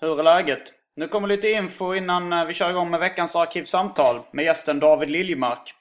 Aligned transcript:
Hur 0.00 0.18
är 0.18 0.22
läget? 0.22 0.72
Nu 0.96 1.08
kommer 1.08 1.28
lite 1.28 1.50
info 1.50 1.94
innan 1.94 2.32
eh, 2.32 2.44
vi 2.44 2.54
kör 2.54 2.70
igång 2.70 2.90
med 2.90 3.00
veckans 3.00 3.36
arkivsamtal 3.36 4.20
med 4.32 4.44
gästen 4.44 4.80
David 4.80 5.10
Liljemark. 5.10 5.74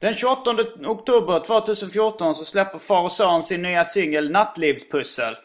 Den 0.00 0.14
28 0.14 0.56
oktober 0.86 1.40
2014 1.40 2.34
så 2.34 2.44
släpper 2.44 2.78
Far 2.78 3.02
och 3.02 3.12
Son 3.12 3.42
sin 3.42 3.62
nya 3.62 3.84
singel 3.84 4.30
Nattlivspussel. 4.30 5.36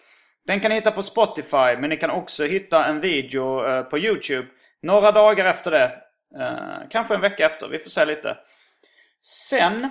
Den 0.47 0.59
kan 0.59 0.69
ni 0.69 0.75
hitta 0.75 0.91
på 0.91 1.01
Spotify 1.01 1.77
men 1.79 1.89
ni 1.89 1.97
kan 1.97 2.09
också 2.09 2.45
hitta 2.45 2.85
en 2.85 2.99
video 2.99 3.67
eh, 3.67 3.81
på 3.81 3.99
YouTube 3.99 4.47
några 4.81 5.11
dagar 5.11 5.45
efter 5.45 5.71
det. 5.71 5.91
Eh, 6.39 6.89
kanske 6.89 7.15
en 7.15 7.21
vecka 7.21 7.45
efter, 7.45 7.67
vi 7.67 7.79
får 7.79 7.89
se 7.89 8.05
lite. 8.05 8.37
Sen 9.21 9.89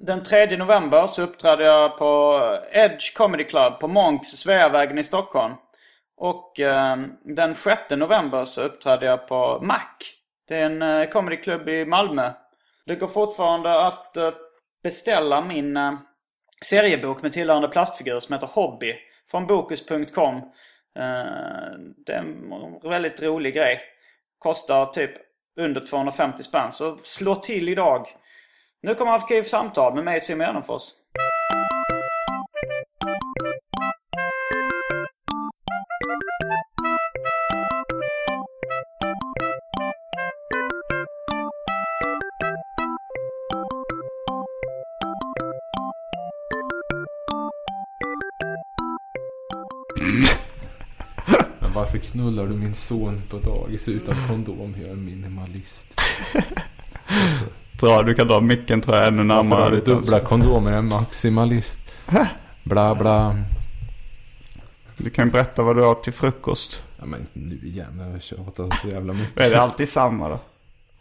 den 0.00 0.22
3 0.22 0.56
november 0.56 1.06
så 1.06 1.22
uppträdde 1.22 1.64
jag 1.64 1.98
på 1.98 2.40
Edge 2.72 3.16
Comedy 3.16 3.44
Club 3.44 3.80
på 3.80 3.88
Monks 3.88 4.28
Sveavägen 4.28 4.98
i 4.98 5.04
Stockholm. 5.04 5.54
Och 6.22 6.60
eh, 6.60 6.96
den 7.24 7.54
6 7.54 7.80
november 7.90 8.44
så 8.44 8.62
uppträdde 8.62 9.06
jag 9.06 9.28
på 9.28 9.58
Mac. 9.62 9.78
Det 10.48 10.56
är 10.56 10.66
en 10.66 10.82
eh, 10.82 11.08
comedyklubb 11.08 11.68
i 11.68 11.84
Malmö. 11.84 12.32
Det 12.86 12.94
går 12.94 13.06
fortfarande 13.06 13.86
att 13.86 14.16
eh, 14.16 14.30
beställa 14.82 15.44
min 15.44 15.76
eh, 15.76 15.94
seriebok 16.64 17.22
med 17.22 17.32
tillhörande 17.32 17.68
plastfigur 17.68 18.20
som 18.20 18.32
heter 18.32 18.46
Hobby. 18.46 18.94
Från 19.30 19.46
Bokus.com. 19.46 20.36
Eh, 20.98 21.72
det 22.06 22.12
är 22.12 22.18
en 22.18 22.90
väldigt 22.90 23.22
rolig 23.22 23.54
grej. 23.54 23.80
Kostar 24.38 24.86
typ 24.86 25.12
under 25.60 25.86
250 25.86 26.42
spänn. 26.42 26.72
Så 26.72 26.96
slå 27.02 27.34
till 27.34 27.68
idag. 27.68 28.06
Nu 28.82 28.94
kommer 28.94 29.12
Arkivsamtal 29.12 29.94
med 29.94 30.04
mig 30.04 30.20
Simon 30.20 30.46
Gärdenfors. 30.46 30.82
Men 51.58 51.72
varför 51.74 51.98
knullar 51.98 52.46
du 52.46 52.54
min 52.54 52.74
son 52.74 53.22
på 53.30 53.38
dagis 53.38 53.88
utan 53.88 54.14
kondom? 54.28 54.74
Jag 54.80 54.90
är 54.90 54.94
minimalist. 54.94 56.00
Dra, 57.80 58.02
du 58.02 58.14
kan 58.14 58.26
dra 58.28 58.40
micken 58.40 58.80
tror 58.80 58.96
jag 58.96 59.06
ännu 59.08 59.16
Varför 59.24 59.42
närmare. 59.42 59.62
har 59.62 59.70
du 59.70 59.76
ditt 59.76 59.84
dubbla 59.84 60.20
kondomer? 60.20 60.70
Jag 60.70 60.78
är 60.78 60.82
maximalist. 60.82 61.80
Bla 62.64 62.94
bla. 62.94 63.36
Du 64.96 65.10
kan 65.10 65.30
berätta 65.30 65.62
vad 65.62 65.76
du 65.76 65.82
har 65.82 65.94
till 65.94 66.12
frukost. 66.12 66.82
Ja 66.98 67.04
men 67.06 67.26
nu 67.32 67.60
igen, 67.64 67.98
jag 67.98 68.12
har 68.12 68.18
tjatat 68.18 68.80
så 68.82 68.88
jävla 68.88 69.12
mycket. 69.12 69.38
Är 69.40 69.50
det 69.50 69.60
alltid 69.60 69.88
samma 69.88 70.28
då? 70.28 70.40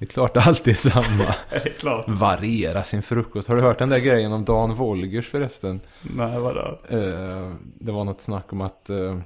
Det 0.01 0.05
är 0.05 0.09
klart 0.09 0.37
alltid 0.37 0.71
är 0.73 0.77
samma. 0.77 1.23
Är 1.49 1.63
det 1.63 1.69
klart? 1.69 2.05
Variera 2.07 2.83
sin 2.83 3.01
frukost. 3.01 3.47
Har 3.47 3.55
du 3.55 3.61
hört 3.61 3.79
den 3.79 3.89
där 3.89 3.99
grejen 3.99 4.31
om 4.33 4.45
Dan 4.45 4.75
Wolgers 4.75 5.27
förresten? 5.27 5.79
Nej, 6.01 6.39
vadå? 6.39 6.79
Eh, 6.89 7.53
det 7.79 7.91
var 7.91 8.03
något 8.03 8.21
snack 8.21 8.53
om 8.53 8.61
att, 8.61 8.89
eh, 8.89 9.17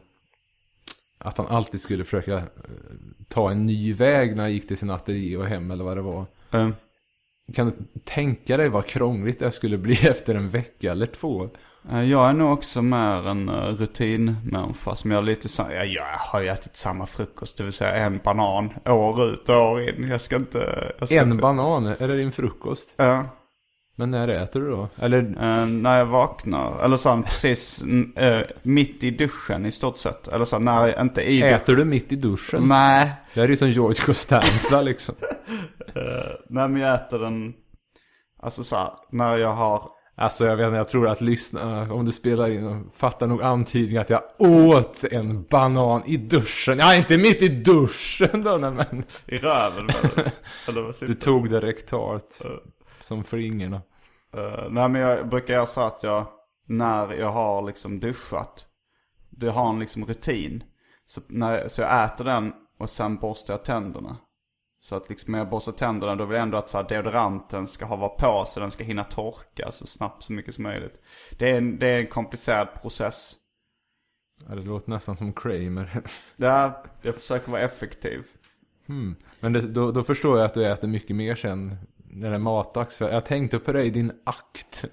att 1.18 1.38
han 1.38 1.47
alltid 1.47 1.81
skulle 1.81 2.03
försöka 2.03 2.34
eh, 2.34 2.44
ta 3.28 3.52
en 3.52 3.66
ny 3.66 3.94
väg 3.94 4.36
när 4.36 4.44
han 4.44 4.52
gick 4.53 4.68
till 4.68 4.78
sin 4.78 4.90
ateljé 4.90 5.38
och 5.38 5.46
hem 5.46 5.72
eller 5.72 5.84
vad 5.84 5.97
det 5.97 6.02
var. 6.02 6.25
Eh, 6.52 6.69
Kan 7.53 7.66
du 7.69 7.74
tänka 8.03 8.57
dig 8.57 8.69
vad 8.69 8.86
krångligt 8.86 9.40
det 9.40 9.52
skulle 9.52 9.78
bli 9.78 9.94
efter 10.07 10.36
en 10.36 10.50
vecka 10.50 10.92
eller 10.92 11.06
två? 11.06 11.50
Eh, 11.91 12.03
Jag 12.03 12.29
är 12.29 12.34
nog 12.34 12.53
också 12.53 12.81
mer 12.81 13.28
en 13.28 13.50
eh, 13.50 13.53
rutinmänniska 13.53 14.96
som 14.96 15.12
gör 15.12 15.22
lite 15.22 15.50
så. 15.50 15.63
Ja, 15.75 15.84
jag 15.84 16.03
har 16.03 16.41
ju 16.41 16.47
ätit 16.47 16.75
samma 16.75 17.06
frukost, 17.06 17.57
det 17.57 17.63
vill 17.63 17.73
säga 17.73 17.96
en 17.96 18.19
banan 18.23 18.69
år 18.85 19.23
ut 19.23 19.50
och 19.50 19.56
år 19.56 19.81
in. 19.81 20.07
Jag 20.07 20.22
ska 20.22 20.35
inte... 20.35 20.91
Jag 21.00 21.07
ska 21.09 21.19
En 21.19 21.31
inte, 21.31 21.41
banan, 21.41 21.85
är 21.85 22.07
det 22.07 22.18
din 22.18 22.31
frukost? 22.31 22.95
Ja. 22.97 23.25
Men 23.97 24.12
när 24.12 24.28
äter 24.28 24.59
du 24.59 24.69
då? 24.69 24.90
Eller, 24.95 25.19
Eh, 25.19 25.66
när 25.66 25.97
jag 25.97 26.06
vaknar, 26.06 26.84
eller 26.84 26.97
så 26.97 27.24
precis 27.25 27.84
eh, 28.16 28.41
mitt 28.63 29.03
i 29.03 29.12
duschen 29.12 29.66
i 29.66 29.72
stort 29.72 29.97
sett. 29.97 30.28
Eller 30.28 30.45
så 30.45 30.59
när 30.59 30.88
jag 30.88 31.01
inte 31.01 31.22
i 31.22 31.41
duschen. 31.41 31.53
äter 31.56 31.75
du 31.75 31.85
mitt 31.85 32.12
i 32.12 32.16
duschen? 32.16 32.63
Nej. 32.68 33.12
Det 33.34 33.40
här 33.40 33.47
är 33.47 33.50
ju 33.50 33.57
som 33.57 33.69
George 33.69 34.06
Costanza 34.06 34.81
liksom. 34.81 35.16
Nej 36.50 36.69
men 36.69 36.81
jag 36.81 36.95
äter 36.95 37.19
den, 37.19 37.53
alltså 38.41 38.63
så 38.63 39.00
när 39.12 39.38
jag 39.38 39.53
har, 39.53 39.90
Alltså 40.18 40.46
jag 40.46 40.58
vet 40.58 40.66
inte, 40.66 40.78
jag 40.78 40.88
tror 40.88 41.08
att 41.08 41.22
lyssna 41.22 41.94
om 41.94 42.06
du 42.06 42.12
spelar 42.12 42.50
in, 42.50 42.92
fattar 42.96 43.28
nog 43.28 43.44
antydningen 43.44 44.02
att 44.02 44.09
jag 44.09 44.24
åt 44.38 45.03
en 45.03 45.44
banan 45.44 46.03
i 46.06 46.18
duschen. 46.18 46.78
Ja, 46.78 46.96
inte 46.96 47.18
mitt 47.18 47.42
i 47.42 47.50
duschen 47.50 48.44
då, 48.44 48.58
nej, 48.58 48.72
men 48.72 49.04
i 49.25 49.38
röven 49.38 49.90
eller, 50.68 51.06
du 51.08 51.14
tog 51.14 51.50
det 51.50 51.59
rektalt. 51.59 52.42
Som 53.02 53.24
flingorna. 53.24 53.81
Uh, 54.38 54.70
nej 54.70 54.90
men 54.90 55.02
jag 55.02 55.30
brukar 55.30 55.54
göra 55.54 55.66
så 55.66 55.81
att 55.81 56.04
jag, 56.04 56.28
när 56.68 57.14
jag 57.14 57.31
har 57.31 57.62
liksom 57.62 58.00
duschat, 58.00 58.66
det 59.30 59.50
har 59.50 59.70
en 59.70 59.80
liksom 59.80 60.06
rutin. 60.06 60.64
Så, 61.06 61.22
när, 61.28 61.68
så 61.68 61.81
jag 61.81 62.06
äter 62.06 62.25
den 62.25 62.54
och 62.80 62.90
sen 62.90 63.16
borstar 63.16 63.54
jag 63.54 63.66
tänderna. 63.66 64.18
Så 64.85 64.96
att 64.96 65.09
liksom 65.09 65.31
när 65.31 65.40
jag 65.40 65.50
borstar 65.50 65.72
tänderna 65.72 66.16
då 66.16 66.25
vill 66.25 66.35
jag 66.35 66.44
ändå 66.44 66.57
att 66.57 66.69
så 66.69 66.78
här, 66.78 66.85
deodoranten 66.90 67.68
ska 67.68 67.85
ha 67.85 67.96
varit 67.96 68.18
på 68.19 68.46
så 68.47 68.59
den 68.59 68.72
ska 68.72 68.84
hinna 68.84 69.03
torka 69.03 69.72
så 69.72 69.88
snabbt 69.88 70.23
så 70.23 70.34
mycket 70.34 70.56
som 70.56 70.63
möjligt. 70.63 71.01
Det 71.38 71.50
är 71.50 71.57
en, 71.57 71.79
det 71.79 71.88
är 71.88 72.00
en 72.00 72.07
komplicerad 72.07 72.68
process. 72.81 73.35
Ja, 74.47 74.56
det 74.56 74.62
låter 74.62 74.90
nästan 74.90 75.18
som 75.18 75.34
Kramer. 75.34 76.01
Ja, 76.35 76.84
jag 77.01 77.16
försöker 77.16 77.51
vara 77.51 77.62
effektiv. 77.62 78.24
Men 79.40 79.53
det, 79.53 79.62
då, 79.62 79.91
då 79.91 80.03
förstår 80.03 80.38
jag 80.38 80.45
att 80.45 80.53
du 80.53 80.66
äter 80.66 80.88
mycket 80.88 81.16
mer 81.16 81.35
sen 81.35 81.78
när 81.97 82.29
det 82.29 82.35
är 82.35 82.40
matdags. 82.40 82.97
För 82.97 83.09
jag 83.09 83.25
tänkte 83.25 83.59
på 83.59 83.72
dig 83.72 83.88
i 83.88 83.90
din 83.90 84.12
akt. 84.24 84.85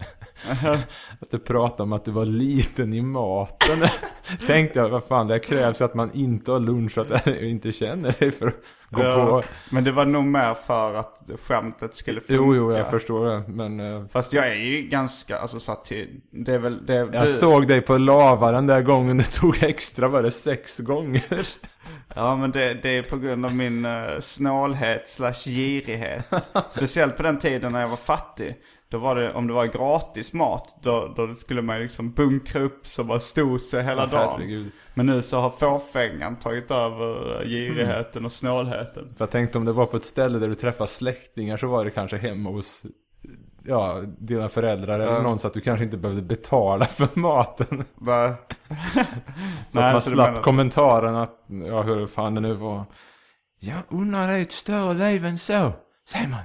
att 1.21 1.31
du 1.31 1.39
pratade 1.39 1.83
om 1.83 1.93
att 1.93 2.05
du 2.05 2.11
var 2.11 2.27
liten 2.27 2.93
i 2.93 3.03
maten. 3.03 3.89
tänkte 4.47 4.79
jag, 4.79 4.89
vad 4.89 5.05
fan, 5.05 5.27
det 5.27 5.39
krävs 5.39 5.81
att 5.81 5.95
man 5.95 6.11
inte 6.15 6.53
har 6.53 6.61
lunchat 6.61 7.27
och 7.27 7.33
inte 7.33 7.73
känner 7.73 8.13
dig 8.19 8.33
för 8.33 8.55
Ja, 9.01 9.27
på. 9.27 9.43
Men 9.71 9.85
det 9.85 9.93
var 9.93 10.07
nog 10.07 10.25
mer 10.25 10.55
för 10.55 10.95
att 10.95 11.23
skämtet 11.47 11.95
skulle 11.95 12.21
funka. 12.21 12.35
Jo, 12.35 12.55
jo, 12.55 12.73
jag 12.73 12.91
förstår 12.91 13.27
det. 13.27 13.45
Men 13.49 13.81
eh, 13.81 14.05
Fast 14.13 14.33
jag 14.33 14.49
är 14.49 14.55
ju 14.55 14.83
ganska, 14.83 15.39
alltså 15.39 15.61
så 15.61 15.73
att 15.73 15.85
till, 15.85 16.21
det 16.31 16.53
är 16.55 16.59
väl, 16.59 16.87
det, 16.87 16.95
jag 16.95 17.23
du, 17.23 17.27
såg 17.27 17.69
dig 17.69 17.81
på 17.81 17.99
lava 17.99 18.53
den 18.53 18.67
där 18.67 18.83
gången 18.83 19.19
du 19.19 19.25
tog 19.25 19.63
extra, 19.63 20.09
var 20.09 20.23
det 20.23 20.31
sex 20.31 20.79
gånger? 20.79 21.49
Ja 22.15 22.37
men 22.37 22.51
det, 22.51 22.75
det 22.75 22.99
är 22.99 23.03
på 23.03 23.19
grund 23.19 23.47
av 23.47 23.55
min 23.55 23.87
uh, 23.87 24.21
snålhet 24.21 25.09
slash 25.09 25.45
girighet. 25.45 26.25
Speciellt 26.71 27.17
på 27.17 27.23
den 27.23 27.39
tiden 27.39 27.73
när 27.73 27.81
jag 27.81 27.89
var 27.89 27.97
fattig. 27.97 28.57
Då 28.93 28.99
var 28.99 29.15
det, 29.15 29.33
om 29.35 29.47
det 29.47 29.53
var 29.53 29.67
gratis 29.67 30.33
mat, 30.33 30.77
då, 30.83 31.13
då 31.17 31.35
skulle 31.35 31.63
man 31.63 31.79
liksom 31.81 32.11
bunkra 32.13 32.61
upp 32.63 32.87
så 32.87 33.05
man 33.05 33.21
stod 33.21 33.61
sig 33.61 33.83
hela 33.85 34.03
Ja, 34.03 34.07
dagen. 34.07 34.29
herregud. 34.37 34.71
Men 34.95 35.07
nu 35.07 35.23
så 35.23 35.41
har 35.41 35.51
fåfängan 35.51 36.37
tagit 36.37 36.71
över 36.71 37.45
girigheten 37.45 38.25
och 38.25 38.33
snålheten. 38.33 39.15
För 39.17 39.25
jag 39.25 39.31
tänkte 39.31 39.59
om 39.59 39.65
det 39.65 39.73
var 39.73 39.87
på 39.87 39.97
ett 39.97 40.05
ställe 40.05 40.39
där 40.39 40.49
du 40.49 40.55
träffar 40.55 40.87
släktingar 40.87 41.57
så 41.57 41.67
var 41.67 41.85
det 41.85 41.91
kanske 41.91 42.17
hemma 42.17 42.51
hos 42.51 42.83
ja, 43.65 44.03
dina 44.19 44.49
föräldrar 44.49 45.01
eller 45.01 45.23
någon 45.23 45.39
så 45.39 45.47
att 45.47 45.55
du 45.55 45.61
kanske 45.61 45.85
inte 45.85 45.97
behövde 45.97 46.23
betala 46.23 46.85
för 46.85 47.09
maten. 47.19 47.85
Va? 47.95 48.35
Så 49.69 49.81
att 49.81 49.93
man 49.93 50.03
så 50.03 50.11
slapp 50.11 50.29
menar- 50.31 50.43
kommentaren 50.43 51.17
att, 51.17 51.45
ja 51.69 51.83
hur 51.83 52.07
fan 52.07 52.35
det 52.35 52.41
nu 52.41 52.55
var. 52.55 52.85
Jag 53.61 53.79
det 53.89 54.19
är 54.19 54.41
ett 54.41 54.53
större 54.53 54.95
liv 54.95 55.25
än 55.27 55.39
så. 55.39 55.73
Simon, 56.09 56.37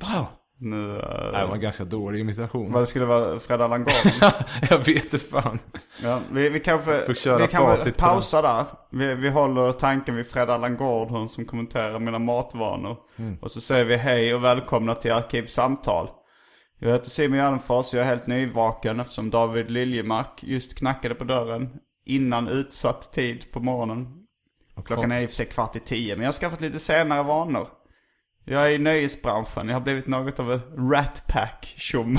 bra. 0.00 0.26
Nu, 0.62 0.96
eh, 0.96 1.40
Det 1.40 1.46
var 1.46 1.54
en 1.54 1.60
ganska 1.60 1.84
dålig 1.84 2.20
imitation. 2.20 2.72
vad 2.72 2.82
det 2.82 2.86
skulle 2.86 3.04
vara 3.04 3.40
Fred 3.40 3.60
Allan 3.60 3.84
Gordon. 3.84 4.32
jag 4.70 4.78
vet 4.78 5.04
inte 5.04 5.18
fan. 5.18 5.58
Ja, 6.02 6.20
vi, 6.32 6.48
vi 6.48 6.60
kanske, 6.60 7.04
vi 7.38 7.48
kan 7.48 7.76
pausa 7.96 8.42
där. 8.42 8.64
Vi, 8.90 9.14
vi 9.14 9.28
håller 9.30 9.72
tanken 9.72 10.16
vid 10.16 10.26
Fred 10.26 10.50
Allan 10.50 10.76
Gordon 10.76 11.28
som 11.28 11.44
kommenterar 11.44 11.98
mina 11.98 12.18
matvanor. 12.18 12.96
Mm. 13.16 13.38
Och 13.40 13.50
så 13.50 13.60
säger 13.60 13.84
vi 13.84 13.96
hej 13.96 14.34
och 14.34 14.44
välkomna 14.44 14.94
till 14.94 15.12
Arkivsamtal. 15.12 16.08
Jag 16.78 16.92
heter 16.92 17.10
Simon 17.10 17.38
Gärdenfors, 17.38 17.94
jag 17.94 18.02
är 18.02 18.06
helt 18.06 18.26
nyvaken 18.26 19.00
eftersom 19.00 19.30
David 19.30 19.70
Liljemark 19.70 20.40
just 20.42 20.78
knackade 20.78 21.14
på 21.14 21.24
dörren 21.24 21.70
innan 22.04 22.48
utsatt 22.48 23.12
tid 23.12 23.52
på 23.52 23.60
morgonen. 23.60 24.06
Klockan 24.84 25.12
är 25.12 25.20
i 25.20 25.26
och 25.26 25.30
för 25.30 25.36
sig 25.36 25.46
kvart 25.46 25.76
i 25.76 25.80
tio, 25.80 26.14
men 26.16 26.22
jag 26.22 26.28
har 26.28 26.32
skaffat 26.32 26.60
lite 26.60 26.78
senare 26.78 27.22
vanor. 27.22 27.68
Jag 28.44 28.66
är 28.66 28.70
i 28.70 28.78
nöjesbranschen, 28.78 29.68
jag 29.68 29.74
har 29.74 29.80
blivit 29.80 30.06
något 30.06 30.40
av 30.40 30.52
en 30.52 30.90
rat 30.90 31.24
pack 31.28 31.74
tjomme. 31.76 32.18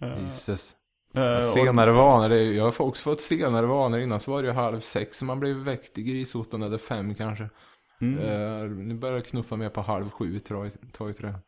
Jesus. 0.24 0.74
Eh, 1.14 1.36
och- 1.36 1.44
Senare 1.44 1.92
vanor, 1.92 2.28
det 2.28 2.40
är, 2.40 2.52
jag 2.52 2.64
har 2.64 2.82
också 2.82 3.02
fått 3.02 3.20
senare 3.20 3.66
vanor. 3.66 3.98
Innan 4.00 4.20
så 4.20 4.30
var 4.30 4.42
det 4.42 4.48
ju 4.48 4.54
halv 4.54 4.80
sex 4.80 5.22
man 5.22 5.40
blev 5.40 5.56
väckt 5.56 5.98
i 5.98 6.02
grisottan 6.02 6.62
eller 6.62 6.78
fem 6.78 7.14
kanske. 7.14 7.44
Eh, 8.02 8.64
nu 8.70 8.94
börjar 8.94 9.14
det 9.14 9.20
knuffa 9.22 9.56
mer 9.56 9.68
på 9.68 9.80
halv 9.80 10.10
sju 10.10 10.38
tror 10.38 10.64
jag, 10.64 10.92
tror 10.92 11.14
jag 11.20 11.30
jag. 11.30 11.40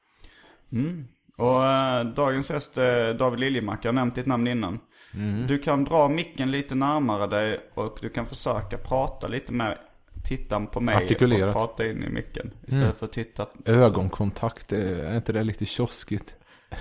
Mm. 0.80 1.04
Och 1.36 1.66
eh, 1.66 2.04
dagens 2.04 2.50
gäst 2.50 2.78
är 2.78 3.14
David 3.14 3.40
Liljemark, 3.40 3.78
jag 3.82 3.88
har 3.88 3.94
nämnt 3.94 4.14
ditt 4.14 4.26
namn 4.26 4.46
innan. 4.46 4.78
Mm. 5.14 5.46
Du 5.46 5.58
kan 5.58 5.84
dra 5.84 6.08
micken 6.08 6.50
lite 6.50 6.74
närmare 6.74 7.26
dig 7.26 7.60
och 7.74 7.98
du 8.00 8.08
kan 8.08 8.26
försöka 8.26 8.78
prata 8.78 9.28
lite 9.28 9.52
mer, 9.52 9.78
titta 10.24 10.60
på 10.60 10.80
mig 10.80 10.96
Artikulerat. 10.96 11.54
och 11.56 11.60
prata 11.60 11.86
in 11.86 12.02
i 12.02 12.08
micken. 12.08 12.50
Istället 12.62 12.82
Mm. 12.82 12.94
för 12.94 13.06
att 13.06 13.12
titta. 13.12 13.46
Ögonkontakt, 13.64 14.72
eh, 14.72 14.80
är 15.10 15.16
inte 15.16 15.32
det 15.32 15.42
lite 15.42 15.64
kioskigt? 15.66 16.36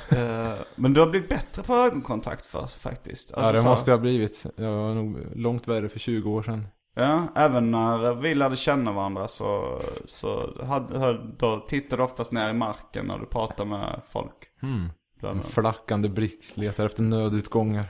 Eh, 0.10 0.54
men 0.76 0.94
du 0.94 1.00
har 1.00 1.08
blivit 1.08 1.30
bättre 1.30 1.64
på 1.64 1.74
ögonkontakt 1.76 2.46
för, 2.46 2.68
faktiskt. 2.68 3.32
ja 3.32 3.38
Alltså 3.38 3.54
det 3.54 3.60
så- 3.60 3.66
måste 3.70 3.92
jag 3.92 3.98
ha 3.98 4.02
blivit. 4.02 4.46
Jag 4.56 4.72
var 4.72 4.94
nog 4.94 5.18
långt 5.36 5.68
värre 5.68 5.90
för 5.90 6.00
20 6.00 6.32
år 6.32 6.44
sedan. 6.44 6.68
Ja, 6.96 7.28
även 7.36 7.72
när 7.72 8.14
vi 8.16 8.34
lärde 8.36 8.56
känna 8.56 8.92
varandra 8.92 9.28
så, 9.28 9.82
så 10.06 10.64
hade, 10.66 11.18
då 11.38 11.60
tittade 11.68 12.02
du 12.02 12.04
oftast 12.06 12.32
ner 12.32 12.50
i 12.50 12.54
marken 12.54 13.06
när 13.06 13.18
du 13.18 13.26
pratade 13.26 13.70
med 13.70 14.02
folk. 14.12 14.34
Mm. 14.64 14.90
En 15.24 15.44
flackande 15.44 16.10
blick, 16.10 16.52
letar 16.54 16.86
efter 16.86 17.04
nödutgångar. 17.04 17.86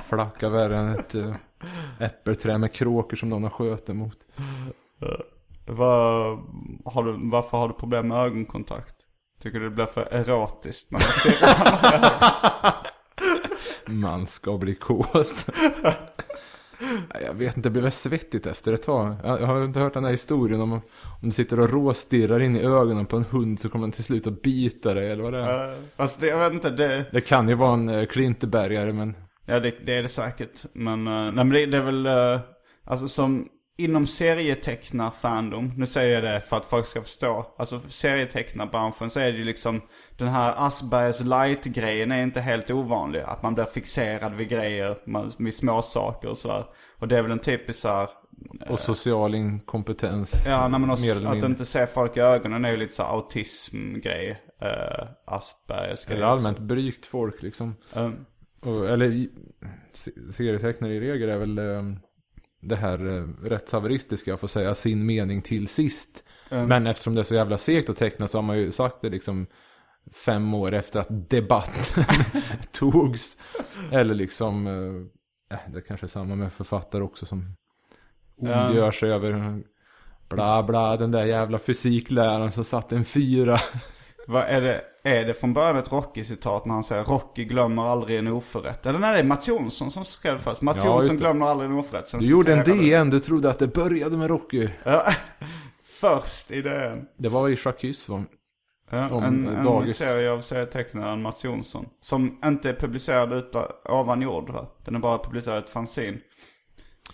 Flacka 0.08 0.48
värre 0.48 0.76
än 0.76 0.88
ett 0.88 1.14
uh, 1.14 1.34
äppelträd 2.00 2.60
med 2.60 2.72
kråkor 2.72 3.16
som 3.16 3.28
någon 3.28 3.42
har 3.42 3.50
sköt 3.50 3.88
emot. 3.88 4.18
Vad, 5.66 6.38
har 6.84 7.04
du, 7.04 7.30
varför 7.30 7.58
har 7.58 7.68
du 7.68 7.74
problem 7.74 8.08
med 8.08 8.18
ögonkontakt? 8.18 8.94
Tycker 9.42 9.60
du 9.60 9.64
det 9.64 9.74
blir 9.74 9.86
för 9.86 10.08
erotiskt 10.10 10.90
när 10.90 10.98
man 10.98 11.12
stirrar? 11.12 12.86
Man 13.86 14.26
ska 14.26 14.58
bli 14.58 14.74
kåt. 14.74 15.46
Jag 17.24 17.34
vet 17.34 17.56
inte, 17.56 17.68
det 17.68 17.72
blir 17.72 17.82
väl 17.82 17.92
svettigt 17.92 18.46
efter 18.46 18.72
ett 18.72 18.82
tag. 18.82 19.16
Jag 19.24 19.40
jag 19.40 19.46
har 19.46 19.64
inte 19.64 19.80
hört 19.80 19.94
den 19.94 20.04
här 20.04 20.10
historien 20.10 20.60
om 20.60 20.72
om 20.72 20.80
du 21.20 21.30
sitter 21.30 21.60
och 21.60 21.70
råstirrar 21.70 22.40
in 22.40 22.56
i 22.56 22.60
ögonen 22.60 23.06
på 23.06 23.16
en 23.16 23.24
hund 23.24 23.60
så 23.60 23.68
kommer 23.68 23.86
den 23.86 23.92
till 23.92 24.04
slut 24.04 24.26
att 24.26 24.42
bita 24.42 24.94
dig 24.94 25.10
eller 25.10 25.22
vad 25.22 25.32
det 25.32 25.38
är. 25.38 25.70
Uh, 25.70 25.78
alltså 25.96 26.20
det, 26.20 26.26
jag 26.26 26.38
vet 26.38 26.52
inte, 26.52 26.70
det, 26.70 27.04
Det 27.12 27.20
kan 27.20 27.48
ju 27.48 27.54
vara 27.54 27.72
en 27.72 27.88
uh, 27.88 28.06
klintebergare 28.06 28.92
men 28.92 29.14
ja 29.50 29.60
det, 29.60 29.74
det 29.86 29.94
är 29.94 30.02
det 30.02 30.08
säkert. 30.08 30.64
Men, 30.72 31.08
uh, 31.08 31.22
nej, 31.22 31.32
men 31.32 31.50
det, 31.50 31.66
det 31.66 31.76
är 31.76 31.82
väl, 31.82 32.06
uh, 32.06 32.40
alltså 32.84 33.08
som 33.08 33.48
inom 33.76 34.06
serietecknar-fandom, 34.06 35.72
nu 35.76 35.86
säger 35.86 36.14
jag 36.14 36.34
det 36.34 36.40
för 36.40 36.56
att 36.56 36.64
folk 36.64 36.86
ska 36.86 37.02
förstå. 37.02 37.54
Alltså 37.58 37.80
serietecknarbranschen 37.88 39.10
så 39.10 39.20
är 39.20 39.32
det 39.32 39.38
ju 39.38 39.44
liksom, 39.44 39.80
den 40.18 40.28
här 40.28 40.54
Aspergers 40.56 41.20
light-grejen 41.20 42.12
är 42.12 42.22
inte 42.22 42.40
helt 42.40 42.70
ovanlig. 42.70 43.20
Att 43.20 43.42
man 43.42 43.54
blir 43.54 43.64
fixerad 43.64 44.34
vid 44.34 44.48
grejer, 44.48 44.98
man, 45.06 45.32
vid 45.38 45.54
små 45.54 45.82
saker 45.82 46.28
och 46.28 46.38
sådär. 46.38 46.64
Och 46.98 47.08
det 47.08 47.18
är 47.18 47.22
väl 47.22 47.30
en 47.30 47.38
typisk 47.38 47.80
så 47.80 47.88
här, 47.88 48.08
och 48.68 48.80
social 48.80 49.34
inkompetens. 49.34 50.44
Ja, 50.46 50.68
nej, 50.68 50.80
men 50.80 50.90
också, 50.90 51.28
att 51.28 51.44
inte 51.44 51.64
se 51.64 51.86
folk 51.86 52.16
i 52.16 52.20
ögonen 52.20 52.64
är 52.64 52.70
ju 52.70 52.76
lite 52.76 52.94
så 52.94 53.02
autism-grej. 53.02 54.42
Uh, 54.62 55.08
Aspergers. 55.26 56.08
Eller 56.08 56.26
allmänt 56.26 56.58
brygt 56.58 57.06
folk 57.06 57.42
liksom. 57.42 57.76
Um, 57.92 58.26
eller 58.62 59.26
serietecknare 60.32 60.94
i 60.94 61.00
regel 61.00 61.28
är 61.28 61.38
väl 61.38 61.58
eh, 61.58 61.82
det 62.60 62.76
här 62.76 63.06
uh, 63.06 63.28
rättshaveristiska, 63.42 64.36
får 64.36 64.48
säga 64.48 64.74
sin 64.74 65.06
mening 65.06 65.42
till 65.42 65.68
sist. 65.68 66.24
Mm. 66.50 66.68
Men 66.68 66.86
eftersom 66.86 67.14
det 67.14 67.20
är 67.20 67.24
så 67.24 67.34
jävla 67.34 67.58
segt 67.58 67.90
att 67.90 67.96
teckna 67.96 68.28
så 68.28 68.38
har 68.38 68.42
man 68.42 68.58
ju 68.58 68.70
sagt 68.70 68.96
det 69.00 69.08
liksom 69.08 69.46
fem 70.12 70.54
år 70.54 70.74
efter 70.74 71.00
att 71.00 71.30
debatten 71.30 72.04
togs. 72.72 73.36
Eller 73.92 74.14
liksom, 74.14 74.66
eh, 74.66 75.56
eh, 75.58 75.72
det 75.72 75.80
kanske 75.80 76.06
är 76.06 76.08
samma 76.08 76.34
med 76.34 76.52
författare 76.52 77.02
också 77.02 77.26
som 77.26 77.56
ondgör 78.36 78.90
sig 78.90 79.12
över 79.12 79.62
bla 80.28 80.62
bla, 80.62 80.96
den 80.96 81.10
där 81.10 81.24
jävla 81.24 81.58
fysikläraren 81.58 82.52
som 82.52 82.64
satte 82.64 82.96
en 82.96 83.04
fyra. 83.04 83.60
vad 84.26 84.44
är 84.44 84.60
det, 84.60 84.84
är 85.02 85.24
det 85.24 85.34
från 85.34 85.52
början 85.52 85.76
ett 85.76 85.92
Rocky-citat 85.92 86.64
när 86.66 86.74
han 86.74 86.82
säger 86.82 87.04
Rocky 87.04 87.44
glömmer 87.44 87.82
aldrig 87.82 88.18
en 88.18 88.26
oförrätt? 88.26 88.86
Eller 88.86 88.98
nej, 88.98 89.12
det 89.12 89.18
är 89.18 89.24
Mats 89.24 89.48
Jonsson 89.48 89.90
som 89.90 90.04
skrev 90.04 90.38
först. 90.38 90.62
Mats 90.62 90.84
Ja, 90.84 90.90
Jonsson 90.90 91.16
glömmer 91.16 91.46
aldrig 91.46 91.70
en 91.70 91.76
oförrätt. 91.76 92.08
Sen 92.08 92.20
Du 92.20 92.26
gjorde 92.30 92.54
en 92.54 92.64
DN, 92.64 93.10
du 93.10 93.20
trodde 93.20 93.50
att 93.50 93.58
det 93.58 93.66
började 93.66 94.16
med 94.16 94.28
Rocky. 94.28 94.68
Ja, 94.84 95.06
först 96.00 96.50
i 96.50 96.62
DN. 96.62 97.06
Det 97.16 97.28
var 97.28 97.48
i 97.48 97.56
Jacques 97.64 98.08
va? 98.08 98.24
Ja, 98.90 99.10
Om, 99.10 99.24
en, 99.24 99.46
en 99.48 99.88
serie 99.94 100.32
av 100.32 100.40
serietecknaren 100.40 101.22
Mats 101.22 101.44
Jonsson. 101.44 101.86
Som 102.00 102.38
inte 102.44 102.68
är 102.68 102.74
publicerad 102.74 103.32
utan, 103.32 103.64
ovan 103.84 104.22
jord 104.22 104.50
va? 104.50 104.66
Den 104.84 104.94
är 104.94 104.98
bara 104.98 105.18
publicerad 105.18 105.56
i 105.62 105.64
ett 105.64 105.70
fanzine. 105.70 106.18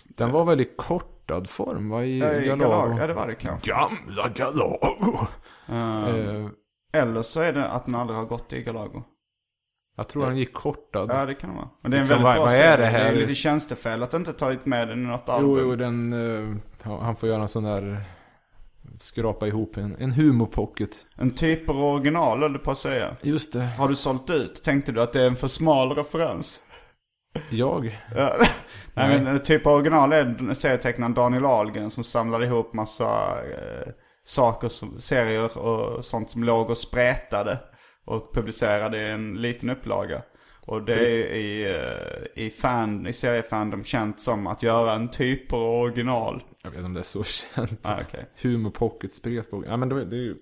Den 0.03 0.31
var 0.31 0.45
väl 0.45 0.61
i 0.61 0.69
kortad 0.77 1.49
form 1.49 1.89
va? 1.89 2.03
I 2.03 2.19
Ja, 2.19 2.33
i 2.33 2.47
Galago. 2.47 2.71
Galago. 2.71 2.99
Ja, 2.99 3.07
det 3.07 3.13
var 3.13 3.27
det 3.27 3.35
kanske. 3.35 3.71
Gamla 3.71 4.29
Galago. 4.35 5.27
Uh, 5.69 6.07
Eh, 6.09 6.47
Eller 7.01 7.21
så 7.21 7.41
är 7.41 7.53
det 7.53 7.67
att 7.67 7.85
den 7.85 7.95
aldrig 7.95 8.17
har 8.19 8.25
gått 8.25 8.53
i 8.53 8.61
Galago. 8.63 9.03
jag 9.97 10.07
tror 10.07 10.25
den 10.25 10.37
gick 10.37 10.53
kortad. 10.53 11.09
Ja 11.13 11.25
det 11.25 11.33
kan 11.35 11.49
det 11.49 11.55
vara. 11.55 11.69
Men 11.81 11.91
det 11.91 11.97
är 11.97 12.01
en 12.01 12.07
Liksom, 12.07 12.23
väldigt 12.23 12.23
vad- 12.25 12.35
bra 12.35 12.43
vad 12.45 12.53
är 12.53 12.57
serie. 12.57 12.77
det 12.77 12.85
här? 12.85 13.03
Det 13.03 13.09
är 13.09 13.15
lite 13.21 13.35
tjänstefel 13.35 14.03
att 14.03 14.13
inte 14.13 14.33
tagit 14.33 14.65
med 14.65 14.87
den 14.87 15.03
i 15.03 15.07
något 15.07 15.29
album. 15.29 15.49
jo, 15.51 15.59
jo, 15.59 15.75
den... 15.75 16.61
ja, 16.83 16.99
han 17.01 17.15
får 17.15 17.29
göra 17.29 17.41
en 17.41 17.47
sån 17.47 17.63
där... 17.63 18.01
Skrapa 18.99 19.47
ihop 19.47 19.77
en, 19.77 19.95
en 19.99 20.11
humorpocket. 20.11 20.89
En 21.15 21.31
typ 21.31 21.69
av 21.69 21.83
original 21.83 22.39
höll 22.39 22.53
du 22.53 22.59
på 22.59 22.71
att 22.71 22.77
säga. 22.77 23.15
Just 23.21 23.53
det. 23.53 23.61
Har 23.61 23.89
du 23.89 23.95
sålt 23.95 24.29
ut? 24.29 24.63
Tänkte 24.63 24.91
du 24.91 25.01
att 25.01 25.13
det 25.13 25.21
är 25.21 25.27
en 25.27 25.35
för 25.35 25.47
smal 25.47 25.91
referens? 25.95 26.61
Jag? 27.49 27.99
Ja. 28.15 28.33
Nej 28.93 29.07
men 29.07 29.27
en 29.27 29.39
typ 29.41 29.67
av 29.67 29.73
original 29.73 30.13
är 30.13 30.53
serietecknaren 30.53 31.13
Daniel 31.13 31.45
Ahlgren 31.45 31.91
som 31.91 32.03
samlade 32.03 32.45
ihop 32.45 32.73
massa 32.73 33.37
eh, 33.41 33.87
saker, 34.27 34.69
som, 34.69 34.99
serier 34.99 35.57
och 35.57 36.05
sånt 36.05 36.29
som 36.29 36.43
låg 36.43 36.69
och 36.69 36.77
sprätade. 36.77 37.59
Och 38.05 38.33
publicerade 38.33 39.01
i 39.01 39.11
en 39.11 39.41
liten 39.41 39.69
upplaga. 39.69 40.21
Och 40.65 40.85
det 40.85 40.93
är 40.93 41.35
i, 41.35 41.65
eh, 41.65 42.45
i, 42.45 42.49
fan, 42.49 43.07
i 43.07 43.13
seriefandom 43.13 43.83
känt 43.83 44.19
som 44.19 44.47
att 44.47 44.63
göra 44.63 44.93
en 44.93 45.07
typ 45.07 45.53
av 45.53 45.61
original. 45.61 46.43
Jag 46.63 46.69
vet 46.69 46.77
inte 46.77 46.85
om 46.85 46.93
det 46.93 46.99
är 46.99 47.03
så 47.03 47.23
känt. 47.23 47.79
Ah, 47.81 48.01
okej. 48.01 48.29
Humorpocket, 48.41 49.13
spretbok. 49.13 49.65
Ja 49.67 49.77
men 49.77 49.89
det, 49.89 50.05
det 50.05 50.15
är 50.15 50.21
ju... 50.21 50.35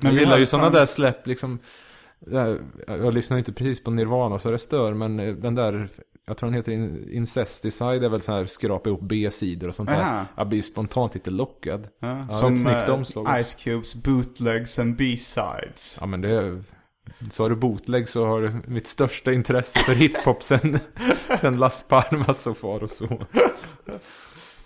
Men 0.00 0.10
jag 0.10 0.12
vi 0.12 0.20
gillar 0.20 0.38
ju 0.38 0.46
sådana 0.46 0.70
där 0.70 0.86
släpp 0.86 1.26
liksom. 1.26 1.58
Jag, 2.18 2.58
jag 2.86 3.14
lyssnar 3.14 3.38
inte 3.38 3.52
precis 3.52 3.84
på 3.84 3.90
Nirvana 3.90 4.38
så 4.38 4.50
det 4.50 4.58
stör 4.58 4.94
men 4.94 5.20
eh, 5.20 5.34
den 5.34 5.54
där, 5.54 5.88
jag 6.26 6.36
tror 6.36 6.48
den 6.50 6.54
heter 6.56 6.72
In- 6.72 7.08
Incesticide, 7.12 8.04
är 8.04 8.08
väl 8.08 8.20
så 8.20 8.32
här 8.32 8.44
skrapa 8.44 8.88
ihop 8.88 9.00
B-sidor 9.02 9.68
och 9.68 9.74
sånt 9.74 9.88
där. 9.90 10.00
Aha. 10.00 10.26
Jag 10.36 10.48
blir 10.48 10.62
spontant 10.62 11.14
lite 11.14 11.30
lockad. 11.30 11.88
Ja, 12.00 12.26
Ja, 12.30 12.36
som 12.36 12.66
ett 12.66 12.88
eh, 12.88 12.94
omslag. 12.94 13.44
Ice 13.44 13.54
Cubes 13.54 13.94
bootlegs 13.94 14.78
and 14.78 14.96
B-sides. 14.96 15.96
Ja 16.00 16.06
men 16.06 16.20
det 16.20 16.30
är, 16.30 16.62
så 17.32 17.42
har 17.44 17.50
du 17.50 17.56
bootleg 17.56 18.08
så 18.08 18.26
har 18.26 18.40
du 18.42 18.62
mitt 18.66 18.86
största 18.86 19.32
intresse 19.32 19.78
för 19.78 19.92
hiphop 19.94 20.42
sen, 20.42 20.78
sen 21.40 21.56
Las 21.56 21.84
Palmas 21.88 22.46
och 22.46 22.56
far 22.56 22.82
och 22.82 22.90
så. 22.90 23.22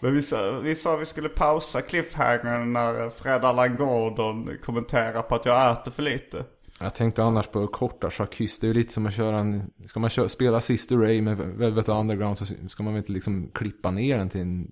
Men 0.01 0.15
vi 0.15 0.23
sa, 0.23 0.51
vi 0.63 0.75
sa 0.75 0.97
vi 0.97 1.05
skulle 1.07 1.29
pausa 1.29 1.81
cliffhangern 1.81 2.73
när 2.73 3.11
Fred 3.11 3.45
Allan 3.45 3.77
Gordon 3.77 4.59
kommenterar 4.65 5.23
på 5.23 5.35
att 5.35 5.47
jag 5.47 5.73
äter 5.73 5.91
för 5.91 6.03
lite. 6.03 6.45
Jag 6.81 6.95
tänkte 6.95 7.25
annars 7.25 7.47
på 7.47 7.67
korta 7.67 8.11
Jacques, 8.19 8.59
det 8.59 8.65
är 8.65 8.69
ju 8.69 8.75
lite 8.75 8.93
som 8.93 9.07
att 9.07 9.15
köra 9.15 9.39
en, 9.39 9.71
ska 9.87 10.01
man 10.01 10.11
köra, 10.11 10.29
spela 10.29 10.61
Sister 10.61 10.97
Ray 10.97 11.23
med 11.23 11.37
Velvet 11.39 11.89
Underground 11.89 12.39
så 12.39 12.47
ska 12.69 12.83
man 12.83 12.93
väl 12.93 12.99
inte 12.99 13.13
liksom 13.13 13.51
klippa 13.55 13.91
ner 13.91 14.19
den 14.19 14.29
till 14.29 14.41
en 14.41 14.71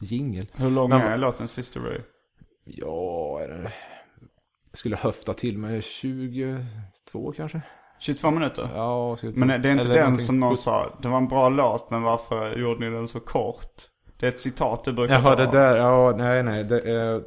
jingel. 0.00 0.46
Hur 0.56 0.70
lång 0.70 0.88
Men- 0.90 1.00
är 1.00 1.18
låten 1.18 1.48
Sister 1.48 1.80
Ray? 1.80 2.00
Ja, 2.64 3.40
är 3.42 3.48
det... 3.48 3.72
Jag 4.70 4.78
skulle 4.78 4.96
höfta 4.96 5.34
till 5.34 5.58
med 5.58 5.84
22 5.84 7.32
kanske? 7.36 7.60
22 8.00 8.30
minuter? 8.30 8.68
Ja, 8.74 9.16
skulle 9.16 9.32
jag 9.32 9.38
Men 9.38 9.48
tro. 9.48 9.58
det 9.62 9.68
är 9.68 9.72
inte 9.72 9.84
Eller 9.84 9.94
den 9.94 10.02
någonting. 10.04 10.26
som 10.26 10.40
någon 10.40 10.56
sa, 10.56 10.98
det 11.02 11.08
var 11.08 11.16
en 11.16 11.28
bra 11.28 11.48
låt 11.48 11.90
men 11.90 12.02
varför 12.02 12.56
gjorde 12.58 12.80
ni 12.80 12.96
den 12.96 13.08
så 13.08 13.20
kort? 13.20 13.74
Det 14.20 14.26
är 14.26 14.30
ett 14.30 14.40
citat 14.40 14.84
du 14.84 14.92
brukar 14.92 15.14
Jaha, 15.14 15.36
ta. 15.36 15.44
det 15.44 15.50
där, 15.58 15.76
ja, 15.76 16.14
nej, 16.16 16.42
nej, 16.42 16.64
det 16.64 16.80
är... 16.80 17.22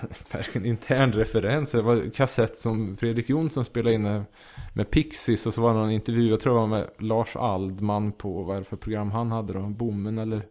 verkligen 0.32 0.66
intern 0.66 1.12
referens. 1.12 1.70
Det 1.70 1.82
var 1.82 1.96
en 1.96 2.10
kassett 2.10 2.56
som 2.56 2.96
Fredrik 2.96 3.28
Jonsson 3.28 3.64
spelade 3.64 3.94
in 3.94 4.24
med, 4.72 4.90
Pixies. 4.90 5.46
Och 5.46 5.54
så 5.54 5.60
var 5.60 5.72
det 5.72 5.78
någon 5.78 5.90
intervju, 5.90 6.30
jag 6.30 6.40
tror 6.40 6.54
det 6.54 6.60
var 6.60 6.66
med 6.66 6.88
Lars 6.98 7.36
Aldman 7.36 8.12
på, 8.12 8.42
vad 8.42 8.56
är 8.56 8.60
det 8.60 8.64
för 8.64 8.76
program 8.76 9.10
han 9.10 9.32
hade 9.32 9.52
då? 9.52 9.60
Bommen 9.60 10.18
eller 10.18 10.42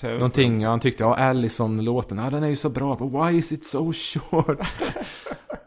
TV. 0.00 0.14
någonting. 0.14 0.64
Han 0.64 0.80
tyckte, 0.80 1.02
ja 1.02 1.14
Allison-låten, 1.14 2.18
ja 2.18 2.30
den 2.30 2.42
är 2.42 2.48
ju 2.48 2.56
så 2.56 2.68
bra. 2.68 2.96
But 2.96 3.12
why 3.12 3.38
is 3.38 3.52
it 3.52 3.64
so 3.64 3.92
short? 3.92 4.58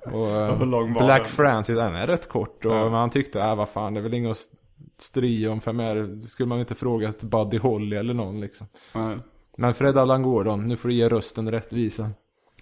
och 0.06 0.30
eh, 0.30 0.58
var 0.58 1.06
Black? 1.06 1.28
Francis, 1.28 1.76
den 1.76 1.96
är 1.96 2.08
rätt 2.08 2.30
kort. 2.30 2.66
Och, 2.66 2.72
Ja. 2.72 2.90
Han 2.90 3.10
tyckte, 3.10 3.40
ja 3.40 3.56
vad 3.56 3.70
fan, 3.70 3.94
det 3.94 4.00
är 4.00 4.02
väl 4.02 4.14
inget 4.14 4.32
att 4.32 4.48
stria 4.98 5.52
om. 5.52 5.62
För 5.62 5.74
mer 5.74 6.22
skulle 6.28 6.48
man 6.48 6.60
inte 6.60 6.76
fråga 6.76 7.12
till 7.12 7.28
Buddy 7.28 7.58
Holly 7.58 7.96
eller 7.96 8.14
någon 8.14 8.42
liksom. 8.42 8.68
Nej. 8.94 9.18
Men 9.58 9.74
Fred 9.74 9.98
Allan 9.98 10.24
Gordon, 10.24 10.68
nu 10.68 10.76
får 10.76 10.90
du 10.90 10.96
ge 10.96 11.10
rösten 11.10 11.52
rättvisa. 11.52 12.10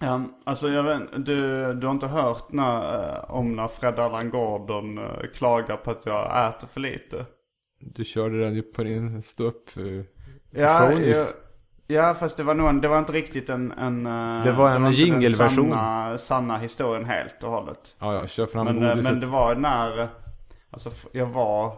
Ja, 0.01 0.21
alltså 0.43 0.67
jag 0.69 0.83
vet, 0.83 1.25
du, 1.25 1.73
du 1.73 1.87
har 1.87 1.93
inte 1.93 2.07
hört 2.07 2.51
när, 2.51 2.99
eh, 3.13 3.31
om 3.31 3.55
när 3.55 3.67
Fred 3.67 3.99
Allan 3.99 4.29
Gordon 4.29 4.97
eh, 4.97 5.03
klagar 5.35 5.77
på 5.77 5.91
att 5.91 6.05
jag 6.05 6.47
äter 6.49 6.67
för 6.67 6.79
lite? 6.79 7.25
Du 7.79 8.05
körde 8.05 8.39
den 8.43 8.53
ju 8.55 8.61
på 8.61 8.83
din 8.83 9.21
ståupp 9.21 9.77
eh, 9.77 10.05
Ja, 10.61 10.89
nyss. 10.89 11.35
ja 11.87 12.13
fast 12.13 12.37
det 12.37 12.43
var 12.43 12.53
nog 12.53 12.69
en, 12.69 12.81
det 12.81 12.87
var 12.87 12.99
inte 12.99 13.13
riktigt 13.13 13.49
en, 13.49 13.71
en 13.71 14.03
Det 14.43 14.51
var 14.51 14.69
en 14.69 14.91
jingelversion. 14.91 15.69
Sanna, 15.71 16.17
sanna 16.17 16.57
historien 16.57 17.05
helt 17.05 17.43
och 17.43 17.51
hållet. 17.51 17.95
Ja, 17.99 18.13
ja, 18.13 18.27
kör 18.27 18.45
fram 18.45 18.65
Men, 18.65 18.75
godiset. 18.79 19.11
men 19.11 19.19
det 19.19 19.27
var 19.27 19.55
när, 19.55 20.07
alltså 20.71 20.89
jag 21.11 21.25
var, 21.25 21.73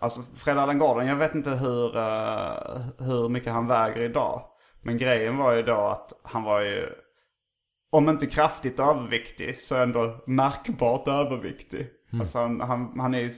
alltså 0.00 0.20
Fred 0.36 0.58
Allan 0.58 0.78
Gordon, 0.78 1.06
jag 1.06 1.16
vet 1.16 1.34
inte 1.34 1.50
hur, 1.50 1.92
hur 3.04 3.28
mycket 3.28 3.52
han 3.52 3.66
väger 3.66 4.00
idag. 4.02 4.42
Men 4.82 4.98
grejen 4.98 5.36
var 5.36 5.52
ju 5.52 5.62
då 5.62 5.76
att 5.86 6.12
han 6.22 6.42
var 6.42 6.60
ju, 6.60 6.88
om 7.92 8.08
inte 8.08 8.26
kraftigt 8.26 8.80
överviktig, 8.80 9.60
så 9.60 9.76
ändå 9.76 10.22
märkbart 10.26 11.08
överviktig. 11.08 11.86
Alltså 12.20 12.38
han, 12.38 12.60
han, 12.60 13.00
han 13.00 13.14
är 13.14 13.24
eh, 13.24 13.30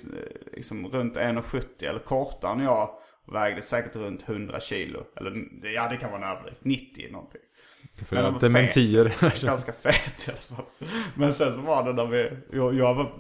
liksom 0.53 0.87
runt 0.87 1.17
1,70 1.17 1.89
eller 1.89 1.99
kortare 1.99 2.53
än 2.53 2.61
jag. 2.61 2.91
Och 3.27 3.35
vägde 3.35 3.63
säkert 3.63 3.97
runt 3.97 4.29
100 4.29 4.61
kilo. 4.61 5.05
Eller 5.17 5.49
ja, 5.75 5.89
det 5.89 5.97
kan 5.97 6.11
vara 6.11 6.23
en 6.23 6.37
överdrift. 6.37 6.65
90 6.65 7.13
någonting. 7.13 7.41
För 8.05 8.17
Men 8.17 8.25
han 8.25 8.33
var 8.33 8.41
dementier. 8.41 9.17
Ganska 9.47 9.73
fet 9.73 10.29
i 10.29 10.31
alla 10.31 10.57
fall. 10.57 10.91
Men 11.15 11.35
sen 11.35 11.55
så 11.55 11.61
var 11.61 11.85
det 11.85 11.93
när 11.93 12.07
vi, 12.07 12.31
jag, 12.53 12.75
jag 12.75 12.95
var 12.95 13.13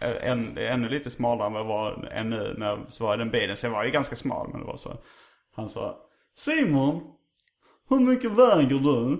eh, 0.00 0.30
en, 0.30 0.58
ännu 0.58 0.88
lite 0.88 1.10
smalare 1.10 1.46
än 1.46 1.52
vad 1.52 1.62
jag 1.62 1.66
var 1.66 2.08
ännu 2.12 2.54
när 2.58 2.66
jag 2.66 2.92
svarade 2.92 3.22
den 3.22 3.30
bilen. 3.30 3.56
Så 3.56 3.66
jag 3.66 3.72
var 3.72 3.84
ju 3.84 3.90
ganska 3.90 4.16
smal 4.16 4.48
men 4.50 4.60
det 4.60 4.66
var 4.66 4.76
så. 4.76 4.98
Han 5.56 5.68
sa 5.68 5.98
Simon, 6.36 7.02
hur 7.88 8.00
mycket 8.00 8.30
väger 8.30 8.78
du? 8.78 9.18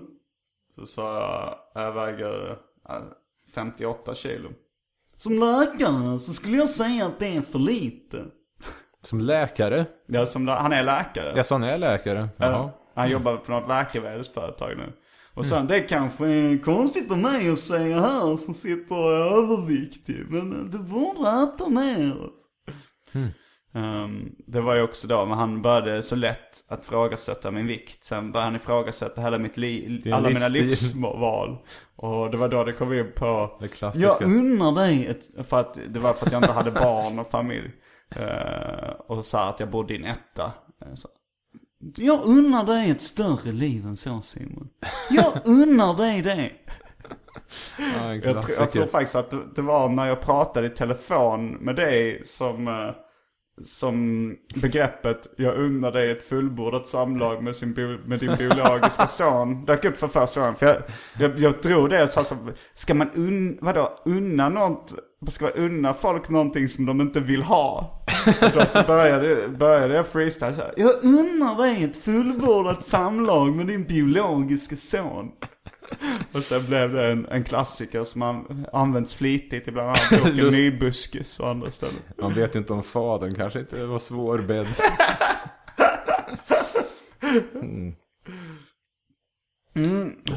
Så 0.75 0.85
sa 0.85 1.19
jag, 1.19 1.83
jag 1.83 1.91
väger 1.91 2.51
eh, 2.89 2.95
58 3.55 4.15
kilo. 4.15 4.49
Som 5.15 5.39
läkare 5.39 6.19
så 6.19 6.33
skulle 6.33 6.57
jag 6.57 6.69
säga 6.69 7.05
att 7.05 7.19
det 7.19 7.37
är 7.37 7.41
för 7.41 7.59
lite. 7.59 8.25
Som 9.01 9.19
läkare? 9.21 9.85
Ja, 10.07 10.25
som, 10.25 10.47
han 10.47 10.73
är 10.73 10.83
läkare. 10.83 11.33
Ja, 11.35 11.43
sån 11.43 11.63
är 11.63 11.77
läkare. 11.77 12.29
Jaha. 12.37 12.51
Ja. 12.51 12.79
Han 12.95 13.09
jobbar 13.09 13.37
på 13.37 13.51
något 13.51 13.67
läkemedelsföretag 13.67 14.77
nu. 14.77 14.93
Och 15.33 15.45
sen, 15.45 15.67
det 15.67 15.79
kanske 15.79 16.25
är 16.27 16.63
konstigt 16.63 17.11
av 17.11 17.17
mig 17.17 17.49
att 17.49 17.59
säga 17.59 17.99
här 17.99 18.37
som 18.37 18.53
sitter 18.53 18.95
och 18.95 19.11
är 19.11 19.37
överviktig. 19.37 20.25
Men 20.29 20.71
du 20.71 20.77
borde 20.77 21.29
äta 21.29 21.69
mer. 21.69 22.15
Ehm, 23.75 24.35
det 24.47 24.61
var 24.61 24.75
ju 24.75 24.81
också 24.81 25.07
då, 25.07 25.25
men 25.25 25.37
han 25.37 25.61
började 25.61 26.03
så 26.03 26.15
lätt 26.15 26.63
att 26.67 26.83
ifrågasätta 26.83 27.51
min 27.51 27.67
vikt. 27.67 28.05
Sen 28.05 28.31
började 28.31 28.47
han 28.47 28.55
ifrågasätta 28.55 29.21
hela 29.21 29.37
mitt 29.37 29.57
liv, 29.57 30.13
alla 30.13 30.29
mina 30.29 30.47
livsval. 30.47 31.57
Och 31.95 32.31
det 32.31 32.37
var 32.37 32.49
då 32.49 32.63
det 32.63 32.73
kom 32.73 32.93
in 32.93 33.11
på, 33.15 33.57
Det 33.61 33.67
klassiska. 33.67 34.07
jag 34.07 34.21
unnar 34.21 34.71
dig 34.71 35.07
ett, 35.07 35.47
för 35.47 35.59
att, 35.59 35.77
det 35.89 35.99
var 35.99 36.13
för 36.13 36.25
att 36.25 36.31
jag 36.31 36.39
inte 36.39 36.51
hade 36.53 36.71
barn 36.71 37.19
och 37.19 37.29
familj. 37.31 37.71
Eh, 38.15 38.89
och 39.07 39.25
sa 39.25 39.49
att 39.49 39.59
jag 39.59 39.69
bodde 39.71 39.93
i 39.93 39.97
en 39.97 40.05
etta. 40.05 40.51
Eh, 40.81 40.95
Så. 40.95 41.07
Jag 41.97 42.25
unnar 42.25 42.63
dig 42.65 42.89
ett 42.89 43.01
större 43.01 43.51
liv 43.51 43.85
än 43.85 43.97
så 43.97 44.21
Simon. 44.21 44.69
Jag 45.09 45.31
unnar 45.45 45.93
dig 45.97 46.21
det. 46.21 46.51
Ja, 47.77 48.13
Jag, 48.13 48.17
tr- 48.17 48.31
klassiker. 48.31 48.59
jag 48.61 48.71
tror 48.71 48.85
faktiskt 48.85 49.15
att 49.15 49.31
det, 49.31 49.39
det 49.55 49.61
var 49.61 49.89
när 49.89 50.05
jag 50.07 50.21
pratade 50.21 50.67
i 50.67 50.69
telefon 50.69 51.47
med 51.51 51.75
dig 51.75 52.21
som, 52.25 52.67
eh, 52.67 52.89
som 53.63 54.35
begreppet 54.55 55.27
jag 55.37 55.55
unnar 55.55 55.91
dig 55.91 56.11
ett 56.11 56.29
fullbordat 56.29 56.87
samlag 56.87 57.43
med, 57.43 57.55
sin 57.55 57.99
med 58.05 58.19
din 58.19 58.35
biologiska 58.37 59.07
son 59.07 59.65
dök 59.65 59.85
upp 59.85 59.97
för 59.97 60.07
första 60.07 60.39
gången. 60.39 60.55
För 60.55 60.65
jag, 60.65 60.81
jag, 61.19 61.39
jag 61.39 61.53
drog 61.61 61.89
det 61.89 62.07
så 62.07 62.19
alltså, 62.19 62.35
ska 62.75 62.93
man 62.93 63.09
un, 63.15 63.57
vadå, 63.61 64.01
unna 64.05 64.49
något, 64.49 64.93
ska 65.27 65.45
man 65.45 65.53
unna 65.53 65.93
folk 65.93 66.29
någonting 66.29 66.69
som 66.69 66.85
de 66.85 67.01
inte 67.01 67.19
vill 67.19 67.43
ha? 67.43 68.01
Och 68.41 68.51
då 68.53 68.65
så 68.65 68.81
började, 68.87 69.47
började 69.47 69.93
jag 69.93 70.07
freestyle 70.07 70.55
så 70.55 70.61
här, 70.61 70.73
Jag 70.77 71.03
unnar 71.03 71.63
dig 71.63 71.83
ett 71.83 71.95
fullbordat 71.95 72.83
samlag 72.83 73.55
med 73.55 73.67
din 73.67 73.83
biologiska 73.83 74.75
son. 74.75 75.31
Och 76.33 76.43
sen 76.43 76.65
blev 76.65 76.93
det 76.93 77.11
en, 77.11 77.25
en 77.25 77.43
klassiker 77.43 78.03
som 78.03 78.21
an, 78.21 78.65
används 78.73 79.15
flitigt 79.15 79.67
i 79.67 79.71
bland 79.71 79.87
annat 79.89 80.09
boken 80.11 80.35
Lust- 80.35 80.51
Nybuskis 80.51 81.39
och 81.39 81.49
andra 81.49 81.71
ställen. 81.71 81.95
Man 82.21 82.33
vet 82.33 82.55
ju 82.55 82.59
inte 82.59 82.73
om 82.73 82.83
fadern 82.83 83.35
kanske 83.35 83.59
inte 83.59 83.85
var 83.85 83.99
svårbedd. 83.99 84.67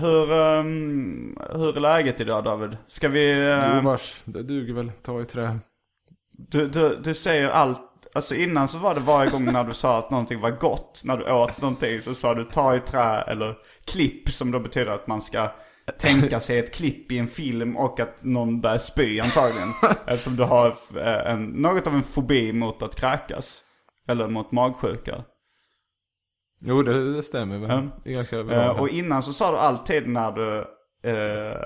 Hur, 0.00 0.32
ehm, 0.32 1.36
hur 1.52 1.76
är 1.76 1.80
läget 1.80 2.20
idag 2.20 2.44
David? 2.44 2.76
Ska 2.86 3.08
vi... 3.08 3.50
ehm, 3.50 3.76
Jo 3.76 3.82
vars, 3.82 4.22
det 4.24 4.42
duger 4.42 4.74
väl. 4.74 4.92
Ta 5.02 5.20
i 5.20 5.24
trä. 5.24 5.58
du, 6.30 6.68
du, 6.68 6.96
du 7.04 7.14
säger 7.14 7.50
allt, 7.50 7.82
alltså 8.14 8.34
innan 8.34 8.68
så 8.68 8.78
var 8.78 8.94
det 8.94 9.00
varje 9.00 9.30
gång 9.30 9.44
när 9.44 9.64
du 9.64 9.74
sa 9.74 9.98
att 9.98 10.10
någonting 10.10 10.40
var 10.40 10.50
gott, 10.50 11.00
när 11.04 11.16
du 11.16 11.32
åt 11.32 11.60
någonting 11.60 12.00
så 12.00 12.14
sa 12.14 12.34
du 12.34 12.44
ta 12.44 12.76
i 12.76 12.80
trä 12.80 13.20
eller 13.20 13.54
klipp 13.84 14.28
som 14.28 14.50
då 14.50 14.60
betyder 14.60 14.90
att 14.92 15.06
man 15.06 15.22
ska 15.22 15.50
tänka 15.98 16.40
sig 16.40 16.58
ett 16.58 16.74
klipp 16.74 17.12
i 17.12 17.18
en 17.18 17.26
film 17.26 17.76
och 17.76 18.00
att 18.00 18.24
någon 18.24 18.60
börjar 18.60 18.78
spy 18.78 19.20
antagligen. 19.20 19.72
Eftersom 20.06 20.36
du 20.36 20.42
har 20.42 20.66
eh, 20.96 21.32
en, 21.32 21.44
något 21.44 21.86
av 21.86 21.94
en 21.94 22.02
fobi 22.02 22.52
mot 22.52 22.82
att 22.82 22.96
kräkas. 22.96 23.60
Eller 24.08 24.28
mot 24.28 24.52
magsjuka. 24.52 25.24
Jo, 26.60 26.82
det, 26.82 27.16
det 27.16 27.22
stämmer 27.22 27.88
ganska 28.04 28.44
bra. 28.44 28.54
Eh, 28.64 28.80
och 28.80 28.88
innan 28.88 29.22
så 29.22 29.32
sa 29.32 29.50
du 29.50 29.58
alltid 29.58 30.08
när 30.08 30.32
du, 30.32 30.58
eh, 31.10 31.56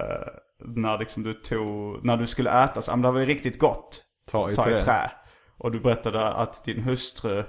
när 0.67 0.99
liksom 0.99 1.23
du 1.23 1.35
tog, 1.35 2.05
när 2.05 2.17
du 2.17 2.27
skulle 2.27 2.65
äta, 2.65 2.83
så, 2.83 2.93
"Ah, 2.93 2.97
men 2.97 3.03
det 3.03 3.11
var 3.11 3.21
ju 3.21 3.27
riktigt 3.27 3.59
gott. 3.59 4.03
Ta 4.31 4.51
i 4.51 4.55
Ta 4.55 4.65
trä. 4.65 4.79
i 4.79 4.81
trä. 4.83 5.11
Och 5.63 5.73
du 5.73 5.81
berättade 5.81 6.29
att 6.29 6.65
din 6.65 6.83
hustru 6.83 7.43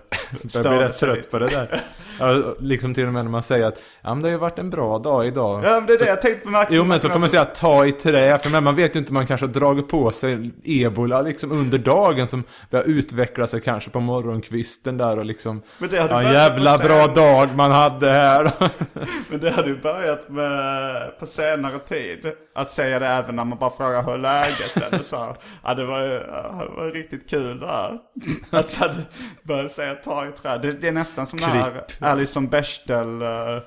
Jag 0.53 0.63
blir 0.63 0.79
rätt 0.79 0.97
trött 0.99 1.31
på 1.31 1.39
det 1.39 1.47
där. 1.47 1.81
Ja, 2.19 2.55
liksom 2.59 2.93
till 2.93 3.07
och 3.07 3.13
med 3.13 3.23
när 3.25 3.31
man 3.31 3.43
säger 3.43 3.67
att 3.67 3.79
ja, 4.01 4.13
men 4.13 4.23
det 4.23 4.27
har 4.29 4.31
ju 4.33 4.37
varit 4.39 4.59
en 4.59 4.69
bra 4.69 4.99
dag 4.99 5.27
idag. 5.27 5.63
Ja 5.63 5.69
men 5.71 5.85
det 5.85 5.93
är 5.93 5.97
det 5.97 6.05
jag 6.05 6.21
tänkte 6.21 6.43
på 6.45 6.49
märkningen. 6.51 6.83
Jo 6.83 6.87
men 6.87 6.99
så 6.99 7.09
får 7.09 7.19
man 7.19 7.29
säga 7.29 7.45
ta 7.45 7.85
i 7.85 7.91
trä, 7.91 8.37
för 8.37 8.61
man 8.61 8.75
vet 8.75 8.95
ju 8.95 8.99
inte, 8.99 9.13
man 9.13 9.27
kanske 9.27 9.45
har 9.45 9.53
dragit 9.53 9.89
på 9.89 10.11
sig 10.11 10.51
ebola 10.63 11.21
liksom 11.21 11.51
under 11.51 11.77
dagen 11.77 12.27
som 12.27 12.43
börjar 12.69 12.85
utveckla 12.85 13.47
sig 13.47 13.61
kanske 13.61 13.89
på 13.89 13.99
morgonkvisten 13.99 14.97
där 14.97 15.17
och 15.19 15.25
liksom 15.25 15.61
Men 15.77 15.89
det 15.89 15.97
har 15.97 16.07
du 16.07 16.13
Ja, 16.13 16.21
en 16.23 16.33
jävla 16.33 16.77
bra 16.77 17.07
dag 17.07 17.55
man 17.55 17.71
hade 17.71 18.11
här. 18.11 18.51
Men 19.29 19.39
det 19.39 19.51
har 19.51 19.63
du 19.63 19.75
börjat 19.77 20.29
med 20.29 21.19
på 21.19 21.25
senare 21.25 21.79
tid. 21.79 22.31
Att 22.55 22.71
säga 22.71 22.99
det 22.99 23.07
även 23.07 23.35
när 23.35 23.45
man 23.45 23.57
bara 23.59 23.69
frågar 23.69 24.03
hur 24.03 24.17
läget 24.17 24.77
är. 24.77 24.87
Eller 24.87 25.03
så. 25.03 25.35
Ja 25.63 25.73
det 25.73 25.85
var, 25.85 26.01
ju- 26.01 26.09
det 26.09 26.71
var 26.77 26.91
riktigt 26.91 27.29
kul 27.29 27.59
det 27.59 27.67
här. 27.67 27.97
Att 28.49 28.69
så 28.69 28.85
att 28.85 28.95
börja 29.43 29.69
säga 29.69 29.95
ta 29.95 30.27
i 30.27 30.31
trä. 30.31 30.57
Det, 30.57 30.71
det 30.71 30.87
är 30.87 30.91
nästan 30.91 31.27
som 31.27 31.39
den 31.39 31.49
här 31.49 31.71
Klipp. 31.71 32.03
Alison 32.03 32.47
Bechdel 32.47 33.21
uh, 33.21 33.59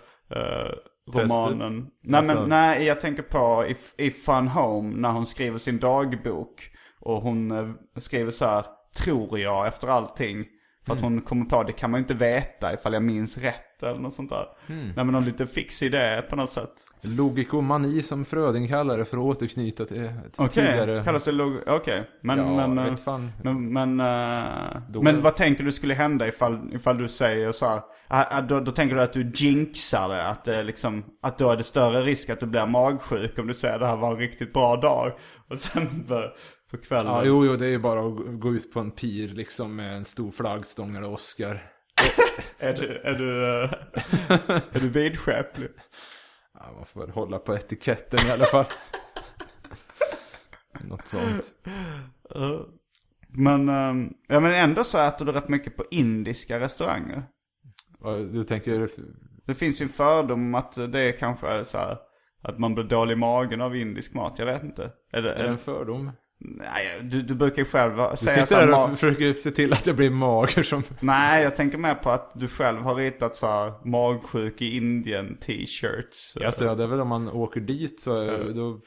romanen. 1.14 1.86
Nej 2.04 2.18
Alltså- 2.18 2.34
men 2.34 2.48
nej, 2.48 2.84
jag 2.84 3.00
tänker 3.00 3.22
på 3.22 3.66
i, 3.66 3.76
i 4.06 4.10
Fun 4.10 4.48
Home 4.48 4.96
när 4.96 5.10
hon 5.12 5.26
skriver 5.26 5.58
sin 5.58 5.78
dagbok. 5.78 6.70
Och 7.00 7.22
hon 7.22 7.50
eh, 7.50 7.70
skriver 7.96 8.30
så 8.30 8.44
här, 8.44 8.64
tror 8.96 9.38
jag 9.38 9.66
efter 9.66 9.88
allting. 9.88 10.44
För 10.86 10.92
att 10.94 11.00
hon 11.00 11.20
kommer 11.20 11.44
på, 11.44 11.62
det 11.62 11.72
kan 11.72 11.90
man 11.90 11.98
ju 11.98 12.02
inte 12.02 12.14
veta 12.14 12.74
ifall 12.74 12.92
jag 12.92 13.02
minns 13.02 13.38
rätt 13.38 13.82
eller 13.82 14.00
något 14.00 14.14
sånt 14.14 14.30
där. 14.30 14.46
Nej 14.66 14.92
men 14.94 15.06
någon 15.06 15.24
lite 15.24 15.46
fix 15.46 15.82
idé 15.82 16.22
på 16.30 16.36
något 16.36 16.50
sätt. 16.50 16.70
Logikomani 17.00 18.02
som 18.02 18.24
Fröding 18.24 18.68
kallar 18.68 18.98
det 18.98 19.04
för 19.04 19.16
att 19.16 19.22
återknyta 19.22 19.84
till 19.84 20.04
ett 20.04 20.12
Okej, 20.36 20.48
tidigare... 20.48 21.04
kallas 21.04 21.24
det 21.24 21.32
log... 21.32 21.56
Okej, 21.66 22.10
men... 22.22 22.38
Ja, 22.38 22.66
men, 22.66 22.78
eh, 22.78 22.90
vet 22.90 23.00
fan. 23.00 23.30
men, 23.42 23.72
men, 23.72 23.96
Då- 24.88 25.02
men 25.02 25.22
vad 25.22 25.36
tänker 25.36 25.64
du 25.64 25.72
skulle 25.72 25.94
hända 25.94 26.28
ifall, 26.28 26.74
ifall 26.74 26.98
du 26.98 27.08
säger 27.08 27.52
så 27.52 27.66
här, 27.66 27.80
ah, 28.08 28.24
ah, 28.30 28.40
då, 28.40 28.60
då 28.60 28.72
tänker 28.72 28.96
du 28.96 29.02
att 29.02 29.12
du 29.12 29.30
jinxar 29.34 30.08
det, 30.08 30.26
att 30.26 30.44
det 30.44 30.62
liksom, 30.62 31.04
att 31.22 31.38
då 31.38 31.50
är 31.50 31.56
det 31.56 31.62
större 31.62 32.02
risk 32.02 32.30
att 32.30 32.40
du 32.40 32.46
blir 32.46 32.66
magsjuk 32.66 33.38
om 33.38 33.46
du 33.46 33.54
säger 33.54 33.78
det 33.78 33.86
här 33.86 33.96
var 33.96 34.12
en 34.12 34.18
riktigt 34.18 34.52
bra 34.52 34.76
dag. 34.76 35.12
Och 35.48 35.58
sen 35.58 36.04
på 36.70 36.76
kvällen. 36.76 37.12
Ja, 37.12 37.24
jo, 37.24 37.46
jo, 37.46 37.56
det 37.56 37.66
är 37.66 37.70
ju 37.70 37.78
bara 37.78 38.00
att 38.06 38.40
gå 38.40 38.54
ut 38.54 38.72
på 38.72 38.80
en 38.80 38.90
pir 38.90 39.28
liksom 39.28 39.76
med 39.76 39.96
en 39.96 40.04
stor 40.04 40.30
flaggstång 40.30 40.96
eller 40.96 41.08
Oscar. 41.08 41.72
Är 42.58 42.72
du, 42.72 43.00
är 43.04 43.14
du, 43.14 43.44
eh, 43.44 43.70
är 44.72 44.80
du 44.80 44.88
vidskeplig? 44.88 45.68
Ja, 46.54 46.72
man 46.76 46.86
får 46.86 47.00
väl 47.00 47.10
hålla 47.10 47.38
på 47.38 47.54
etiketten 47.54 48.18
i 48.28 48.30
alla 48.30 48.44
fall. 48.44 48.64
Något 50.80 51.06
sånt. 51.06 51.52
Men, 53.28 53.68
ehm, 53.68 54.14
ja 54.28 54.40
men 54.40 54.54
ändå 54.54 54.84
så 54.84 54.98
äter 54.98 55.24
du 55.24 55.32
rätt 55.32 55.48
mycket 55.48 55.76
på 55.76 55.84
indiska 55.90 56.60
restauranger. 56.60 57.22
Du 58.32 58.44
tänker, 58.44 58.88
Det 59.46 59.54
finns 59.54 59.80
ju 59.80 59.84
en 59.84 59.88
fördom 59.88 60.40
om 60.40 60.54
att 60.54 60.92
det 60.92 61.00
är 61.00 61.18
kanske 61.18 61.48
är 61.48 61.64
så 61.64 61.78
här, 61.78 61.98
att 62.42 62.58
man 62.58 62.74
blir 62.74 62.84
dålig 62.84 63.12
i 63.12 63.16
magen 63.16 63.60
av 63.60 63.76
indisk 63.76 64.14
mat. 64.14 64.38
Jag 64.38 64.46
vet 64.46 64.62
inte. 64.62 64.92
Är 65.12 65.22
det, 65.22 65.32
är 65.32 65.42
det 65.42 65.48
en 65.48 65.58
fördom? 65.58 66.12
Nej, 66.38 67.00
du, 67.02 67.22
du 67.22 67.34
brukar 67.34 67.58
ju 67.58 67.64
själv 67.64 67.96
Du 67.96 68.16
säga 68.16 68.46
så 68.46 68.46
sitter 68.46 68.66
där 68.66 68.84
och 68.84 68.90
försöker 68.90 69.32
se 69.32 69.50
till 69.50 69.72
att 69.72 69.86
jag 69.86 69.96
blir 69.96 70.10
mager 70.10 70.62
som... 70.62 70.82
Nej, 71.00 71.42
jag 71.42 71.56
tänker 71.56 71.78
mer 71.78 71.94
på 71.94 72.10
att 72.10 72.32
du 72.34 72.48
själv 72.48 72.82
har 72.82 72.94
ritat 72.94 73.36
så 73.36 73.46
här 73.46 73.72
magsjuk 73.84 74.62
i 74.62 74.76
Indien 74.76 75.36
t-shirts. 75.36 76.36
Alltså 76.44 76.64
ja, 76.64 76.74
det 76.74 76.82
är 76.82 76.86
väl 76.86 77.00
om 77.00 77.08
man 77.08 77.28
åker 77.28 77.60
dit 77.60 78.00
så 78.00 78.20
är, 78.20 78.52
då 78.54 78.80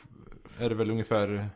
är 0.59 0.69
det 0.69 0.75
väl 0.75 0.91
ungefär... 0.91 1.49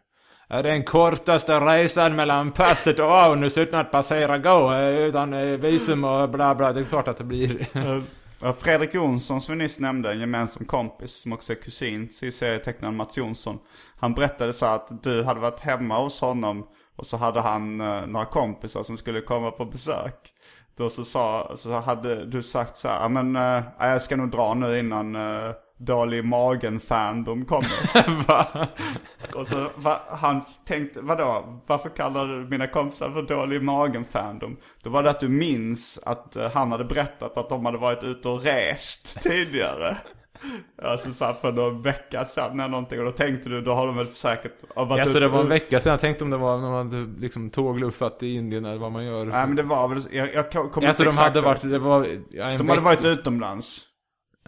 Är 0.48 0.64
den 0.64 0.84
kortaste 0.84 1.60
resan 1.60 2.16
mellan 2.16 2.52
passet 2.52 3.00
och 3.00 3.18
Aunus 3.18 3.58
utan 3.58 3.80
att 3.80 3.92
passera 3.92 4.38
gå 4.38 4.76
utan 5.08 5.34
eh, 5.34 5.58
visum 5.58 6.04
och 6.04 6.30
bla 6.30 6.56
bla. 6.56 6.74
Det 6.74 6.80
är 6.80 6.84
klart 6.84 7.08
att 7.08 7.18
det 7.18 7.24
blir... 7.24 7.68
Fredrik 8.52 8.94
Jonsson 8.94 9.42
som 9.42 9.58
vi 9.58 9.64
nyss 9.64 9.80
nämnde, 9.80 10.12
en 10.12 10.20
gemensam 10.20 10.66
kompis 10.66 11.12
som 11.12 11.34
också 11.34 11.54
är 11.54 11.58
kusin 11.58 12.08
till 12.08 12.34
serietecknaren 12.34 12.96
Mats 12.96 13.18
Jonsson. 13.18 13.60
Han 14.00 14.14
berättade 14.14 14.54
så 14.54 14.66
att 14.66 15.04
du 15.04 15.24
hade 15.24 15.40
varit 15.40 15.62
hemma 15.62 16.00
hos 16.00 16.22
honom 16.22 16.68
och 16.96 17.06
så 17.06 17.18
hade 17.18 17.42
han 17.42 17.82
eh, 17.82 18.06
några 18.08 18.26
kompisar 18.26 18.84
som 18.84 18.98
skulle 18.98 19.22
komma 19.22 19.52
på 19.52 19.66
besök. 19.66 20.34
Då 20.78 20.90
så, 20.90 21.06
sa, 21.06 21.56
så 21.58 21.72
hade 21.80 22.26
du 22.26 22.44
sagt 22.44 22.78
så 22.78 22.88
här, 22.88 23.02
"Ja, 23.02 23.10
men 23.10 23.36
eh, 23.36 23.64
jag 23.80 24.02
ska 24.02 24.16
nog 24.16 24.32
dra 24.32 24.54
nu 24.54 24.80
innan 24.80 25.16
eh, 25.16 25.52
dålig 25.86 26.18
i 26.18 26.22
magen 26.22 26.80
fandom 26.80 27.46
kommer. 27.46 28.28
Va? 28.28 28.68
Och 29.36 29.48
så 29.48 29.70
va, 29.76 30.02
han 30.10 30.42
tänkte, 30.66 31.00
vadå, 31.02 31.60
varför 31.68 31.90
kallar 31.90 32.28
du 32.28 32.50
mina 32.50 32.68
kompisar 32.68 33.10
för 33.10 33.22
dålig 33.22 33.56
i 33.56 33.60
magen 33.60 34.06
fandom? 34.06 34.58
Då 34.84 34.90
var 34.90 35.04
det 35.04 35.10
att 35.10 35.20
du 35.20 35.30
minns 35.30 36.00
att 36.06 36.36
eh, 36.36 36.52
han 36.54 36.72
hade 36.72 36.84
berättat 36.84 37.38
att 37.38 37.50
de 37.50 37.66
hade 37.66 37.78
varit 37.78 38.04
ute 38.04 38.30
och 38.30 38.44
rest 38.44 39.22
tidigare. 39.22 39.98
Alltså 40.84 41.12
så 41.12 41.26
här 41.26 41.34
för 41.34 41.52
någon 41.52 41.82
vecka 41.82 42.26
sedan 42.26 42.60
eller 42.60 42.70
någonting. 42.70 43.00
Och 43.00 43.06
då 43.06 43.12
tänkte 43.12 43.50
du, 43.50 43.62
då 43.62 43.74
har 43.74 43.88
de 43.88 43.98
väl 43.98 44.08
säkert 44.08 44.54
ja, 44.76 44.84
varit 44.84 45.06
Ja, 45.08 45.14
så 45.14 45.20
det 45.20 45.28
var 45.28 45.42
en 45.42 45.50
vecka 45.50 45.80
sedan. 45.80 45.92
Jag 45.92 46.00
tänkte 46.00 46.24
om 46.24 46.30
det 46.30 46.38
var 46.38 46.58
när 46.58 46.70
man 46.70 46.92
hade 46.92 47.22
liksom 47.22 47.50
tågluffat 47.50 48.24
i 48.24 48.34
Indien 48.36 48.66
eller 48.66 48.78
vad 48.78 48.92
man 48.92 49.06
gör. 49.06 49.26
Nej 49.26 49.48
men 49.48 49.56
det 49.56 49.64
var 49.64 49.88
väl, 49.88 50.04
jag, 50.12 50.34
jag 50.34 50.52
kommer 50.52 50.68
alltså 50.68 50.88
inte 50.88 51.04
de 51.04 51.10
exakt 51.10 51.20
hade 51.36 51.42
varit, 51.42 51.62
det 51.62 51.80
var... 51.80 52.06
Ja, 52.30 52.46
De 52.58 52.70
hade 52.70 52.82
veck- 52.82 52.84
varit 52.84 53.06
utomlands. 53.06 53.82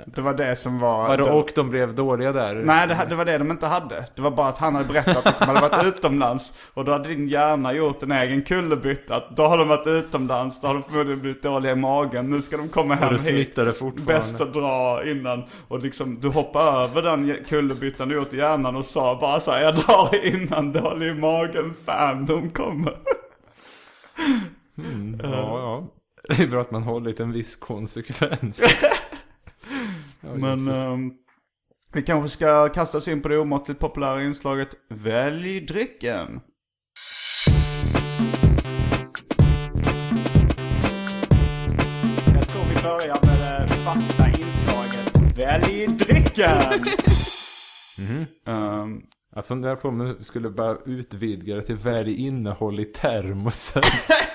Det 0.05 0.21
var 0.21 0.33
det 0.33 0.55
som 0.55 0.79
var... 0.79 1.07
Vadå, 1.07 1.25
och 1.25 1.51
de 1.55 1.69
blev 1.69 1.95
dåliga 1.95 2.31
där? 2.31 2.55
Nej, 2.55 2.87
det, 2.87 3.05
det 3.09 3.15
var 3.15 3.25
det 3.25 3.37
de 3.37 3.51
inte 3.51 3.67
hade. 3.67 4.05
Det 4.15 4.21
var 4.21 4.31
bara 4.31 4.47
att 4.47 4.57
han 4.57 4.75
hade 4.75 4.87
berättat 4.87 5.25
att 5.25 5.39
de 5.39 5.45
hade 5.45 5.69
varit 5.69 5.85
utomlands. 5.97 6.53
Och 6.73 6.85
då 6.85 6.91
hade 6.91 7.09
din 7.09 7.27
hjärna 7.27 7.73
gjort 7.73 8.03
en 8.03 8.11
egen 8.11 8.41
kullerbytta. 8.41 9.23
Då 9.35 9.43
har 9.43 9.57
de 9.57 9.67
varit 9.67 9.87
utomlands, 9.87 10.61
då 10.61 10.67
har 10.67 10.73
de 10.73 10.83
förmodligen 10.83 11.21
blivit 11.21 11.43
dåliga 11.43 11.71
i 11.71 11.75
magen. 11.75 12.29
Nu 12.29 12.41
ska 12.41 12.57
de 12.57 12.69
komma 12.69 12.93
Och 12.93 12.99
hem 12.99 13.17
du 13.17 13.31
hit. 13.31 13.55
fortfarande. 13.55 14.01
Bäst 14.05 14.41
att 14.41 14.53
dra 14.53 15.01
innan. 15.05 15.43
Och 15.67 15.83
liksom, 15.83 16.19
du 16.21 16.27
hoppar 16.27 16.83
över 16.83 17.01
den 17.01 17.37
kullerbyttan 17.47 18.09
du 18.09 18.15
gjort 18.15 18.33
i 18.33 18.37
hjärnan 18.37 18.75
och 18.75 18.85
sa 18.85 19.17
bara 19.21 19.39
så 19.39 19.51
här, 19.51 19.61
jag 19.61 19.75
drar 19.75 20.25
innan 20.25 20.71
dålig 20.71 21.07
i 21.07 21.13
magen 21.13 21.73
fandom 21.85 22.49
kommer. 22.49 22.93
Ja, 25.23 25.29
ja. 25.59 25.87
Det 26.29 26.43
är 26.43 26.47
bra 26.47 26.61
att 26.61 26.71
man 26.71 26.83
håller 26.83 27.09
lite 27.09 27.23
en 27.23 27.31
viss 27.31 27.55
konsekvens. 27.55 28.61
Men 30.34 30.67
ehm, 30.67 31.12
vi 31.94 32.01
kanske 32.01 32.29
ska 32.29 32.70
kasta 32.70 32.98
oss 32.98 33.08
in 33.08 33.22
på 33.22 33.27
det 33.27 33.38
omåttligt 33.38 33.79
populära 33.79 34.24
inslaget 34.24 34.70
Välj 34.89 35.60
drycken. 35.62 36.39
Jag 42.34 42.48
tror 42.48 42.63
vi 42.63 42.84
börjar 42.84 43.26
med 43.26 43.39
det 43.67 43.73
fasta 43.73 44.28
inslaget 44.28 45.38
Välj 45.38 45.88
drycken! 45.88 46.84
Ehm, 48.47 49.02
Jag 49.36 49.45
funderar 49.45 49.76
på 49.76 49.88
om 49.88 49.97
du 49.97 50.23
skulle 50.23 50.49
bara 50.49 50.78
utvidga 50.86 51.56
det 51.56 51.62
till 51.62 51.76
välj 51.76 52.26
innehåll 52.28 52.80
i 52.80 52.86
termosen. 52.86 53.84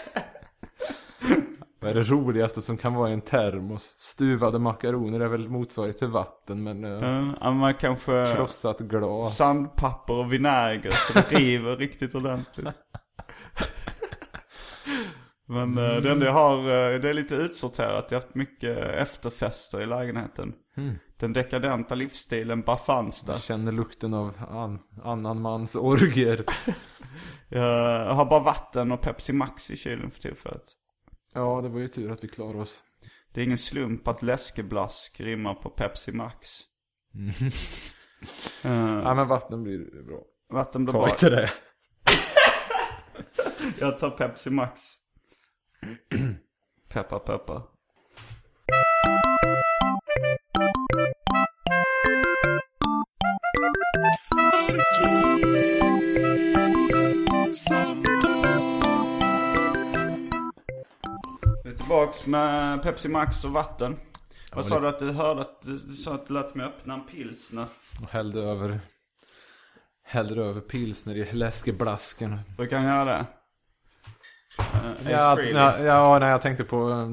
Vad 1.81 1.91
är 1.91 1.95
det 1.95 2.03
roligaste 2.03 2.63
som 2.63 2.77
kan 2.77 2.95
vara 2.95 3.11
i 3.11 3.13
en 3.13 3.21
termos? 3.21 3.83
Stuvade 3.99 4.59
makaroner 4.59 5.21
är 5.21 5.29
väl 5.29 5.49
motsvarighet 5.49 5.99
till 5.99 6.09
vatten 6.09 6.63
men 6.63 6.85
ehm, 6.85 7.33
ja, 7.41 7.51
man 7.51 7.75
kanske 7.75 8.33
krossat 8.37 8.81
glas. 8.81 9.37
sandpapper 9.37 10.15
och 10.15 10.33
vinäger 10.33 10.91
så 10.91 11.13
det 11.13 11.21
river 11.39 11.77
riktigt 11.77 12.15
ordentligt. 12.15 12.75
Men 15.47 15.79
eh, 15.79 15.97
det 15.97 16.11
enda 16.11 16.27
jag 16.27 16.33
har, 16.33 16.59
eh, 16.59 17.01
det 17.01 17.11
är 17.11 17.15
lite 17.15 17.35
utsorterat. 17.35 18.07
Jag 18.11 18.19
har 18.19 18.23
haft 18.23 18.35
mycket 18.35 18.79
efterfester 18.79 19.81
i 19.81 19.87
lägenheten. 19.87 20.53
Den 21.17 21.33
dekadenta 21.33 21.95
livsstilen 21.95 22.63
bara 22.63 22.77
fanns 22.77 23.23
där. 23.23 23.33
Jag 23.33 23.43
känner 23.43 23.73
lukten 23.73 24.15
av 24.15 24.35
an, 24.51 24.79
annan 25.03 25.41
mans 25.41 25.77
orger. 25.77 26.45
Jag 27.49 28.15
har 28.15 28.25
bara 28.25 28.41
vatten 28.41 28.93
och 28.93 29.01
Pepsi 29.01 29.33
Max 29.33 29.71
i 29.71 29.77
kylen 29.77 30.11
för 30.11 30.21
tillfället. 30.21 30.65
Ja, 31.35 31.61
det 31.61 31.69
var 31.69 31.81
ju 31.81 31.89
tur 31.89 32.11
att 32.11 32.25
vi 32.25 32.29
klarade 32.29 32.59
oss. 32.59 32.83
Det 33.33 33.41
är 33.41 33.45
ingen 33.45 33.59
slump 33.59 34.09
att 34.09 34.23
läskeblask 34.23 35.21
rimmar 35.21 35.55
på 35.55 35.71
Pepsi 35.71 36.13
Max. 36.13 36.49
Eh, 38.63 38.71
Ja 39.05 39.15
men 39.15 39.29
vatten 39.29 39.63
blir 39.63 40.03
bra. 40.07 40.23
vatten 40.53 40.85
blir 40.85 40.93
Ta 40.93 40.99
bra. 41.01 41.09
inte 41.11 41.31
det. 41.31 41.51
Jag 43.81 43.99
tar 43.99 44.11
Pepsi 44.11 44.51
Max. 44.51 44.81
Peppa 46.89 47.19
peppa. 47.19 47.63
Vi 55.43 55.60
tillbaks 61.91 62.27
med 62.27 62.83
Pepsi 62.83 63.09
Max 63.09 63.45
och 63.45 63.51
vatten. 63.51 63.97
Vad 64.53 64.67
sa 64.67 64.81
du 64.81 64.89
att 64.89 64.99
du 64.99 65.11
hörde 65.11 65.41
att 65.41 65.63
du 65.63 65.97
sa 65.97 66.15
att 66.15 66.27
du 66.27 66.35
lät 66.35 66.55
mig 66.55 66.67
öppna 66.67 66.95
en 66.95 67.05
pilsner? 67.07 67.67
Och 68.03 68.11
hällde 68.11 68.41
över 68.41 68.81
Hällde 70.05 70.43
över 70.43 70.61
pilsner 70.61 71.15
i 71.15 71.33
läskeblasken. 71.33 72.41
Brukar 72.57 72.79
han 72.79 72.87
göra 72.87 73.05
det? 73.05 73.27
Uh, 74.75 75.11
Ja, 75.11 75.19
alltså, 75.19 75.51
nej, 75.51 75.83
ja, 75.83 76.19
nej, 76.21 76.31
jag 76.31 76.43
tänkte 76.43 76.65
på 76.65 76.91
eh, 76.91 77.09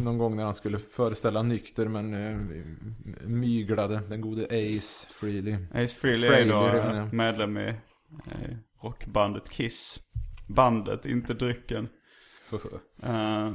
någon 0.00 0.18
gång 0.18 0.36
när 0.36 0.44
han 0.44 0.54
skulle 0.54 0.78
föreställa 0.78 1.42
nykter 1.42 1.88
men 1.88 2.14
eh, 2.14 2.36
myglade. 3.26 4.00
Den 4.08 4.20
gode 4.20 4.44
Ace 4.44 5.06
Frehley. 5.10 5.56
Ace 5.74 5.96
Frehley 6.00 6.30
är 6.30 6.46
då 6.46 6.76
ja. 6.76 6.94
eh, 6.94 7.12
medlem 7.12 7.58
i 7.58 7.74
rockbandet 8.82 9.50
Kiss. 9.50 9.98
Bandet, 10.48 11.06
inte 11.06 11.34
drycken. 11.34 11.88
Eh, 13.02 13.50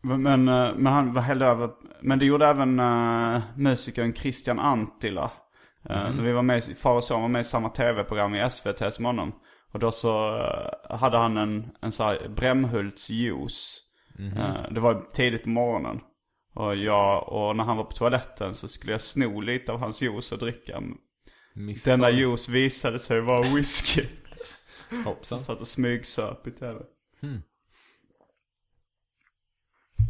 men, 0.00 0.22
men, 0.22 0.48
eh, 0.48 0.74
men 0.76 0.92
han 0.92 1.12
var 1.12 1.22
hällde 1.22 1.46
över, 1.46 1.70
men 2.00 2.18
det 2.18 2.24
gjorde 2.24 2.46
även 2.46 2.80
uh, 2.80 3.40
musikern 3.56 4.14
Christian 4.14 4.58
Antila. 4.58 5.30
Uh, 5.90 6.22
Vi 6.22 6.32
var 6.32 6.42
med, 6.42 6.64
far 6.78 6.94
och 6.94 7.04
son 7.04 7.22
var 7.22 7.28
med 7.28 7.40
i 7.40 7.44
samma 7.44 7.68
tv-program 7.68 8.34
i 8.34 8.50
SVT 8.50 8.94
som 8.94 9.04
honom. 9.04 9.32
Och 9.72 9.78
då 9.78 9.92
så 9.92 10.38
eh, 10.38 10.96
hade 10.96 11.18
han 11.18 11.36
en, 11.36 11.70
en 11.80 11.92
sån 11.92 12.06
här 12.06 12.28
Brämhults 12.28 13.10
juice. 13.10 13.80
Eh, 14.18 14.72
det 14.72 14.80
var 14.80 15.04
tidigt 15.12 15.42
på 15.42 15.48
morgonen. 15.48 16.00
Och 16.54 16.76
jag, 16.76 17.32
och 17.32 17.56
när 17.56 17.64
han 17.64 17.76
var 17.76 17.84
på 17.84 17.92
toaletten 17.92 18.54
så 18.54 18.68
skulle 18.68 18.92
jag 18.92 19.00
sno 19.00 19.40
lite 19.40 19.72
av 19.72 19.78
hans 19.78 20.02
juice 20.02 20.32
och 20.32 20.38
dricka. 20.38 20.82
Misstag. 21.54 21.92
Denna 21.92 22.10
juice 22.10 22.48
visade 22.48 22.98
sig 22.98 23.20
vara 23.20 23.54
whisky. 23.54 24.04
Hoppsan. 25.04 25.40
Satt 25.40 25.60
och 25.60 25.68
smygsöp 25.68 26.46
i 26.46 26.50
tv. 26.50 26.80
Hmm. 27.20 27.42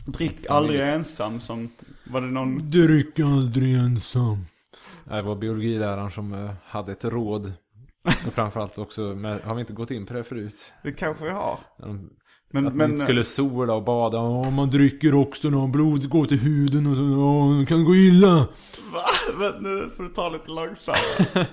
Drick 0.07 0.46
aldrig 0.50 0.81
ensam 0.81 1.40
som, 1.40 1.70
var 2.11 2.20
det 2.20 2.26
någon? 2.26 2.70
Dryck 2.70 3.20
aldrig 3.20 3.74
ensam. 3.76 4.44
Det 5.05 5.22
var 5.22 5.37
biologiläraren 5.37 6.11
som 6.11 6.35
eh, 6.35 6.50
hade 6.64 6.92
ett 6.92 7.05
råd. 7.05 7.53
Och 8.26 8.33
framförallt 8.33 8.79
också, 8.79 9.00
med, 9.00 9.40
har 9.40 9.55
vi 9.55 9.61
inte 9.61 9.72
gått 9.72 9.90
in 9.90 10.07
på 10.07 10.14
det 10.14 10.24
förut? 10.24 10.72
Det 10.83 10.92
kanske 10.92 11.24
vi 11.24 11.31
har. 11.31 11.59
De- 11.79 12.11
Men, 12.53 12.66
att 12.66 12.72
man 12.72 12.76
men, 12.79 12.90
inte 12.92 13.05
skulle 13.05 13.24
sola 13.24 13.74
och 13.74 13.85
bada. 13.85 14.16
Ja, 14.18 14.50
man 14.50 14.70
dricker 14.70 15.14
också 15.14 15.50
när 15.50 15.66
blod 15.66 16.09
går 16.09 16.24
till 16.24 16.38
huden 16.40 16.87
och 16.87 16.96
så. 16.96 17.57
Det 17.61 17.66
kan 17.66 17.85
gå 17.85 17.94
illa. 17.94 18.35
va? 18.92 19.05
Men 19.38 19.53
nu 19.62 19.90
får 19.96 20.03
du 20.03 20.09
ta 20.09 20.29
lite 20.29 20.50
långsammare. 20.50 21.26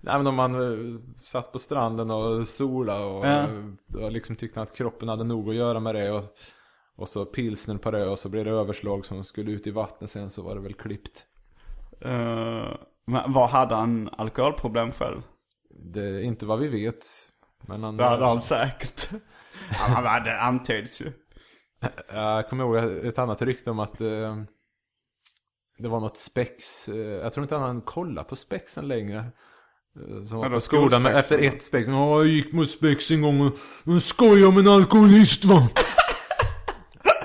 Nej 0.00 0.16
men 0.18 0.26
om 0.26 0.34
man 0.34 0.54
eh, 0.54 1.00
satt 1.22 1.52
på 1.52 1.58
stranden 1.58 2.10
och 2.10 2.48
sola 2.48 3.06
och, 3.06 3.26
Ja. 3.26 3.40
eh, 3.42 4.02
och 4.04 4.12
liksom 4.12 4.36
tyckte 4.36 4.62
att 4.62 4.76
kroppen 4.76 5.08
hade 5.08 5.24
nog 5.24 5.48
att 5.48 5.54
göra 5.54 5.80
med 5.80 5.94
det. 5.94 6.10
Och, 6.10 6.24
och 6.98 7.08
så 7.08 7.24
pilsner 7.24 7.76
på 7.78 7.90
det 7.90 8.06
och 8.06 8.18
så 8.18 8.28
blev 8.28 8.44
det 8.44 8.50
överslag 8.50 9.06
som 9.06 9.24
skulle 9.24 9.50
ut 9.50 9.66
i 9.66 9.70
vattnet 9.70 10.10
sen 10.10 10.30
så 10.30 10.42
var 10.42 10.54
det 10.54 10.60
väl 10.60 10.74
klippt. 10.74 11.26
Eh, 12.00 12.68
Men 13.06 13.32
vad 13.32 13.50
hade 13.50 13.74
han 13.74 14.08
alkoholproblem 14.18 14.92
själv? 14.92 15.22
Det 15.70 16.00
är 16.02 16.22
inte 16.22 16.46
vad 16.46 16.58
vi 16.58 16.68
vet. 16.68 17.06
Men 17.66 17.82
han... 17.82 17.96
Det 17.96 18.04
hade 18.04 18.24
han 18.24 18.40
säkert. 18.40 19.08
Han 19.70 20.06
hade 20.06 20.40
antyds 20.40 21.00
ju. 21.00 21.12
Jag 22.12 22.48
kommer 22.48 22.64
ihåg 22.64 22.76
ett 23.06 23.18
annat 23.18 23.42
rykte 23.42 23.70
om 23.70 23.78
att 23.78 24.00
eh, 24.00 24.36
det 25.78 25.88
var 25.88 26.00
något 26.00 26.16
spex. 26.16 26.88
Eh, 26.88 26.96
jag 26.96 27.32
tror 27.32 27.44
inte 27.44 27.56
han 27.56 27.80
kollar 27.80 28.24
på 28.24 28.36
spexen 28.36 28.88
längre. 28.88 29.24
Som 30.28 30.38
var 30.38 30.50
på 30.50 30.60
skolan 30.60 31.02
men 31.02 31.16
efter 31.16 31.38
ett 31.38 31.62
spex. 31.62 31.88
Ja, 31.88 32.18
jag 32.18 32.26
gick 32.26 32.52
mot 32.52 32.70
spex 32.70 33.10
en 33.10 33.22
gång 33.22 33.40
och, 33.40 33.52
och 33.94 34.02
skojade 34.02 34.46
om 34.46 34.58
en 34.58 34.68
alkoholist 34.68 35.44
va. 35.44 35.68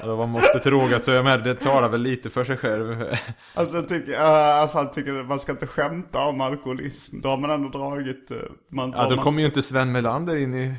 Ja, 0.04 0.10
det 0.10 0.16
var 0.16 0.28
måttet 0.28 0.66
rågat 0.66 1.06
så 1.06 1.12
jag 1.12 1.26
med 1.26 1.44
det 1.44 1.56
talar 1.56 1.90
väl 1.90 2.02
lite 2.02 2.30
för 2.30 2.44
sig 2.44 2.58
själv. 2.58 3.06
Alltså, 3.54 3.76
jag 3.76 3.88
tycker, 3.88 4.12
uh, 4.12 4.20
alltså 4.22 4.78
han 4.78 4.92
tycker 4.92 5.24
man 5.24 5.40
ska 5.40 5.52
inte 5.52 5.68
skämta 5.68 6.20
om 6.20 6.42
alkoholism. 6.42 7.22
Då 7.22 7.30
har 7.30 7.38
man 7.38 7.50
ändå 7.50 7.70
dragit... 7.70 8.32
eh, 8.32 8.38
man, 8.72 8.92
Ja, 8.92 9.10
då 9.10 9.16
man, 9.16 9.24
kommer 9.24 9.40
ju 9.40 9.46
inte 9.46 9.62
Sven 9.62 9.92
Melander 9.92 10.38
in 10.38 10.56
i 10.56 10.76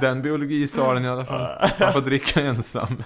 den 0.00 0.22
biologisalen 0.22 1.04
i 1.04 1.08
alla 1.08 1.24
fall. 1.24 1.70
Han 1.78 1.92
får 1.92 2.00
dricka 2.00 2.40
ensam. 2.40 3.02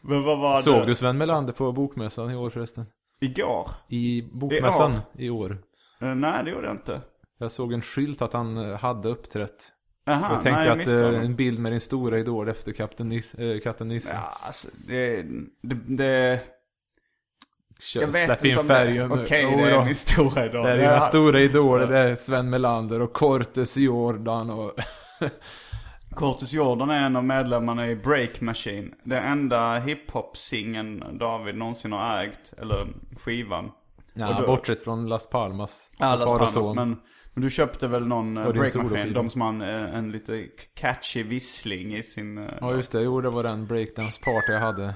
Men 0.00 0.22
vad 0.22 0.38
var 0.38 0.60
Såg 0.60 0.80
det? 0.80 0.86
du 0.86 0.94
Sven 0.94 1.18
Melander 1.18 1.52
på 1.52 1.72
bokmässan 1.72 2.30
i 2.30 2.36
år 2.36 2.50
förresten? 2.50 2.86
Igår? 3.20 3.70
I 3.88 4.30
bokmässan 4.32 5.00
I 5.18 5.26
i 5.26 5.30
år. 5.30 5.58
Eh, 6.00 6.14
nej, 6.14 6.44
det 6.44 6.50
gjorde 6.50 6.66
jag 6.66 6.74
inte. 6.74 7.00
Jag 7.38 7.50
såg 7.50 7.72
en 7.72 7.82
skylt 7.82 8.22
att 8.22 8.32
han 8.32 8.70
eh, 8.70 8.78
hade 8.78 9.08
uppträtt. 9.08 9.72
Aha, 10.06 10.32
jag 10.32 10.42
tänkte 10.42 10.74
nej, 10.74 10.86
jag 10.86 11.08
att 11.08 11.14
eh, 11.14 11.24
en 11.24 11.36
bild 11.36 11.58
med 11.58 11.72
din 11.72 11.80
stora 11.80 12.18
idol 12.18 12.48
efter 12.48 12.72
Kapten 12.72 13.08
Nis, 13.08 13.34
äh, 13.34 13.60
katten 13.60 13.88
Nisse. 13.88 14.14
Ja, 14.14 14.38
alltså, 14.46 14.68
det, 14.88 15.22
det, 15.62 15.96
det... 15.96 16.40
Kör, 17.80 18.00
Jag 18.00 18.08
vet 18.08 18.24
släpp 18.24 18.44
in 18.44 18.64
färgen. 18.64 19.12
Okej, 19.12 19.48
Jo 19.50 19.56
det 19.56 19.70
är 19.70 19.84
min 19.84 19.94
stora 19.94 20.44
idol. 20.46 20.62
Det 20.62 20.72
är 20.72 20.78
dina 20.78 21.00
stora 21.00 21.40
idoler. 21.40 21.86
Det 21.86 21.98
är 21.98 22.14
Sven 22.14 22.50
Melander 22.50 23.00
och 23.02 23.12
Cortes 23.12 23.76
Jordan 23.76 24.50
och... 24.50 24.72
Curtis 26.16 26.52
Jordan 26.52 26.90
är 26.90 27.06
en 27.06 27.16
av 27.16 27.24
medlemmarna 27.24 27.88
i 27.88 27.96
Break 27.96 28.40
Machine. 28.40 28.94
Den 29.04 29.24
enda 29.24 29.78
hiphop-singeln 29.78 31.18
David 31.18 31.56
någonsin 31.56 31.92
har 31.92 32.24
ägt. 32.24 32.52
Eller 32.58 32.88
skivan. 33.16 33.70
Ja, 34.14 34.36
då- 34.40 34.46
bortsett 34.46 34.84
från 34.84 35.08
Las 35.08 35.28
Palmas. 35.28 35.82
Ja, 35.98 36.16
Las 36.16 36.54
Palmas, 36.54 36.76
men, 36.76 36.96
men 37.34 37.42
du 37.42 37.50
köpte 37.50 37.88
väl 37.88 38.06
någon 38.06 38.38
uh, 38.38 38.46
Och 38.46 38.52
din 38.52 38.60
Break 38.62 38.74
Machine? 38.74 38.88
soloskiva. 38.90 39.22
De 39.22 39.30
som 39.30 39.40
har 39.40 39.48
en, 39.48 39.62
eh, 39.62 39.94
en 39.94 40.12
lite 40.12 40.48
catchy 40.74 41.22
vissling 41.22 41.94
i 41.96 42.02
sin... 42.02 42.38
eh, 42.38 42.54
Ja 42.60 42.74
just 42.74 42.92
det, 42.92 43.02
jo 43.02 43.20
det 43.20 43.30
var 43.30 43.42
den 43.42 43.66
breakdance 43.66 44.20
party 44.20 44.52
jag 44.52 44.60
hade. 44.60 44.94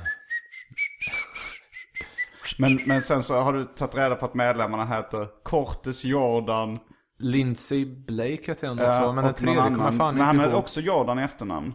men, 2.58 2.80
men 2.86 3.02
sen 3.02 3.22
så 3.22 3.40
har 3.40 3.52
du 3.52 3.64
tagit 3.64 3.94
reda 3.96 4.14
på 4.16 4.26
att 4.26 4.34
medlemmarna 4.34 4.86
heter 4.96 5.28
Cortes 5.44 6.04
Jordan. 6.04 6.78
Lindsay 7.18 7.84
Blake 8.06 8.42
hette 8.46 8.66
han 8.66 8.78
också, 8.78 8.90
eh, 9.02 9.14
men 9.14 9.24
den 9.24 9.34
tredje 9.34 9.56
kommer 9.62 9.90
fan 9.92 10.14
Men 10.14 10.24
han 10.26 10.34
inte 10.34 10.40
hade 10.42 10.52
ihåg. 10.52 10.58
också 10.58 10.80
Jordan 10.80 11.18
i 11.18 11.22
efternamn. 11.22 11.74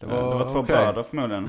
Det 0.00 0.06
Det 0.06 0.12
var, 0.12 0.50
två 0.50 0.58
okej. 0.58 0.76
bröder 0.76 1.02
förmodligen. 1.02 1.44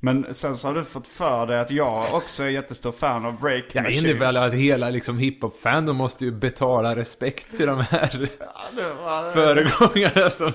Men 0.00 0.34
sen 0.34 0.56
så 0.56 0.68
har 0.68 0.74
du 0.74 0.84
fått 0.84 1.06
för 1.06 1.46
dig 1.46 1.60
att 1.60 1.70
jag 1.70 2.14
också 2.14 2.42
är 2.42 2.48
jättestor 2.48 2.92
fan 2.92 3.24
av 3.24 3.40
Break 3.40 3.64
Ja, 3.72 3.82
det 3.82 3.92
innebär 3.94 4.18
väl 4.18 4.36
att 4.36 4.54
hela 4.54 4.90
liksom 4.90 5.18
hiphop-fandom 5.18 5.96
måste 5.96 6.24
ju 6.24 6.30
betala 6.32 6.96
respekt 6.96 7.56
till 7.56 7.66
de 7.66 7.80
här 7.80 8.28
var- 9.04 9.32
föregångarna 9.32 10.30
som... 10.30 10.52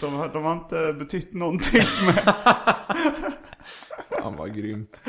De, 0.00 0.14
har- 0.14 0.28
de 0.28 0.44
har 0.44 0.52
inte 0.52 0.92
betytt 0.98 1.34
någonting 1.34 1.82
mig. 2.06 2.14
Fan 4.08 4.36
vad 4.36 4.56
grymt. 4.56 5.04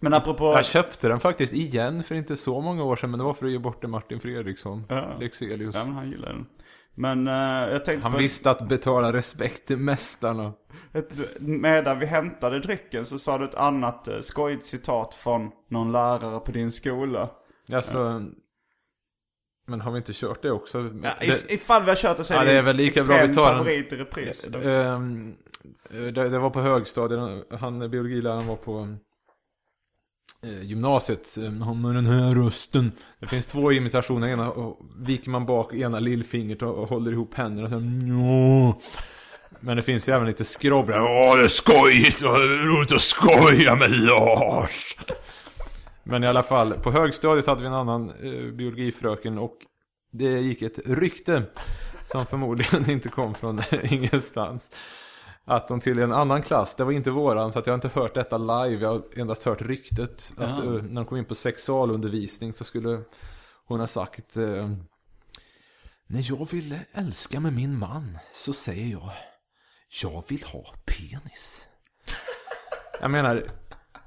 Men 0.00 0.14
apropå... 0.14 0.44
Jag 0.44 0.64
köpte 0.64 1.08
den 1.08 1.20
faktiskt 1.20 1.52
igen 1.52 2.02
för 2.02 2.14
inte 2.14 2.36
så 2.36 2.60
många 2.60 2.84
år 2.84 2.96
sedan, 2.96 3.10
men 3.10 3.18
det 3.18 3.24
var 3.24 3.34
för 3.34 3.46
att 3.46 3.52
ge 3.52 3.58
bort 3.58 3.80
till 3.80 3.88
Martin 3.88 4.20
Fredriksson. 4.20 4.84
Ja. 4.88 5.16
Lexelius. 5.20 5.74
Ja, 5.74 5.84
men 5.84 5.94
han 5.94 6.10
gillar 6.10 6.28
den. 6.28 6.46
Men 6.94 7.28
eh, 7.28 7.72
jag 7.72 7.84
tänkte 7.84 8.02
Han 8.02 8.12
på... 8.12 8.18
visste 8.18 8.50
att 8.50 8.68
betala 8.68 9.12
respekt 9.12 9.66
till 9.66 9.76
mästarna. 9.76 10.52
Ett, 10.92 11.40
medan 11.40 11.98
vi 11.98 12.06
hämtade 12.06 12.60
drycken 12.60 13.04
så 13.04 13.18
sa 13.18 13.38
du 13.38 13.44
ett 13.44 13.54
annat 13.54 14.08
eh, 14.08 14.20
skojigt 14.20 14.66
citat 14.66 15.14
från 15.14 15.50
någon 15.68 15.92
lärare 15.92 16.40
på 16.40 16.52
din 16.52 16.72
skola. 16.72 17.30
Alltså, 17.72 18.22
men 19.66 19.80
har 19.80 19.92
vi 19.92 19.98
inte 19.98 20.12
kört 20.12 20.42
det 20.42 20.50
också? 20.50 20.90
Ja, 21.02 21.10
det, 21.20 21.26
if, 21.26 21.50
ifall 21.50 21.82
vi 21.82 21.88
har 21.88 21.96
kört 21.96 22.16
det 22.16 22.24
så 22.24 22.34
är 22.34 22.38
Ja, 22.38 22.44
det 22.44 22.52
är 22.52 22.62
väl 22.62 22.76
lika 22.76 23.04
bra 23.04 23.26
vi 23.26 23.34
tar 23.34 23.56
favorit 23.56 23.92
i 23.92 23.96
repris. 23.96 24.46
Ehm, 24.46 25.34
det, 25.90 26.10
det 26.10 26.38
var 26.38 26.50
på 26.50 26.60
högstadiet, 26.60 27.44
han 27.50 27.90
biologiläraren 27.90 28.46
var 28.46 28.56
på 28.56 28.78
eh, 28.80 28.86
Eh, 30.46 30.64
gymnasiet. 30.64 31.38
Eh, 31.38 31.52
Han 31.52 31.80
med 31.80 31.94
den 31.94 32.06
här 32.06 32.34
rösten. 32.34 32.92
Det 33.18 33.26
finns 33.26 33.46
två 33.46 33.72
imitationer. 33.72 34.28
Ena 34.28 34.50
och 34.50 34.80
viker 34.98 35.30
man 35.30 35.46
bak 35.46 35.74
ena 35.74 36.00
lillfingret 36.00 36.62
och, 36.62 36.88
håller 36.88 37.12
ihop 37.12 37.34
händerna. 37.34 37.68
Så, 37.68 37.78
Njå. 37.80 38.80
Men 39.60 39.76
det 39.76 39.82
finns 39.82 40.08
ju 40.08 40.12
även 40.12 40.26
lite 40.26 40.44
skrovlar. 40.44 41.00
Åh, 41.00 41.36
det 41.36 41.44
är 41.44 41.48
skojigt 41.48 42.22
och 42.22 42.36
roligt 42.38 42.92
att 42.92 43.00
skoja 43.00 43.76
med 43.76 43.90
Lars. 43.90 44.96
Men 46.04 46.24
i 46.24 46.26
alla 46.26 46.42
fall, 46.42 46.72
på 46.72 46.90
högstadiet 46.90 47.46
hade 47.46 47.60
vi 47.60 47.66
en 47.66 47.74
annan 47.74 48.10
eh, 48.10 48.52
biologifröken 48.52 49.38
och 49.38 49.56
det 50.12 50.40
gick 50.40 50.62
ett 50.62 50.78
rykte 50.86 51.42
som 52.04 52.26
förmodligen 52.26 52.90
inte 52.90 53.08
kom 53.08 53.34
från 53.34 53.62
ingenstans. 53.82 54.70
Att 55.44 55.68
de 55.68 55.80
till 55.80 55.98
en 55.98 56.12
annan 56.12 56.42
klass, 56.42 56.74
det 56.74 56.84
var 56.84 56.92
inte 56.92 57.10
våran 57.10 57.52
så 57.52 57.58
att 57.58 57.66
jag 57.66 57.72
har 57.72 57.84
inte 57.84 58.00
hört 58.00 58.14
detta 58.14 58.38
live, 58.38 58.82
jag 58.82 58.88
har 58.88 59.02
endast 59.16 59.42
hört 59.42 59.62
ryktet. 59.62 60.32
Att 60.36 60.58
eh, 60.58 60.70
när 60.70 60.94
de 60.94 61.04
kom 61.04 61.18
in 61.18 61.24
på 61.24 61.34
sexualundervisning 61.34 62.52
så 62.52 62.64
skulle 62.64 63.00
hon 63.66 63.80
ha 63.80 63.86
sagt 63.86 64.36
eh, 64.36 64.70
När 66.06 66.30
jag 66.30 66.50
vill 66.50 66.78
älska 66.92 67.40
med 67.40 67.52
min 67.52 67.78
man 67.78 68.18
så 68.32 68.52
säger 68.52 68.92
jag 68.92 69.10
Jag 70.02 70.24
vill 70.28 70.42
ha 70.44 70.64
penis. 70.84 71.66
Jag 73.00 73.10
menar, 73.10 73.44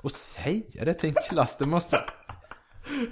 att 0.04 0.13
säga 0.13 0.86
det 0.86 0.93
till 0.93 1.10
en 1.10 1.15
klass, 1.30 1.58
det 1.58 1.65
måste... 1.65 2.04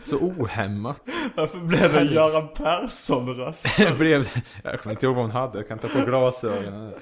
Så 0.04 0.18
ohämmat. 0.18 1.02
Varför 1.36 1.60
blev 1.60 1.94
det 1.94 2.00
en 2.00 2.08
Göran 2.08 2.48
Persson-röst? 2.54 3.68
Blev, 3.98 4.28
jag 4.64 4.82
kommer 4.82 4.94
inte 4.94 5.06
ihåg 5.06 5.16
vad 5.16 5.24
hon 5.24 5.32
hade, 5.32 5.58
jag 5.58 5.68
kan 5.68 5.80
ta 5.80 5.88
på 5.88 6.06
glasögonen. 6.06 6.94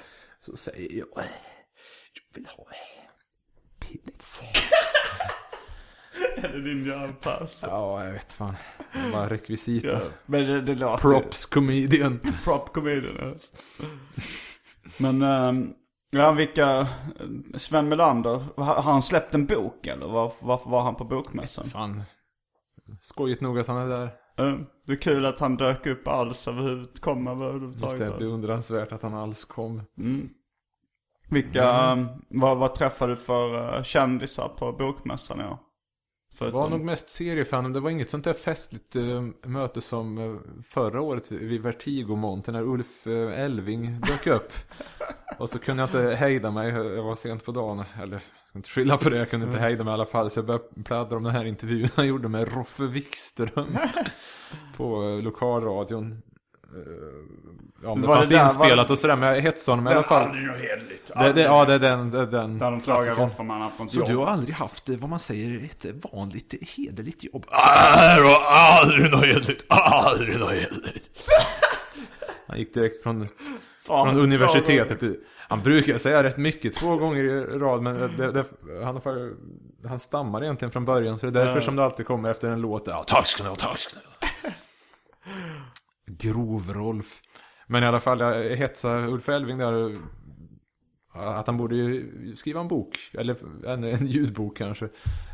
Så 0.45 0.56
säger 0.56 0.99
jag, 0.99 1.08
jag 1.15 1.25
vill 2.34 2.45
ha 2.45 2.65
penis. 3.80 4.43
är 6.36 6.49
det 6.49 6.62
din 6.62 7.13
Persson? 7.21 7.69
Ja, 7.69 8.06
jag 8.06 8.13
vet 8.13 8.34
fan. 8.34 8.56
Det 8.93 9.10
var 9.10 9.30
rekvisita. 9.30 9.88
Ja. 9.88 10.01
Men 10.25 10.45
det, 10.45 10.62
det 10.62 10.75
låter... 10.75 10.97
Props 10.97 11.45
comedian. 11.45 12.19
Prop 12.43 12.73
comedian, 12.73 13.15
ja. 13.19 13.36
Men, 14.97 15.21
ehm, 15.21 15.73
ja 16.12 16.32
vilka... 16.32 16.88
Sven 17.56 17.89
Melander, 17.89 18.45
har 18.58 18.82
han 18.82 19.01
släppt 19.01 19.36
en 19.36 19.45
bok 19.45 19.88
eller? 19.88 20.08
Var, 20.08 20.34
varför 20.39 20.69
var 20.69 20.84
han 20.84 20.95
på 20.95 21.04
bokmässan? 21.04 21.69
Fan. 21.69 22.04
Skojigt 22.99 23.41
nog 23.41 23.60
att 23.60 23.67
han 23.67 23.77
är 23.77 23.88
där. 23.88 24.21
Uh, 24.39 24.60
det 24.86 24.91
är 24.91 24.98
kul 24.98 25.26
att 25.26 25.39
han 25.39 25.58
dök 25.58 25.88
upp 25.88 26.08
alls 26.08 26.48
överhuvudtaget, 26.48 27.02
kom 27.02 27.28
Just 27.28 27.41
överhuvudtaget. 27.41 27.98
det, 27.98 28.06
Alltså. 28.06 28.20
beundransvärt 28.20 28.91
att 28.91 29.02
han 29.02 29.13
alls 29.13 29.46
kom. 29.46 29.82
Vilka, 31.30 31.72
ehm, 31.72 32.08
vad, 32.30 32.58
vad 32.58 32.76
träffade 32.76 33.12
du 33.12 33.15
för 33.15 33.76
uh, 33.78 33.84
kändisar 33.84 34.48
på 34.58 34.72
bokmässan 34.72 35.41
i 35.41 35.44
år? 35.44 35.58
Det 36.39 36.52
var 36.52 36.70
nog 36.70 36.82
mest 36.82 37.08
seriefan. 37.08 37.74
Det 37.74 37.80
var 37.80 37.89
inget 37.89 38.10
sånt 38.10 38.24
där 38.24 38.34
festligt 38.34 38.96
eh, 38.96 39.22
möte 39.46 39.82
som 39.82 40.17
eh, 40.17 40.62
förra 40.63 41.02
året 41.02 41.32
vid 41.32 41.62
Vertigo-montern 41.62 42.54
när 42.54 42.63
Ulf 42.63 43.08
eh, 43.08 43.39
Elving 43.39 44.02
dök 44.02 44.28
upp. 44.28 44.54
Och 45.39 45.50
så 45.50 45.60
kunde 45.60 45.84
jag 45.84 45.88
inte 45.88 46.15
hejda 46.15 46.52
mig. 46.52 46.70
Jag 46.70 47.04
var 47.04 47.15
sent 47.15 47.46
på 47.46 47.52
dagen. 47.52 47.84
Eller 48.02 48.24
ska 48.52 48.60
inte 48.60 48.70
skylla 48.70 48.98
på 48.98 49.10
det. 49.10 49.18
Jag 49.18 49.30
kunde 49.30 49.46
inte 49.46 49.60
hejda 49.60 49.84
mig 49.84 49.92
i 49.92 49.94
alla 49.94 50.06
fall. 50.06 50.32
Så 50.32 50.38
jag 50.40 50.46
började 50.46 50.66
pladdra 50.86 51.18
om 51.18 51.24
den 51.24 51.34
här 51.36 51.46
intervjun 51.46 51.90
han 51.96 52.08
gjorde 52.08 52.28
med 52.30 52.54
Roffe 52.54 52.84
Wikström. 52.84 53.78
på 54.78 55.04
eh, 55.04 55.24
lokalradion. 55.24 56.12
Eh, 56.76 56.78
Ja, 57.84 57.90
om 57.90 58.02
det, 58.02 58.08
Var 58.08 58.16
det 58.16 58.20
fanns 58.20 58.30
där- 58.30 58.46
inspelat 58.46 58.90
var- 58.90 58.96
och 58.96 59.00
sådär. 59.00 59.16
Men 59.16 59.30
jag 59.36 59.42
hetsade 59.42 59.78
honom 59.78 59.92
i 59.94 59.96
alla 59.96 60.04
fall. 60.08 60.24
Aldrig 60.28 60.46
något 60.48 60.58
hederligt. 60.58 61.12
Det, 61.20 61.34
det, 61.34 61.42
ja, 61.42 61.66
det 61.66 61.74
är 61.74 61.80
den. 61.80 62.12
Det 62.12 62.26
den 62.26 62.58
Där 62.60 62.72
de 62.72 62.80
klagar 62.82 63.04
klassikern. 63.04 63.16
Rofferman 63.30 63.62
haft 63.62 63.80
något 63.80 63.92
Så 63.92 64.00
jobb. 64.00 64.08
du 64.08 64.16
har 64.16 64.26
aldrig 64.26 64.56
haft 64.56 64.90
eh, 64.90 64.96
vad 64.98 65.10
man 65.10 65.20
säger 65.20 65.66
ett 65.66 65.86
vanligt 66.14 66.54
hederligt 66.78 67.24
jobb? 67.24 67.46
Aldrig 67.52 69.12
något 69.12 69.26
hederligt, 69.26 69.66
aldrig 69.68 70.40
något 70.40 70.52
hederligt. 70.52 71.30
Han 72.48 72.58
gick 72.60 72.74
direkt 72.74 73.04
från, 73.04 73.28
Fan, 73.88 74.08
från 74.14 74.24
universitetet. 74.24 75.00
till- 75.00 75.18
Han 75.52 75.64
brukar 75.64 75.98
säga 75.98 76.24
rätt 76.24 76.38
mycket 76.38 76.74
två 76.74 76.98
gånger 76.98 77.24
i 77.24 77.60
rad 77.60 77.82
men 77.82 78.18
det, 78.18 78.32
det, 78.32 78.46
han, 78.84 79.02
han 79.88 80.00
stammar 80.00 80.44
egentligen 80.44 80.72
från 80.72 80.86
början 80.86 81.18
så 81.18 81.26
det 81.26 81.42
är 81.42 81.46
därför 81.46 81.62
som 81.62 81.76
det 81.76 81.84
alltid 81.84 82.06
kommer 82.06 82.32
efter 82.32 82.50
en 82.50 82.62
låt. 82.62 82.88
Ja, 82.88 83.04
tack 83.08 83.28
ska 83.28 83.44
ni 83.44 83.50
ha, 83.50 83.56
tack 83.56 83.78
ska 83.78 83.98
ni 84.00 84.28
ha. 84.28 84.54
Grov-Rolf. 86.18 87.22
Men 87.68 87.84
i 87.84 87.88
alla 87.88 88.00
fall, 88.00 88.20
jag 88.20 88.56
hetsade 88.56 89.08
Ulf 89.08 89.30
Elving 89.30 89.58
där. 89.58 90.00
Att 91.13 91.47
han 91.47 91.58
borde 91.58 91.76
ju 91.76 92.12
skriva 92.36 92.60
en 92.60 92.67
bok, 92.67 92.97
eller 93.13 93.36
en, 93.67 93.84
en 93.84 94.08
ljudbok 94.08 94.58
kanske. 94.58 94.89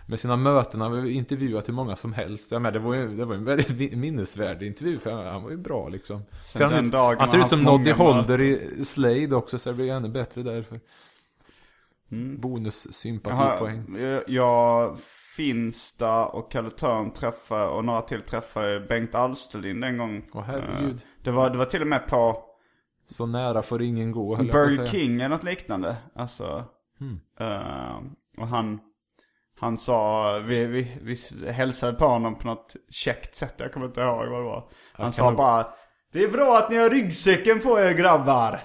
Med 0.07 0.19
sina 0.19 0.35
möten, 0.35 0.81
han 0.81 0.91
har 0.91 0.99
ju 0.99 1.13
intervjuat 1.13 1.67
hur 1.67 1.73
många 1.73 1.95
som 1.95 2.13
helst. 2.13 2.51
Ja, 2.51 2.59
men 2.59 2.73
det, 2.73 2.79
var 2.79 2.93
ju, 2.93 3.15
det 3.15 3.25
var 3.25 3.33
ju 3.33 3.39
en 3.39 3.45
väldigt 3.45 3.97
minnesvärd 3.97 4.63
intervju, 4.63 4.99
för 4.99 5.11
han, 5.11 5.25
han 5.25 5.43
var 5.43 5.49
ju 5.49 5.57
bra 5.57 5.89
liksom. 5.89 6.21
Ser 6.45 6.63
han, 6.63 6.73
den 6.73 6.85
ut, 6.85 6.91
dagen 6.91 7.19
han 7.19 7.27
ser 7.27 7.39
ut 7.39 7.47
som 7.47 7.63
Noddy 7.63 7.91
Holder 7.91 8.41
i 8.41 8.85
Slade 8.85 9.35
också, 9.35 9.59
så 9.59 9.69
det 9.69 9.75
blir 9.75 9.91
ännu 9.91 10.09
bättre 10.09 10.43
därför. 10.43 10.79
Mm. 12.11 12.39
Bonussympatipoäng. 12.39 13.95
Jag, 13.99 14.23
jag 14.27 14.97
Finsta 15.35 16.25
och 16.25 16.51
Kalle 16.51 16.69
Törn 16.69 17.11
träffade, 17.11 17.67
och 17.67 17.85
några 17.85 18.01
till 18.01 18.21
träffade 18.21 18.79
Bengt 18.79 19.15
Alsterlind 19.15 19.83
en 19.83 19.97
gång. 19.97 20.25
Åh, 20.33 20.43
herregud. 20.43 20.93
Eh, 20.93 21.23
Det 21.23 21.31
var, 21.31 21.49
det 21.49 21.57
var 21.57 21.65
till 21.65 21.81
och 21.81 21.87
med 21.87 22.07
på 22.07 22.43
Så 23.09 23.25
nära 23.25 23.61
får 23.61 23.81
ingen 23.81 24.11
gå, 24.11 24.37
jag 24.37 24.51
Burger. 24.51 24.87
King 24.87 25.15
eller 25.15 25.29
något 25.29 25.43
liknande. 25.43 25.95
Alltså. 26.15 26.65
Hmm. 26.99 27.19
eh, 27.39 27.97
och 28.37 28.47
han, 28.47 28.79
han 29.59 29.77
sa, 29.77 30.31
vi, 30.39 30.65
vi, 30.65 30.97
vi 31.01 31.51
hälsade 31.51 31.93
på 31.93 32.05
honom 32.07 32.35
på 32.35 32.47
något 32.47 32.75
käckt 32.89 33.35
sätt. 33.35 33.53
Jag 33.57 33.73
kommer 33.73 33.85
inte 33.85 34.01
ihåg 34.01 34.27
vad 34.27 34.39
det 34.39 34.45
var. 34.45 34.69
Han 34.93 35.05
kan 35.05 35.11
sa 35.11 35.29
du- 35.31 35.37
bara, 35.37 35.67
det 36.13 36.23
är 36.23 36.27
bra 36.31 36.57
att 36.57 36.69
ni 36.69 36.75
har 36.77 36.89
ryggsäcken 36.89 37.59
på 37.59 37.79
er 37.79 37.93
grabbar. 37.93 38.59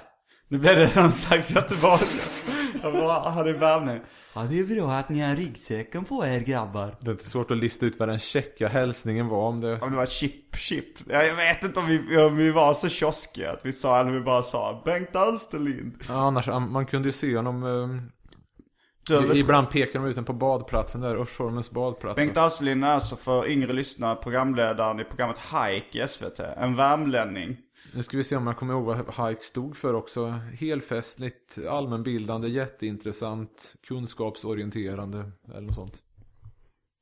Nu 0.49 0.59
blev 0.59 0.77
det 0.77 0.97
någon 0.97 1.11
slags 1.13 1.51
göteborg. 1.51 2.01
Jag 2.83 2.93
bara 2.93 3.31
hade 3.31 3.53
värmning. 3.53 4.01
Ja 4.35 4.43
det 4.51 4.59
är 4.59 4.65
bra 4.65 4.93
att 4.93 5.09
ni 5.09 5.21
har 5.21 5.37
ryggsäcken 5.37 6.05
på 6.05 6.27
er 6.27 6.41
grabbar. 6.41 6.97
Det 7.01 7.09
är 7.09 7.13
inte 7.13 7.31
svårt 7.31 7.51
att 7.51 7.57
lista 7.57 7.87
ut 7.87 7.99
vad 7.99 8.09
den 8.09 8.19
checka 8.19 8.69
hälsningen 8.69 9.29
var 9.29 9.49
om 9.49 9.61
det... 9.61 9.81
Om 9.81 9.91
det 9.91 9.97
var 9.97 10.07
chip, 10.07 10.57
chip. 10.57 10.87
Ja, 11.11 11.23
Jag 11.23 11.35
vet 11.37 11.65
inte 11.65 11.81
om 11.81 11.87
vi, 11.87 12.19
om 12.19 12.37
vi 12.37 12.51
var 12.51 12.75
så 12.75 12.89
kioskiga 12.89 13.51
att 13.53 13.67
vi 13.67 13.73
sa, 13.73 14.01
eller 14.01 14.11
vi 14.11 14.21
bara 14.21 14.43
sa 14.43 14.83
Bengt 14.85 15.17
Alsterlind. 15.17 15.95
Ja, 16.09 16.15
annars, 16.15 16.47
man 16.47 16.87
kunde 16.87 17.09
ju 17.09 17.13
se 17.13 17.37
honom... 17.37 17.63
väl- 19.11 19.37
Ibland 19.37 19.71
pekar 19.71 20.01
de 20.01 20.09
ut 20.09 20.17
en 20.17 20.25
på 20.25 20.33
badplatsen 20.33 21.01
där, 21.01 21.23
Ursholmens 21.23 21.71
badplats. 21.71 22.17
Bengt 22.17 22.37
Alsterlind 22.37 22.85
är 22.85 22.89
alltså 22.89 23.17
för 23.17 23.47
yngre 23.49 23.73
lyssnare 23.73 24.15
programledaren 24.17 25.01
i 25.01 25.05
programmet 25.05 25.39
Hike 25.39 26.05
i 26.05 26.09
SVT. 26.09 26.41
En 26.41 26.77
värmlänning. 26.77 27.57
Nu 27.95 28.03
ska 28.03 28.17
vi 28.17 28.25
se 28.25 28.37
om 28.37 28.47
jag 28.47 28.57
kommer 28.57 28.75
ihåg 28.75 28.85
vad 28.85 29.29
Hike 29.29 29.43
stod 29.43 29.77
för 29.77 29.95
också. 29.95 30.27
Helfestligt, 30.61 31.59
allmänbildande, 31.71 32.49
jätteintressant, 32.49 33.75
kunskapsorienterande 33.87 35.31
eller 35.49 35.61
något 35.61 35.75
sånt. 35.75 36.03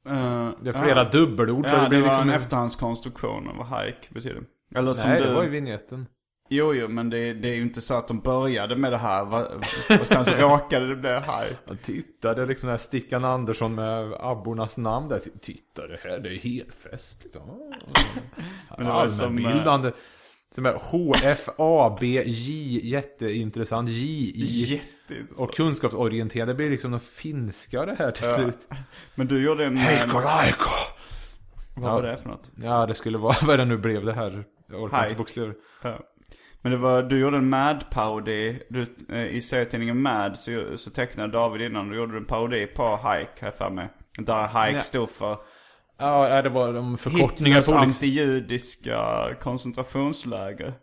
Uh, 0.09 0.50
Det 0.62 0.70
är 0.70 0.83
flera 0.85 1.05
dubbelord 1.05 1.66
så 1.68 1.74
Ja, 1.74 1.76
det 1.76 1.85
det, 1.85 1.88
blir 1.88 2.00
var 2.00 2.07
liksom... 2.07 2.29
en 2.29 2.35
efterhandskonstruktion 2.35 3.48
av 3.48 3.57
vad 3.57 3.66
Hike 3.66 4.14
betyder. 4.14 4.42
Eller 4.74 4.92
som 4.92 5.11
Nej, 5.11 5.20
du... 5.20 5.26
det 5.26 5.35
var 5.35 5.42
ju 5.42 5.48
vignetten. 5.48 6.07
Jo, 6.53 6.74
jo, 6.74 6.88
men 6.88 7.11
det, 7.11 7.33
det 7.33 7.48
är 7.48 7.55
ju 7.55 7.62
inte 7.62 7.81
så 7.81 7.94
att 7.94 8.09
de 8.09 8.20
började 8.20 8.76
med 8.76 8.92
det 8.92 8.98
här 8.98 9.24
va? 9.24 9.46
och 10.00 10.07
sen 10.07 10.24
så 10.24 10.31
råkade 10.31 10.88
det 10.88 10.96
bli 10.96 11.11
Hike. 11.11 11.57
Jag 11.66 11.83
tittade 11.83 12.46
liksom 12.46 12.66
den 12.66 12.72
här 12.72 12.79
Stickan 12.79 13.24
Andersson 13.24 13.74
med 13.74 14.14
abbornas 14.20 14.79
namn 14.79 15.09
där. 15.09 15.20
Titta 15.40 15.87
det 15.87 15.98
här, 16.03 16.18
det 16.18 16.29
är 16.29 16.38
helfestligt. 16.38 17.37
Ah. 18.68 18.76
Men 18.76 18.87
det 18.87 18.92
var 18.92 19.09
som, 19.09 19.26
Allmänbildande. 19.26 19.92
Som 20.55 20.67
är 20.67 20.73
HFABJ, 20.73 22.89
jätteintressant. 22.89 23.89
JI. 23.89 24.83
Och 25.37 25.55
kunskapsorienterande, 25.55 26.53
det 26.53 26.57
blir 26.57 26.71
liksom 26.71 26.91
de 26.91 27.01
finska 27.01 27.87
det 27.87 27.95
här 27.99 28.11
till 28.11 28.25
Ja. 28.27 28.35
slut. 28.37 28.59
Men 29.15 29.27
du 29.27 29.45
gjorde 29.45 29.65
en... 29.65 29.77
Heikolaiko! 29.77 30.69
Vad 31.77 31.91
Ja. 31.91 31.95
var 31.95 32.03
det 32.03 32.17
för 32.17 32.29
något? 32.29 32.51
Ja, 32.63 32.87
det 32.87 32.95
skulle 32.95 33.19
vara 33.19 33.37
vad 33.47 33.59
det 33.59 33.65
nu 33.65 33.77
blev 33.77 34.05
det 34.05 34.13
här. 34.13 34.45
Jag 34.71 34.83
orkar 34.83 35.03
inte 35.05 35.15
bokstäver. 35.17 35.55
Ja. 35.83 35.99
Men 36.63 36.73
det 36.73 36.79
var, 36.79 37.03
du 37.03 37.19
gjorde 37.19 37.37
en 37.37 37.49
Mad-parodi. 37.49 38.63
Eh, 39.09 39.27
I 39.27 39.43
serietidningen 39.43 40.03
Mad 40.03 40.39
så, 40.39 40.77
så 40.77 40.91
tecknade 40.91 41.33
David 41.33 41.61
innan. 41.63 41.89
Du 41.89 41.97
gjorde 41.97 42.17
en 42.17 42.25
parodi 42.25 42.67
på 42.67 42.97
Hike, 42.97 43.47
jag 43.47 43.55
för 43.55 43.71
mig. 43.71 43.89
Där 44.19 44.47
Hike 44.49 44.73
Nej. 44.73 44.83
stod 44.83 45.11
för 45.11 45.39
Ja, 46.01 46.29
ja, 46.29 46.43
det 46.43 46.49
var 46.49 46.73
de 46.73 46.99
förkortningar 46.99 47.57
Hitlers 47.57 47.67
på 47.67 47.73
olika... 47.73 47.87
antijudiska 47.87 49.29
koncentrationsläger. 49.41 50.75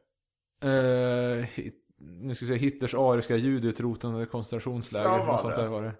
Eh, 0.63 1.45
hit, 1.55 1.75
nu 1.99 2.35
ska 2.35 2.45
vi 2.45 2.49
säga 2.49 2.59
Hitlers 2.59 2.93
ariska 2.93 3.35
judutrotande 3.35 4.25
koncentrationsläger. 4.25 5.19
Så 5.19 5.25
var 5.25 5.37
sånt 5.37 5.55
det. 5.55 5.61
där 5.61 5.69
var 5.69 5.83
det. 5.83 5.93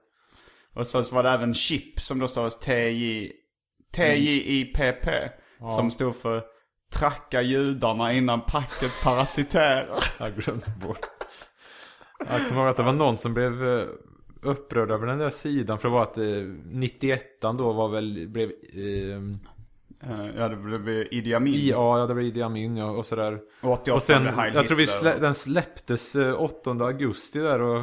Och 0.74 0.88
så 0.88 1.02
var 1.02 1.24
det 1.24 1.30
även 1.30 1.54
CHIP 1.54 2.00
som 2.00 2.20
då 2.20 2.28
stavas 2.28 2.60
TJ, 2.60 3.32
TJIPP. 3.92 5.08
Som 5.76 5.92
stod 5.92 6.16
för 6.16 6.44
Tracka 6.92 7.42
judarna 7.42 8.14
innan 8.14 8.42
packet 8.42 8.92
parasiterar. 9.04 10.04
Jag 10.20 10.36
glömde 10.36 10.66
bort. 10.82 11.06
Jag 12.20 12.48
kommer 12.48 12.62
ihåg 12.62 12.70
att 12.70 12.78
det 12.78 12.84
var 12.84 12.94
någon 12.94 13.18
som 13.18 13.34
blev 13.34 13.68
eh, 13.68 13.86
upprörd 14.42 14.92
över 14.92 15.08
den 15.08 15.18
där 15.18 15.30
sidan. 15.30 15.80
För 15.80 15.88
det 15.88 15.94
var 15.94 16.04
att 16.04 16.18
eh, 16.18 16.24
91 16.66 17.42
då 17.42 17.74
var 17.74 17.88
väl, 17.90 18.28
blev... 18.28 18.50
Eh, 18.74 19.22
Eh, 20.00 20.26
ja 20.38 20.50
det 20.50 20.56
blev 20.56 21.08
Idi 21.12 21.34
Amin. 21.34 21.68
Ja 21.68 22.06
det 22.08 22.14
blev 22.14 22.28
Idi 22.28 22.42
Amin 22.42 22.78
ja, 22.78 22.90
och 22.90 23.06
sådär. 23.06 23.40
88 23.62 23.94
Och 23.94 24.04
sen, 24.04 24.28
Heil 24.28 24.56
jag 24.56 24.68
tror 24.68 24.78
vi 24.78 24.88
slä, 24.88 25.18
den 25.18 25.34
släpptes 25.34 26.16
eh, 26.16 26.42
8 26.42 26.72
augusti 26.72 27.40
där 27.40 27.62
och 27.62 27.78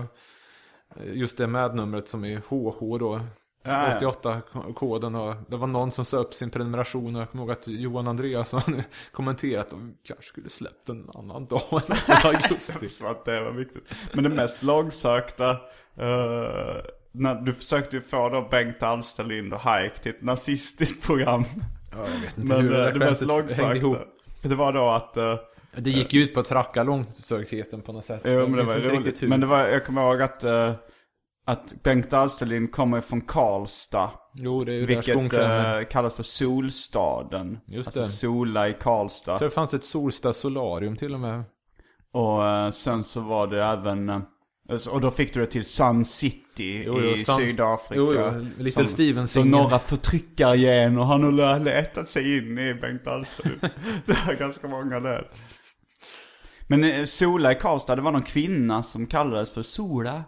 eh, 0.97 1.15
just 1.15 1.37
det 1.37 1.47
mednumret 1.47 2.09
som 2.09 2.25
är 2.25 2.37
HH 2.37 2.99
då. 2.99 3.21
Ja, 3.67 3.99
ja. 4.01 4.15
88-koden 4.23 5.15
och 5.15 5.35
det 5.49 5.57
var 5.57 5.67
någon 5.67 5.91
som 5.91 6.05
sa 6.05 6.17
upp 6.17 6.35
sin 6.35 6.51
prenumeration 6.51 7.17
och 7.17 7.23
jag 7.23 7.31
kommer 7.31 7.45
ihåg 7.45 7.51
att 7.51 7.69
Johan 7.69 8.09
Andreasson 8.09 8.83
kommenterat 9.13 9.65
att 9.65 9.71
de 9.71 9.97
kanske 10.03 10.25
skulle 10.25 10.49
släppt 10.49 10.89
en 10.89 11.11
annan 11.15 11.47
dag 11.47 11.63
än 11.71 11.79
8 11.79 11.95
augusti. 12.29 12.89
Så 12.89 13.07
att 13.07 13.25
det 13.25 13.41
var 13.41 13.53
viktigt. 13.53 13.95
Men 14.13 14.25
det 14.25 14.31
mest 14.31 14.63
lagsökta, 14.63 15.57
eh, 15.97 16.85
när 17.13 17.35
du 17.35 17.53
försökte 17.53 17.97
ju 17.97 18.03
få 18.03 18.29
då 18.29 18.49
Bengt 18.51 18.83
Alsterlind 18.83 19.53
och 19.55 19.61
Hayek 19.61 20.01
till 20.03 20.13
ett 20.13 20.23
nazistiskt 20.23 21.07
program. 21.07 21.45
Ja, 21.93 21.99
jag 21.99 22.21
vet 22.21 22.39
inte 22.39 22.55
Men 22.55 22.63
hur 22.65 22.71
det 22.71 22.79
eh, 22.79 22.85
där 22.85 22.93
det 22.93 22.99
mest 22.99 23.77
ihop. 23.77 23.99
det 24.43 24.55
var 24.55 24.73
då 24.73 24.89
att 24.89 25.17
eh, 25.17 25.37
Det 25.77 25.91
gick 25.91 26.13
ju 26.13 26.23
ut 26.23 26.35
på 26.35 26.41
att 26.41 26.47
tracka 26.47 26.83
långsöktheten 26.83 27.83
på 27.83 27.93
något 27.93 28.05
sätt. 28.05 28.21
Jo, 28.25 28.41
men 28.41 28.53
det 28.53 28.63
var 28.63 28.77
roligt. 28.77 29.23
Men 29.23 29.41
det 29.41 29.47
var, 29.47 29.67
jag 29.69 29.85
kommer 29.87 30.03
ihåg 30.03 30.23
att, 30.23 30.45
eh, 30.45 30.73
att 31.47 31.75
Bengt 31.83 32.13
Alsterlind 32.13 32.73
kommer 32.73 33.01
från 33.01 33.21
Karlstad. 33.21 34.11
Jo, 34.35 34.65
det 34.65 34.73
är 34.73 34.75
ju 34.75 34.81
där 34.81 34.87
Vilket 34.87 35.31
klämmer. 35.31 35.81
eh, 35.81 35.87
kallas 35.87 36.15
för 36.15 36.23
Solstaden. 36.23 37.59
Just 37.67 37.89
alltså 37.89 38.01
det. 38.01 38.07
Sola 38.07 38.69
i 38.69 38.73
Karlstad. 38.81 39.39
Tror 39.39 39.49
det 39.49 39.55
fanns 39.55 39.75
ett 39.75 39.85
Solstad 39.85 40.33
Solarium 40.33 40.97
till 40.97 41.15
och 41.15 41.21
med. 41.21 41.43
Och 42.13 42.47
eh, 42.47 42.71
sen 42.71 43.05
så 43.05 43.21
var 43.21 43.47
det 43.47 43.65
även, 43.65 44.09
eh, 44.09 44.21
och 44.91 45.01
då 45.01 45.11
fick 45.11 45.35
du 45.35 45.41
det 45.41 45.47
till 45.47 45.65
Sun 45.65 46.05
City 46.05 46.85
Jo, 46.87 47.01
jo, 47.01 47.11
i 47.11 47.25
Sun- 47.25 47.37
Sydafrika. 47.37 48.01
Jo, 48.01 48.15
jo, 48.15 48.47
Little 48.59 48.87
Steven 48.87 49.29
Så 49.29 49.45
några 49.45 49.79
förtryckargener 49.79 51.03
har 51.03 51.19
nog 51.19 51.65
letat 51.65 52.09
sig 52.09 52.39
in 52.39 52.59
i 52.59 52.75
Bengt 52.75 53.07
Alsterlind. 53.07 53.61
det 54.07 54.13
är 54.13 54.39
ganska 54.39 54.69
många 54.69 55.01
där. 55.01 55.31
Men 56.67 56.85
eh, 56.85 57.05
Sola 57.05 57.53
i 57.53 57.55
Karlstad, 57.55 57.97
det 57.97 58.03
var 58.03 58.13
någon 58.13 58.23
kvinna 58.23 58.83
som 58.83 59.07
kallades 59.07 59.51
för 59.51 59.63
Sola. 59.63 60.25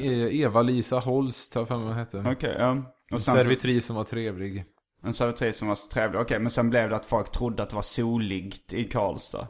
E- 0.00 0.28
Eva-Lisa 0.42 0.98
Holst 0.98 1.54
har 1.54 1.66
jag 1.70 1.92
hette. 1.94 2.24
Okej, 2.26 2.56
ja. 2.58 2.94
En 3.10 3.20
servitris 3.20 3.86
som 3.86 3.96
var 3.96 4.04
trevlig. 4.04 4.64
en 5.04 5.12
servitris 5.14 5.56
som 5.56 5.68
var 5.68 5.76
trevlig. 5.92 6.20
Okej, 6.20 6.38
men 6.38 6.50
sen 6.50 6.70
blev 6.70 6.90
det 6.90 6.96
att 6.96 7.06
folk 7.06 7.32
trodde 7.32 7.62
att 7.62 7.70
det 7.70 7.76
var 7.76 7.82
soligt 7.82 8.72
i 8.72 8.84
Karlstad. 8.84 9.48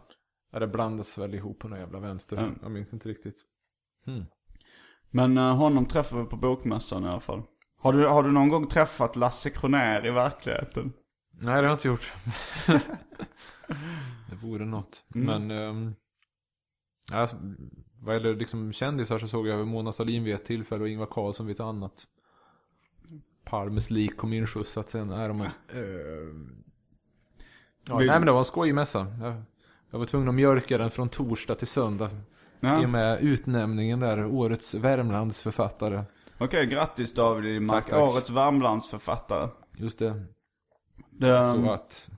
Ja, 0.53 0.59
det 0.59 0.67
blandas 0.67 1.19
väl 1.19 1.35
ihop 1.35 1.59
på 1.59 1.69
någon 1.69 1.79
jävla 1.79 2.01
vänster. 2.01 2.37
Mm. 2.37 2.59
Jag 2.63 2.71
minns 2.71 2.93
inte 2.93 3.09
riktigt. 3.09 3.45
Men 5.11 5.39
eh, 5.39 5.57
honom 5.57 5.87
träffade 5.87 6.23
vi 6.23 6.29
på 6.29 6.37
bokmässan 6.37 7.05
i 7.05 7.09
alla 7.09 7.21
fall. 7.21 7.43
Har 7.81 7.93
du, 7.93 8.07
har 8.07 8.23
du 8.23 8.31
någon 8.33 8.49
gång 8.49 8.67
träffat 8.67 9.17
Lasse 9.17 9.51
Kronér 9.51 10.07
i 10.07 10.11
verkligheten? 10.11 10.93
Nej, 11.31 11.45
det 11.45 11.51
har 11.53 11.63
jag 11.63 11.73
inte 11.73 11.89
gjort. 11.89 12.13
det 14.31 14.37
vore 14.43 14.65
något. 14.65 15.05
Mm. 15.15 15.47
Men, 15.47 15.59
um, 15.69 15.95
ja, 17.13 17.29
vad 18.03 18.15
gäller 18.15 18.35
liksom 18.37 18.73
kändisar 18.73 19.19
så 19.19 19.29
såg 19.29 19.47
jag 19.47 19.67
Mona 19.67 19.93
Sahlin 19.93 20.25
vid 20.25 20.35
ett 20.35 20.45
tillfälle 20.45 20.83
och 20.83 20.89
Ingvar 20.89 21.07
Carlsson 21.07 21.47
vid 21.47 21.57
ett 21.57 21.61
annat. 21.61 22.07
Palmes 23.45 23.91
lik 23.91 24.17
kom 24.17 24.33
inskjutsat 24.33 24.91
sen. 24.91 25.11
Är 25.11 25.29
de, 25.29 25.41
uh, 25.41 25.49
ja, 27.85 27.97
Vi- 27.97 28.07
nej 28.07 28.19
men 28.19 28.27
det 28.27 28.33
var 28.33 28.39
en 28.39 28.45
skojig 28.45 28.75
mässa. 28.75 29.07
Jag, 29.21 29.43
jag 29.91 29.99
var 29.99 30.07
tvungen 30.07 30.29
att 30.29 30.35
mjölka 30.35 30.79
den 30.79 30.91
från 30.91 31.09
torsdag 31.09 31.55
till 31.55 31.69
söndag. 31.69 32.11
I 32.61 32.67
och 32.67 32.69
Ja. 32.69 32.87
med 32.89 33.21
utnämningen 33.23 34.01
där, 34.01 34.27
årets 34.27 34.75
Värmlandsförfattare. 34.75 36.05
Okej, 36.39 36.67
grattis 36.67 37.15
David 37.15 37.45
Liljemark. 37.45 37.85
Tack, 37.85 37.91
tack. 37.93 38.01
Årets 38.09 38.31
Värmlandsförfattare. 38.31 39.49
Just 39.77 39.99
det. 39.99 40.23
Det, 41.11 41.43
Så 41.55 41.71
att 41.73 42.09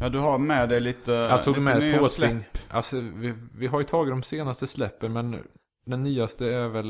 ja, 0.00 0.08
du 0.08 0.18
har 0.18 0.38
med 0.38 0.68
dig 0.68 0.80
lite 0.80 1.12
Jag 1.12 1.42
tog 1.44 1.54
lite 1.54 1.64
med 1.64 1.78
nya 1.80 2.00
ett 2.00 2.10
släpp. 2.12 2.30
påsving. 2.30 2.44
Alltså, 2.68 3.00
vi, 3.00 3.34
vi 3.58 3.66
har 3.66 3.78
ju 3.80 3.84
tagit 3.84 4.12
de 4.12 4.22
senaste 4.22 4.66
släppen, 4.66 5.12
men 5.12 5.38
den 5.86 6.02
nyaste 6.02 6.54
är 6.54 6.68
väl 6.68 6.88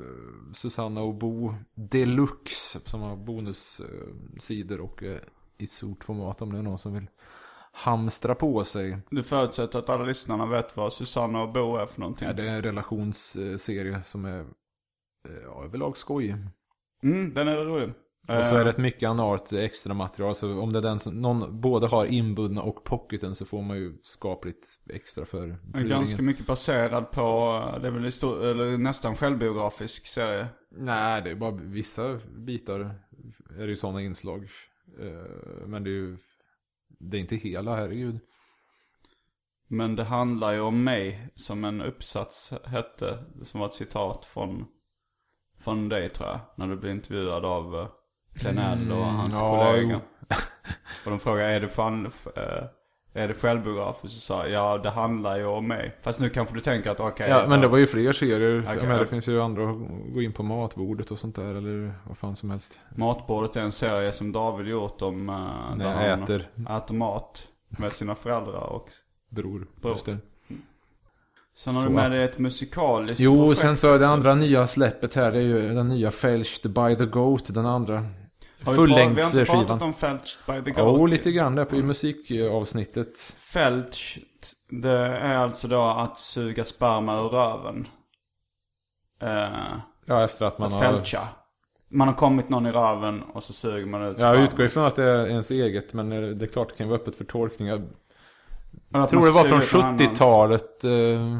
eh, 0.00 0.52
Susanna 0.54 1.00
och 1.00 1.14
Bo 1.14 1.54
Deluxe, 1.74 2.78
som 2.84 3.00
har 3.00 3.16
bonussidor 3.16 4.80
och 4.80 5.02
eh, 5.02 5.18
i 5.58 5.66
stort 5.66 6.04
format 6.04 6.42
om 6.42 6.52
det 6.52 6.58
är 6.58 6.62
någon 6.62 6.78
som 6.78 6.94
vill 6.94 7.06
hamstra 7.76 8.34
på 8.34 8.64
sig. 8.64 8.98
Du 9.10 9.22
förutsätter 9.22 9.78
att 9.78 9.88
alla 9.88 10.04
lyssnarna 10.04 10.46
vet 10.46 10.76
vad 10.76 10.92
Susanna 10.92 11.42
och 11.42 11.52
Bo 11.52 11.76
är 11.76 11.86
för 11.86 12.00
någonting? 12.00 12.28
Ja, 12.28 12.34
det 12.34 12.48
är 12.48 12.56
en 12.56 12.62
relationsserie 12.62 14.02
som 14.04 14.24
är 14.24 14.40
eh, 14.40 15.36
ja, 15.44 15.64
överlag 15.64 15.98
skojig. 15.98 16.36
Mm, 17.02 17.34
den 17.34 17.48
är 17.48 17.56
rolig. 17.56 17.88
Och 17.88 17.94
så 18.26 18.54
är 18.54 18.58
Eh, 18.58 18.64
det 18.64 18.70
ett 18.70 18.78
mycket 18.78 19.08
analt 19.08 19.52
extra 19.52 19.94
material. 19.94 20.34
Så 20.34 20.60
om 20.60 20.72
det 20.72 20.78
är 20.78 20.82
den 20.82 20.98
som 20.98 21.20
någon 21.20 21.60
både 21.60 21.86
har 21.86 22.06
inbundna 22.06 22.62
och 22.62 22.84
pocketen 22.84 23.34
så 23.34 23.44
får 23.44 23.62
man 23.62 23.76
ju 23.76 23.98
skapligt 24.02 24.66
extra 24.90 25.24
för 25.24 25.58
ganska 25.88 26.22
mycket 26.22 26.46
baserad 26.46 27.10
på, 27.10 27.60
det 27.80 27.86
är 27.86 27.90
väl 27.90 28.12
stor, 28.12 28.44
eller 28.44 28.78
nästan 28.78 29.16
självbiografisk 29.16 30.06
serie. 30.06 30.46
Nej, 30.70 31.22
det 31.22 31.30
är 31.30 31.34
bara 31.34 31.50
vissa 31.50 32.20
bitar 32.36 32.80
är 33.58 33.62
det 33.62 33.66
ju 33.66 33.76
sådana 33.76 34.02
inslag. 34.02 34.48
Eh, 35.00 35.66
Men 35.66 35.84
det 35.84 35.90
är 35.90 35.92
ju 35.92 36.16
det 36.98 37.16
är 37.16 37.20
inte 37.20 37.36
hela, 37.36 37.76
herregud. 37.76 38.20
Men 39.68 39.96
det 39.96 40.04
handlar 40.04 40.52
ju 40.52 40.60
om 40.60 40.84
mig, 40.84 41.28
som 41.34 41.64
en 41.64 41.80
uppsats 41.80 42.52
hette, 42.64 43.24
som 43.42 43.60
var 43.60 43.66
ett 43.66 43.74
citat 43.74 44.24
från, 44.24 44.66
från 45.58 45.88
dig 45.88 46.08
tror 46.08 46.28
jag. 46.28 46.40
När 46.56 46.68
du 46.68 46.76
blev 46.76 46.92
intervjuad 46.92 47.44
av 47.44 47.74
uh, 47.74 47.88
Klenell 48.34 48.92
och 48.92 49.04
hans 49.04 49.28
Mm, 49.28 49.40
ja, 49.40 49.72
kollega. 49.72 50.00
Och 51.04 51.10
de 51.10 51.20
frågade, 51.20 51.48
är 51.48 51.60
det, 51.60 51.68
fan, 51.68 52.06
eh, 52.36 52.64
är 53.16 53.28
det 53.28 53.34
självbiografiskt? 53.34 54.14
Så 54.14 54.20
sa 54.20 54.46
ja 54.46 54.78
det 54.78 54.90
handlar 54.90 55.38
ju 55.38 55.44
om 55.46 55.66
mig. 55.68 55.96
Fast 56.02 56.20
nu 56.20 56.30
kanske 56.30 56.54
du 56.54 56.60
tänker 56.60 56.90
att 56.90 57.00
okej. 57.00 57.28
Ja, 57.30 57.44
men 57.48 57.60
det 57.60 57.68
var 57.68 57.78
ju 57.78 57.86
fler 57.86 58.12
serier. 58.12 58.58
Okej, 58.60 58.72
Jag 58.74 58.82
menar, 58.82 58.94
ja. 58.94 59.00
det 59.00 59.06
finns 59.06 59.28
ju 59.28 59.40
andra 59.42 59.64
gå 60.14 60.22
in 60.22 60.32
på 60.32 60.42
matbordet 60.42 61.10
och 61.10 61.18
sånt 61.18 61.36
där. 61.36 61.54
Eller 61.54 61.94
vad 62.06 62.18
fan 62.18 62.36
som 62.36 62.50
helst. 62.50 62.78
Matbordet 62.94 63.56
är 63.56 63.60
en 63.60 63.72
serie 63.72 64.12
som 64.12 64.32
David 64.32 64.66
gjort 64.68 65.02
om 65.02 65.28
uh, 65.28 65.76
När 65.76 66.08
jag 66.08 66.22
äter. 66.22 66.48
äter 66.76 66.94
mat 66.94 67.48
med 67.68 67.92
sina 67.92 68.14
föräldrar 68.14 68.72
och 68.72 68.88
Bror. 69.28 69.66
Bror. 69.80 69.92
Just 69.92 70.06
det. 70.06 70.18
Sen 71.56 71.74
har 71.74 71.82
Så 71.82 71.88
du 71.88 71.94
med 71.94 72.06
att- 72.06 72.12
dig 72.12 72.24
ett 72.24 72.38
musikaliskt 72.38 73.20
Jo, 73.20 73.36
projekt 73.38 73.60
sen 73.60 73.76
så 73.76 73.86
är 73.86 73.90
det 73.90 73.96
också. 74.04 74.06
andra 74.14 74.34
nya 74.34 74.66
släppet 74.66 75.14
här. 75.14 75.32
Det 75.32 75.38
är 75.38 75.42
ju 75.42 75.74
den 75.74 75.88
nya 75.88 76.10
Felched 76.10 76.70
by 76.72 76.96
the 76.96 77.04
Goat. 77.06 77.54
Den 77.54 77.66
andra 77.66 78.04
Har 78.64 78.72
vi, 78.72 78.92
har 78.92 79.00
inte 79.00 79.16
pratat 79.16 79.46
fullängdsskivan. 79.46 79.82
om 79.82 79.94
Felch 79.94 80.38
by 80.46 80.62
the 80.64 80.70
Goat. 80.70 80.98
Jo, 80.98 81.06
lite 81.06 81.32
grann 81.32 81.54
där 81.54 81.64
på 81.64 81.76
i 81.76 81.82
musikavsnittet. 81.82 83.18
Felch, 83.38 84.18
det 84.68 84.98
är 85.06 85.36
alltså 85.36 85.68
då 85.68 85.82
att 85.82 86.18
suga 86.18 86.64
sperma 86.64 87.20
ur 87.20 87.28
röven. 87.28 87.88
Eh, 89.22 89.78
Ja, 90.06 90.24
efter 90.24 90.46
att 90.46 90.58
man 90.58 90.68
att 90.68 90.74
har... 90.74 90.92
felcha. 90.92 91.28
Man 91.88 92.08
har 92.08 92.14
kommit 92.14 92.48
någon 92.48 92.66
i 92.66 92.72
röven 92.72 93.22
och 93.22 93.44
så 93.44 93.52
suger 93.52 93.86
man 93.86 94.02
ut 94.02 94.18
Jag 94.18 94.40
utgår 94.40 94.66
ifrån 94.66 94.84
att 94.84 94.96
det 94.96 95.02
är 95.04 95.26
ens 95.26 95.50
eget, 95.50 95.92
men 95.92 96.08
det 96.38 96.44
är 96.44 96.46
klart 96.46 96.68
det 96.68 96.74
kan 96.76 96.88
vara 96.88 97.00
öppet 97.00 97.16
för 97.16 97.24
tolkningar. 97.24 97.82
Jag 98.88 99.08
tror 99.08 99.26
det 99.26 99.30
var 99.30 99.44
från 99.44 99.60
ut 99.62 99.72
någon 99.72 99.84
annans. 99.84 100.00
70-talet. 100.00 100.84
Eh, 100.84 101.36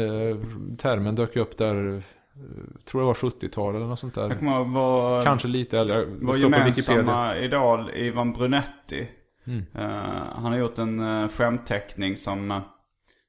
eh, 0.00 0.36
termen 0.78 1.14
dök 1.14 1.36
upp 1.36 1.58
där. 1.58 2.02
Eh, 2.42 2.84
tror 2.84 3.00
det 3.00 3.06
var 3.06 3.14
70-tal 3.14 3.76
eller 3.76 3.86
något 3.86 3.98
sånt 3.98 4.14
där. 4.14 4.42
ihåg 4.42 4.66
vår, 4.66 5.24
Kanske 5.24 5.48
lite 5.48 5.78
äldre. 5.78 6.04
Vår 6.20 6.38
gemensamma 6.38 7.36
idol 7.36 7.90
Ivan 7.94 8.32
Brunetti. 8.32 9.08
Mm. 9.46 9.66
Eh, 9.74 10.24
han 10.34 10.44
har 10.44 10.56
gjort 10.56 10.78
en 10.78 11.00
uh, 11.00 11.28
skämtteckning 11.28 12.16
som, 12.16 12.60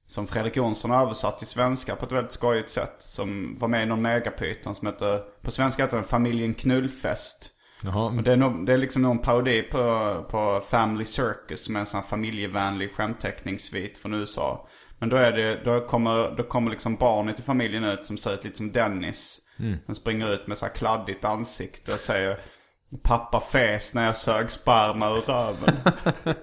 som 0.05 0.27
Fredrik 0.27 0.55
Jonsson 0.55 0.91
har 0.91 1.01
översatt 1.01 1.37
till 1.37 1.47
svenska 1.47 1.95
på 1.95 2.05
ett 2.05 2.11
väldigt 2.11 2.31
skojigt 2.31 2.69
sätt. 2.69 2.95
Som 2.99 3.57
var 3.59 3.67
med 3.67 3.83
i 3.83 3.85
någon 3.85 4.01
megapyton 4.01 4.75
som 4.75 4.87
heter, 4.87 5.19
på 5.41 5.51
svenska 5.51 5.83
heter 5.83 5.97
den 5.97 6.05
Familjen 6.05 6.53
Knullfest. 6.53 7.49
Jaha, 7.83 8.05
Och 8.05 8.23
det 8.23 8.31
är, 8.31 8.37
nog, 8.37 8.65
det 8.65 8.73
är 8.73 8.77
liksom 8.77 9.01
någon 9.01 9.19
parodi 9.19 9.61
på, 9.61 10.15
på 10.29 10.61
Family 10.69 11.05
Circus 11.05 11.65
som 11.65 11.75
är 11.75 11.79
en 11.79 11.85
sån 11.85 11.99
här 11.99 12.07
familjevänlig 12.07 12.93
skämtteckningssvit 12.93 13.97
från 13.97 14.13
USA. 14.13 14.67
Men 14.99 15.09
då 15.09 15.15
är 15.17 15.31
det, 15.31 15.61
då 15.65 15.87
kommer, 15.87 16.35
då 16.37 16.43
kommer 16.43 16.71
liksom 16.71 16.95
barnet 16.95 17.39
i 17.39 17.43
familjen 17.43 17.83
ut 17.83 18.05
som 18.07 18.17
ser 18.17 18.33
ut 18.33 18.43
lite 18.43 18.57
som 18.57 18.71
Dennis. 18.71 19.39
Den 19.85 19.95
springer 19.95 20.33
ut 20.33 20.47
med 20.47 20.57
så 20.57 20.65
här 20.65 20.73
kladdigt 20.73 21.25
ansikte 21.25 21.93
och 21.93 21.99
säger 21.99 22.39
Pappa 23.03 23.39
fes 23.39 23.93
när 23.93 24.05
jag 24.05 24.17
sög 24.17 24.51
sperma 24.51 25.09
ur 25.09 25.21
röven. 25.21 25.75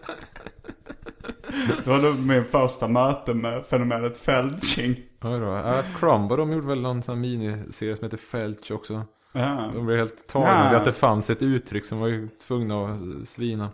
det 1.84 1.86
var 1.86 1.98
nog 1.98 2.18
min 2.18 2.44
första 2.44 2.88
möte 2.88 3.34
med 3.34 3.66
fenomenet 3.66 4.18
felching. 4.18 4.96
då. 5.20 5.28
Ja, 5.28 5.82
Crumbo 5.98 6.36
de 6.36 6.52
gjorde 6.52 6.66
väl 6.66 6.80
någon 6.80 7.02
sån 7.02 7.14
här 7.14 7.20
miniserie 7.22 7.96
som 7.96 8.04
heter 8.04 8.16
Felch 8.16 8.70
också. 8.70 9.02
Ja. 9.32 9.70
De 9.74 9.86
blev 9.86 9.98
helt 9.98 10.28
tagna 10.28 10.70
Ja. 10.72 10.76
att 10.78 10.84
det 10.84 10.92
fanns 10.92 11.30
ett 11.30 11.42
uttryck 11.42 11.86
som 11.86 12.00
var 12.00 12.08
ju 12.08 12.28
tvungna 12.28 12.84
att 12.84 13.28
svina. 13.28 13.70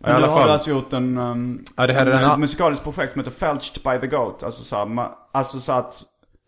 Ja, 0.00 0.06
Men 0.06 0.16
alla 0.16 0.26
du 0.26 0.32
har 0.32 0.40
fall. 0.40 0.50
alltså 0.50 0.70
gjort 0.70 0.92
en, 0.92 1.18
um, 1.18 1.64
Ja, 1.76 1.86
det 1.86 1.92
här 1.92 2.06
är 2.06 2.22
en, 2.22 2.30
ett 2.30 2.38
musikaliskt 2.38 2.84
projekt 2.84 3.12
som 3.12 3.20
heter 3.20 3.30
Felched 3.32 3.82
by 3.84 4.08
the 4.08 4.16
Goat. 4.16 4.42
Alltså 4.42 4.62
så, 4.64 4.76
här, 4.76 4.84
ma- 4.84 5.10
alltså 5.32 5.60
så 5.60 5.72
att, 5.72 6.02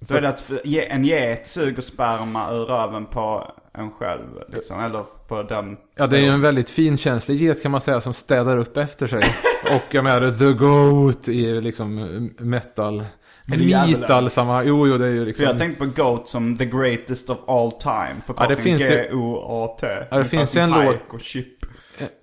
då 0.09 0.15
är 0.17 0.21
det 0.21 0.29
att 0.29 0.51
en 0.91 1.05
get 1.05 1.49
suger 1.49 1.83
sperma 1.83 2.53
ur 2.53 2.65
röven 2.65 3.07
på 3.07 3.45
en 3.79 3.91
själv. 3.91 4.23
Liksom, 4.49 4.81
eller 4.81 5.05
på 5.29 5.43
den. 5.43 5.77
Ja, 5.97 6.07
det 6.07 6.17
är 6.19 6.21
ju 6.21 6.29
en 6.29 6.41
väldigt 6.41 6.71
finkänslig 6.71 7.37
get 7.37 7.63
kan 7.63 7.71
man 7.71 7.81
säga 7.81 8.01
som 8.01 8.15
städar 8.15 8.57
upp 8.59 8.77
efter 8.77 9.07
sig. 9.07 9.23
Och 9.75 9.95
jag 9.95 10.05
menar, 10.05 10.31
The 10.39 10.53
Goat 10.53 11.29
i 11.29 11.61
liksom 11.61 11.95
metal. 12.39 13.05
det 13.47 13.57
djävulen? 13.57 14.01
Metal 14.01 14.31
samma, 14.31 14.65
jo 14.65 14.87
jo 14.87 14.99
det 14.99 15.07
är 15.07 15.11
ju 15.11 15.19
För 15.19 15.27
liksom. 15.27 15.45
jag 15.47 15.59
tänkte 15.59 15.85
på 15.87 16.03
Goat 16.03 16.29
som 16.29 16.59
the 16.59 16.65
greatest 16.67 17.31
of 17.31 17.39
all 17.47 17.73
time. 17.73 18.17
Ja, 18.37 18.47
det 18.47 18.57
finns 18.57 18.83
ju- 18.83 18.87
G-O-A-T. 18.89 19.87
Ja, 20.11 20.19
det 20.19 20.25
finns 20.25 20.57
ju 20.57 20.61
en 20.61 20.71
låt- 20.71 20.97
och 21.15 21.21
Chip. 21.21 21.58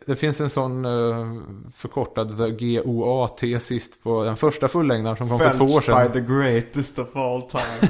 Det 0.05 0.15
finns 0.15 0.41
en 0.41 0.49
sån 0.49 0.85
uh, 0.85 1.41
förkortad 1.73 2.57
G-O-A-T 2.59 3.59
sist 3.59 4.03
på 4.03 4.23
den 4.23 4.38
första 4.38 4.67
fullängdaren 4.67 5.17
som 5.17 5.29
kom 5.29 5.39
för 5.39 5.53
två 5.53 5.65
år 5.65 5.81
Felched 5.81 6.11
by 6.11 6.19
sedan. 6.19 6.27
the 6.27 6.33
greatest 6.33 6.99
of 6.99 7.15
all 7.15 7.41
time. 7.41 7.89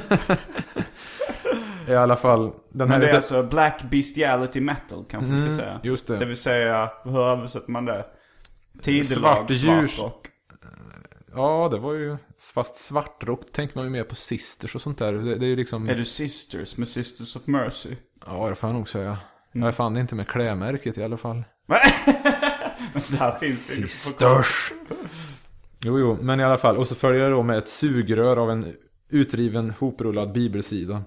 I 1.88 1.94
alla 1.94 2.16
fall. 2.16 2.52
Den 2.72 2.88
Men 2.88 2.88
det 2.88 2.94
är 2.94 3.00
lite... 3.00 3.16
alltså 3.16 3.42
black 3.42 3.82
bestiality 3.90 4.60
metal 4.60 5.04
kanske 5.10 5.32
Mm, 5.32 5.50
ska 5.50 5.62
säga. 5.62 5.80
just 5.82 6.06
det. 6.06 6.16
Det 6.16 6.24
vill 6.24 6.36
säga, 6.36 6.90
hur 7.04 7.20
översätter 7.20 7.70
man 7.70 7.84
det? 7.84 8.04
Tidelag, 8.82 9.06
Svart 9.06 9.50
svartrock. 9.50 10.26
Ja, 11.34 11.68
det 11.72 11.78
var 11.78 11.92
ju... 11.92 12.16
Fast 12.54 12.76
svartrock 12.76 13.52
tänker 13.52 13.76
man 13.76 13.84
ju 13.84 13.90
mer 13.90 14.04
på 14.04 14.14
Sisters 14.14 14.74
och 14.74 14.82
sånt 14.82 14.98
där. 14.98 15.12
Det, 15.12 15.34
det 15.34 15.46
är 15.46 15.48
ju 15.48 15.56
liksom... 15.56 15.88
Är 15.88 15.94
du 15.94 16.04
Sisters 16.04 16.76
med 16.76 16.88
Sisters 16.88 17.36
of 17.36 17.46
Mercy? 17.46 17.96
Ja, 18.26 18.48
det 18.48 18.54
får 18.54 18.68
jag 18.68 18.74
nog 18.76 18.88
säga. 18.88 19.08
Mm. 19.08 19.18
Jag 19.52 19.68
är 19.68 19.72
fan 19.72 19.96
inte 19.96 20.14
med 20.14 20.28
klädmärket 20.28 20.98
i 20.98 21.04
alla 21.04 21.16
fall. 21.16 21.44
Det 23.08 23.16
här 23.16 23.38
finns 23.38 23.66
Sisters. 23.66 24.72
Jo, 25.84 25.98
jo, 25.98 26.18
men 26.20 26.40
i 26.40 26.44
alla 26.44 26.58
fall. 26.58 26.76
Och 26.76 26.88
så 26.88 26.94
följer 26.94 27.24
det 27.24 27.30
då 27.30 27.42
med 27.42 27.58
ett 27.58 27.68
sugrör 27.68 28.36
av 28.36 28.50
en 28.50 28.72
utriven 29.10 29.70
hoprullad 29.78 30.32
bibelsida. 30.32 31.02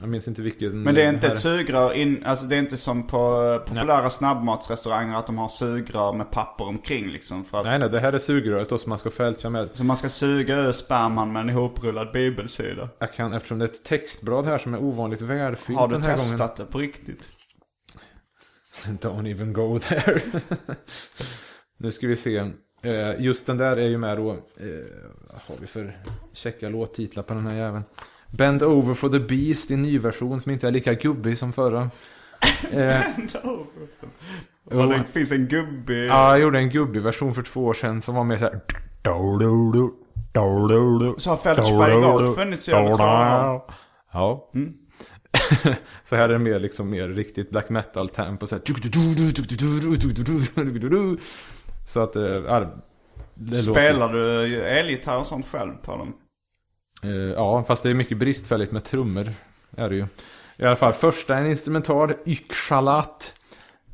Jag 0.00 0.08
minns 0.08 0.28
inte 0.28 0.42
vilken. 0.42 0.82
Men 0.82 0.94
det 0.94 1.02
är 1.02 1.08
inte 1.08 1.26
här- 1.26 1.34
ett 1.34 1.40
sugrör 1.40 1.92
in, 1.92 2.24
alltså 2.24 2.46
det 2.46 2.54
är 2.54 2.58
inte 2.58 2.76
som 2.76 3.06
på 3.06 3.62
populära 3.66 4.10
snabbmatsrestauranger 4.10 5.16
att 5.16 5.26
de 5.26 5.38
har 5.38 5.48
sugrör 5.48 6.12
med 6.12 6.30
papper 6.30 6.64
omkring 6.64 7.08
liksom 7.08 7.44
för 7.44 7.58
att 7.60 7.66
Nej, 7.66 7.78
nej, 7.78 7.90
det 7.90 8.00
här 8.00 8.12
är 8.12 8.18
sugröret 8.18 8.68
då 8.68 8.78
som 8.78 8.88
man 8.88 8.98
ska 8.98 9.10
fälta 9.10 9.50
med. 9.50 9.68
Så 9.74 9.84
man 9.84 9.96
ska 9.96 10.08
suga 10.08 10.56
ur 10.56 10.72
sperman 10.72 11.32
med 11.32 11.40
en 11.40 11.50
ihoprullad 11.50 12.12
bibelsida. 12.12 12.88
Jag 12.98 13.12
kan, 13.12 13.32
eftersom 13.32 13.58
det 13.58 13.64
är 13.64 13.68
ett 13.68 13.84
textblad 13.84 14.46
här 14.46 14.58
som 14.58 14.74
är 14.74 14.82
ovanligt 14.82 15.20
välfyllt 15.20 15.78
Har 15.78 15.88
du 15.88 15.94
den 15.94 16.02
här 16.02 16.16
testat 16.16 16.56
det 16.56 16.64
på 16.64 16.78
riktigt? 16.78 17.28
Don't 19.00 19.30
even 19.30 19.52
go 19.52 19.78
there. 19.78 20.20
nu 21.76 21.92
ska 21.92 22.06
vi 22.06 22.16
se. 22.16 22.36
Eh, 22.82 23.20
Just 23.22 23.46
den 23.46 23.58
där 23.58 23.76
är 23.76 23.88
ju 23.88 23.98
med 23.98 24.16
då. 24.18 24.30
Eh, 24.30 24.36
vad 25.32 25.40
har 25.46 25.54
vi 25.60 25.66
för 25.66 25.98
checka 26.32 26.68
låttitlar 26.68 27.22
på 27.22 27.34
den 27.34 27.46
här 27.46 27.54
jäveln? 27.54 27.84
Bend 28.38 28.62
over 28.62 28.94
for 28.94 29.08
the 29.08 29.18
beast 29.20 29.70
i 29.70 29.76
nyversion 29.76 30.40
som 30.40 30.52
inte 30.52 30.66
är 30.66 30.70
lika 30.70 30.94
gubbig 30.94 31.38
som 31.38 31.52
förra. 31.52 31.90
Eh, 32.72 33.00
Och 34.64 34.88
det 34.88 35.04
finns 35.12 35.32
en 35.32 35.46
gubbe... 35.46 35.94
Ja, 35.94 36.30
jag 36.30 36.40
gjorde 36.40 36.58
en 36.58 36.70
gubbig 36.70 37.02
version 37.02 37.34
för 37.34 37.42
två 37.42 37.64
år 37.64 37.74
sedan 37.74 38.02
som 38.02 38.14
var 38.14 38.24
mer 38.24 38.36
såhär... 38.36 38.60
Så 41.18 41.30
har 41.30 41.36
Felchberg 41.36 41.94
Goat 42.00 42.34
funnits 42.34 42.68
i 42.68 42.72
över 42.72 42.94
två 42.96 43.02
år. 43.04 43.72
Så 46.04 46.16
här 46.16 46.24
är 46.24 46.32
det 46.32 46.38
mer 46.38 46.58
liksom 46.58 46.90
mer 46.90 47.08
riktigt 47.08 47.50
black 47.50 47.68
metal 47.68 48.08
tempo 48.08 48.46
så. 48.46 48.58
Så 51.86 52.00
att 52.00 52.14
ja, 52.14 52.82
det 53.34 53.56
låter... 53.56 53.72
Spelar 53.72 54.12
du 54.12 54.62
elgitarr 54.62 55.18
och 55.18 55.26
sånt 55.26 55.46
själv 55.46 55.72
på 55.82 55.96
dem? 55.96 56.14
Eh, 57.02 57.10
Ja, 57.10 57.64
fast 57.64 57.82
det 57.82 57.90
är 57.90 57.94
mycket 57.94 58.18
bristfälligt 58.18 58.72
med 58.72 58.84
trummor. 58.84 59.32
Är 59.76 59.88
det 59.88 59.94
ju. 59.94 60.06
I 60.56 60.64
alla 60.64 60.76
fall, 60.76 60.92
första 60.92 61.36
en 61.36 61.46
instrumental, 61.46 62.12
ykshalat. 62.26 63.34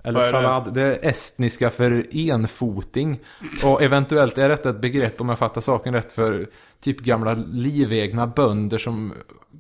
Eller 0.05 0.33
shalad, 0.33 0.75
det 0.75 0.83
är 0.83 1.09
estniska 1.09 1.71
för 1.71 2.05
enfoting. 2.13 3.21
Och 3.65 3.83
eventuellt 3.83 4.39
är 4.39 4.49
detta 4.49 4.71
ett 4.71 4.81
begrepp, 4.81 5.21
om 5.21 5.29
jag 5.29 5.39
fattar 5.39 5.61
saken 5.61 5.95
rätt, 5.95 6.13
för 6.13 6.49
typ 6.81 7.01
gamla 7.01 7.35
livegna 7.35 8.27
bönder 8.27 8.79
som, 8.79 9.15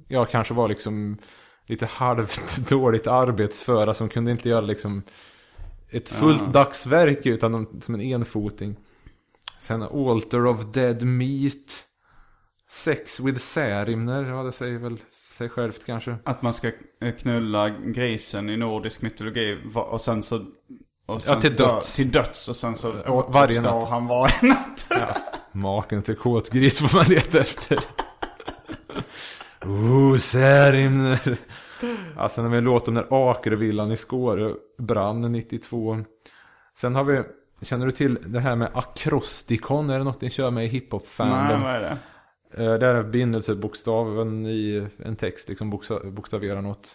ja, 0.08 0.24
kanske 0.24 0.54
var 0.54 0.68
liksom 0.68 1.18
lite 1.68 1.86
halvt 1.86 2.56
dåligt 2.68 3.06
arbetsföra 3.06 3.94
som 3.94 4.08
kunde 4.08 4.30
inte 4.30 4.48
göra 4.48 4.60
liksom 4.60 5.02
ett 5.90 6.08
fullt 6.08 6.52
dagsverk 6.52 7.26
utan 7.26 7.52
de- 7.52 7.80
som 7.80 7.94
en 7.94 8.00
enfoting. 8.00 8.76
Sen 9.58 9.82
Altar 9.82 10.46
of 10.46 10.64
Dead 10.64 11.02
Meat. 11.02 11.84
Sex 12.70 13.20
with 13.20 13.38
Särimner, 13.38 14.22
ja 14.24 14.42
det 14.42 14.52
säger 14.52 14.78
väl 14.78 14.96
sig 15.32 15.48
självt 15.48 15.84
kanske. 15.86 16.16
Att 16.24 16.42
man 16.42 16.54
ska 16.54 16.68
eh, 17.00 17.14
knulla 17.20 17.68
grisen 17.70 18.50
i 18.50 18.56
nordisk 18.56 19.02
mytologi 19.02 19.58
och 19.74 20.00
sen 20.00 20.22
så... 20.22 20.40
Och 21.06 21.22
sen 21.22 21.40
till 21.40 21.56
dö- 21.56 21.66
döds. 21.66 21.96
Till 21.96 22.10
döds 22.10 22.48
och 22.48 22.56
sen 22.56 22.76
så 22.76 22.88
återuppstår 23.02 23.86
han 23.86 24.06
varje 24.06 24.34
natt. 24.42 24.90
Maken 25.52 26.02
till 26.02 26.16
kåtgris 26.16 26.78
får 26.88 26.96
man 26.96 27.06
leta 27.06 27.40
efter. 27.40 27.78
Oh, 29.68 30.16
Särimner. 30.18 31.38
Sen 32.28 32.44
har 32.44 32.50
vi 32.50 32.60
låten 32.60 32.94
när 32.94 33.30
Akervillan 33.30 33.92
i 33.92 33.96
Skåre 33.96 34.54
brann 34.78 35.32
92. 35.32 35.98
Sen 36.76 36.94
har 36.94 37.04
vi, 37.04 37.22
känner 37.62 37.86
du 37.86 37.92
till 37.92 38.18
det 38.26 38.40
här 38.40 38.56
med 38.56 38.70
akrostikon? 38.74 39.90
Är 39.90 39.98
det 39.98 40.04
något 40.04 40.20
ni 40.20 40.30
kör 40.30 40.50
med 40.50 40.64
i 40.64 40.68
hiphop 40.68 41.06
Nej, 41.18 41.60
vad 41.62 41.70
är 41.74 41.80
det? 41.80 41.96
Eh, 42.64 42.78
Det 42.78 42.86
är 42.86 43.02
bindelsebokstaven 43.02 44.46
i 44.46 44.86
en 44.98 45.16
text, 45.16 45.48
liksom 45.48 45.72
boksta- 45.74 46.10
bokstaverar 46.10 46.62
något. 46.62 46.86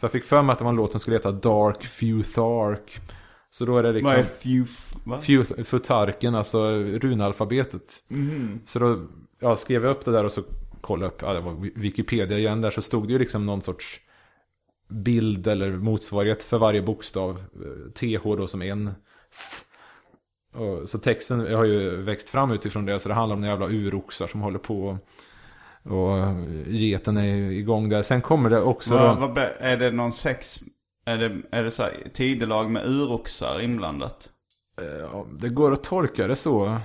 Så 0.00 0.04
jag 0.04 0.12
fick 0.12 0.24
för 0.24 0.42
mig 0.42 0.52
att 0.52 0.58
det 0.58 0.64
var 0.64 0.70
en 0.70 0.76
låt 0.76 0.90
som 0.90 1.00
skulle 1.00 1.16
heta 1.16 1.32
Dark 1.32 1.82
Futhark. 1.84 3.00
Så 3.50 3.64
då 3.64 3.78
är 3.78 3.82
det 3.82 3.92
liksom... 3.92 4.10
Vad 4.10 4.20
är. 4.20 4.24
Va? 5.04 5.18
Futh- 5.20 5.62
Futarken, 5.64 6.34
alltså 6.34 6.70
runalfabetet. 6.82 8.02
Mhm. 8.08 8.60
Så 8.66 8.78
då 8.78 9.06
ja, 9.40 9.56
skrev 9.56 9.84
jag 9.84 9.90
upp 9.90 10.04
det 10.04 10.10
där 10.12 10.24
och 10.24 10.32
så 10.32 10.42
kollade 10.80 11.12
upp, 11.12 11.22
ja 11.22 11.32
det 11.32 11.40
var 11.40 11.52
Wikipedia 11.74 12.38
igen 12.38 12.60
där, 12.60 12.70
så 12.70 12.82
stod 12.82 13.08
det 13.08 13.12
ju 13.12 13.18
liksom 13.18 13.46
någon 13.46 13.62
sorts 13.62 14.00
bild 14.88 15.46
eller 15.46 15.70
motsvarighet 15.70 16.42
för 16.42 16.58
varje 16.58 16.82
bokstav. 16.82 17.30
Eh, 17.30 17.92
TH 17.92 18.22
då 18.24 18.46
som 18.46 18.62
en. 18.62 18.94
Och, 20.54 20.88
så 20.88 20.98
texten 20.98 21.54
har 21.54 21.64
ju 21.64 22.02
växt 22.02 22.28
fram 22.28 22.52
utifrån 22.52 22.86
det, 22.86 23.00
så 23.00 23.08
det 23.08 23.14
handlar 23.14 23.34
om 23.34 23.40
några 23.40 23.52
jävla 23.52 23.66
uroxar 23.66 24.26
som 24.26 24.40
håller 24.40 24.58
på. 24.58 24.98
Och 25.82 26.16
geten 26.66 27.16
är 27.16 27.50
igång 27.50 27.88
där. 27.88 28.02
Sen 28.02 28.20
kommer 28.20 28.50
det 28.50 28.60
också 28.60 28.94
Vad, 28.94 29.18
vad, 29.18 29.38
är 29.58 29.76
det 29.76 29.90
någon 29.90 30.12
sex... 30.12 30.58
Är 31.04 31.18
det, 31.18 31.42
är 31.50 31.62
det 31.62 31.70
så 31.70 31.82
här, 31.82 31.92
tidelag 32.14 32.70
med 32.70 32.86
uroxar 32.86 33.60
inblandat? 33.60 34.30
Ja, 35.00 35.26
det 35.38 35.48
går 35.48 35.72
att 35.72 35.84
tolka 35.84 36.26
det 36.26 36.36
så. 36.36 36.78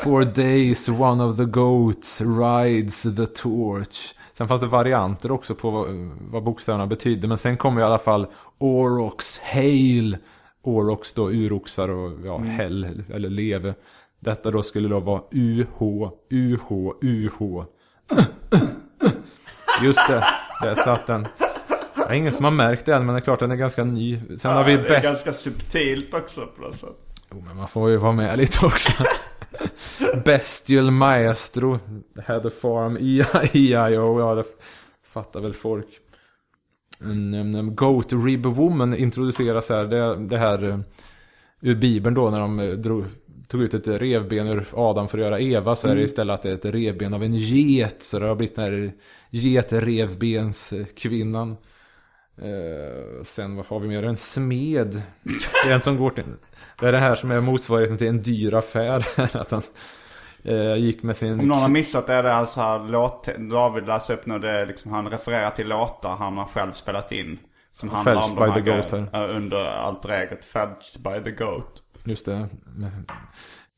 For 0.00 0.24
days 0.24 0.88
one 0.88 1.24
of 1.24 1.36
the 1.36 1.44
goats 1.44 2.20
rides 2.20 3.02
the 3.02 3.26
torch. 3.26 4.14
Sen 4.32 4.48
fanns 4.48 4.60
det 4.60 4.66
varianter 4.66 5.30
också 5.30 5.54
på 5.54 5.70
vad, 5.70 5.88
vad 6.30 6.44
bokstäverna 6.44 6.86
betydde. 6.86 7.28
Men 7.28 7.38
sen 7.38 7.56
kommer 7.56 7.80
i 7.80 7.84
alla 7.84 7.98
fall 7.98 8.26
Orox, 8.58 9.38
Hail. 9.38 10.16
Orox 10.62 11.12
då 11.12 11.30
uroxar 11.30 11.88
och 11.88 12.12
ja, 12.24 12.38
häll 12.38 13.04
eller 13.12 13.30
leve. 13.30 13.74
Detta 14.20 14.50
då 14.50 14.62
skulle 14.62 14.88
då 14.88 15.00
vara 15.00 15.22
UH, 15.30 16.10
UH, 16.30 16.92
UH. 17.02 17.64
Just 19.82 20.08
det, 20.08 20.24
där 20.62 20.74
satt 20.74 21.06
den. 21.06 21.26
Det 21.96 22.02
är 22.08 22.14
ingen 22.14 22.32
som 22.32 22.44
har 22.44 22.52
märkt 22.52 22.86
det 22.86 22.94
än, 22.94 23.06
men 23.06 23.14
det 23.14 23.18
är 23.18 23.22
klart 23.22 23.40
den 23.40 23.50
är 23.50 23.56
ganska 23.56 23.84
ny. 23.84 24.20
Sen 24.38 24.52
har 24.52 24.64
vi 24.64 24.76
det 24.76 24.96
är 24.96 25.02
ganska 25.02 25.32
subtilt 25.32 26.14
också 26.14 26.40
på 26.56 26.62
något 26.62 26.74
sätt. 26.74 26.96
Jo, 27.30 27.42
men 27.46 27.56
man 27.56 27.68
får 27.68 27.90
ju 27.90 27.96
vara 27.96 28.12
med 28.12 28.38
lite 28.38 28.66
också. 28.66 28.92
Bestial 30.24 30.90
Maestro. 30.90 31.78
Had 32.26 32.46
a 32.46 32.50
farm. 32.60 32.96
E-I-O. 33.00 34.20
Ja, 34.20 34.34
det 34.34 34.44
fattar 35.06 35.40
väl 35.40 35.54
folk. 35.54 35.88
Goat 37.74 38.12
Rib 38.12 38.46
Woman 38.46 38.96
introduceras 38.96 39.68
här. 39.68 39.84
Det, 39.84 40.16
det 40.16 40.38
här 40.38 40.68
eh, 40.68 40.78
ur 41.60 41.74
Bibeln 41.74 42.14
då 42.14 42.30
när 42.30 42.40
de 42.40 42.58
eh, 42.58 42.70
drog, 42.70 43.04
tog 43.48 43.62
ut 43.62 43.74
ett 43.74 43.88
revben 43.88 44.46
ur 44.46 44.66
Adam 44.72 45.08
för 45.08 45.18
att 45.18 45.24
göra 45.24 45.40
Eva. 45.40 45.76
Så 45.76 45.88
är 45.88 45.96
det 45.96 46.02
istället 46.02 46.34
att 46.34 46.42
det 46.42 46.50
är 46.50 46.54
ett 46.54 46.64
revben 46.64 47.14
av 47.14 47.22
en 47.22 47.34
get. 47.34 48.02
Så 48.02 48.18
det 48.18 48.26
har 48.26 48.34
blivit 48.34 48.56
den 48.56 48.64
här 48.64 48.92
getrevbenskvinnan. 49.30 51.56
Eh, 52.38 53.22
sen 53.22 53.56
vad 53.56 53.66
har 53.66 53.80
vi 53.80 53.88
mer? 53.88 54.02
En 54.02 54.16
smed. 54.16 55.02
Det 55.64 55.70
är 55.70 55.74
en 55.74 55.80
som 55.80 55.96
går 55.96 56.10
till... 56.10 56.24
Det 56.80 56.88
är 56.88 56.92
det 56.92 56.98
här 56.98 57.14
som 57.14 57.30
är 57.30 57.40
motsvarigheten 57.40 57.98
till 57.98 58.06
en 58.06 58.22
dyr 58.22 58.54
affär. 58.54 59.06
att 59.36 59.50
han 59.50 59.62
eh, 60.42 60.74
gick 60.74 61.02
med 61.02 61.16
sin... 61.16 61.40
Om 61.40 61.48
någon 61.48 61.58
har 61.58 61.68
missat 61.68 62.06
det 62.06 62.14
är 62.14 62.22
det 62.22 62.34
alltså 62.34 62.60
här 62.60 62.78
låt... 62.78 63.28
David 63.38 63.86
läser 63.86 64.14
upp 64.14 64.26
nu 64.26 64.38
det 64.38 64.64
liksom 64.64 64.92
han 64.92 65.10
refererar 65.10 65.50
till 65.50 65.68
låtar 65.68 66.16
han 66.16 66.38
har 66.38 66.46
själv 66.46 66.72
spelat 66.72 67.12
in. 67.12 67.38
Som 67.72 67.88
handlar 67.88 68.14
Fetched 68.14 68.38
om 68.38 68.54
de 68.54 68.54
by 68.54 68.62
the 68.62 68.70
Goat 68.70 68.92
eh, 68.92 69.36
Under 69.36 69.64
allt 69.64 70.06
reget. 70.06 70.44
Fetched 70.44 71.02
by 71.02 71.24
the 71.24 71.44
Goat. 71.44 71.82
Just 72.04 72.26
det. 72.26 72.48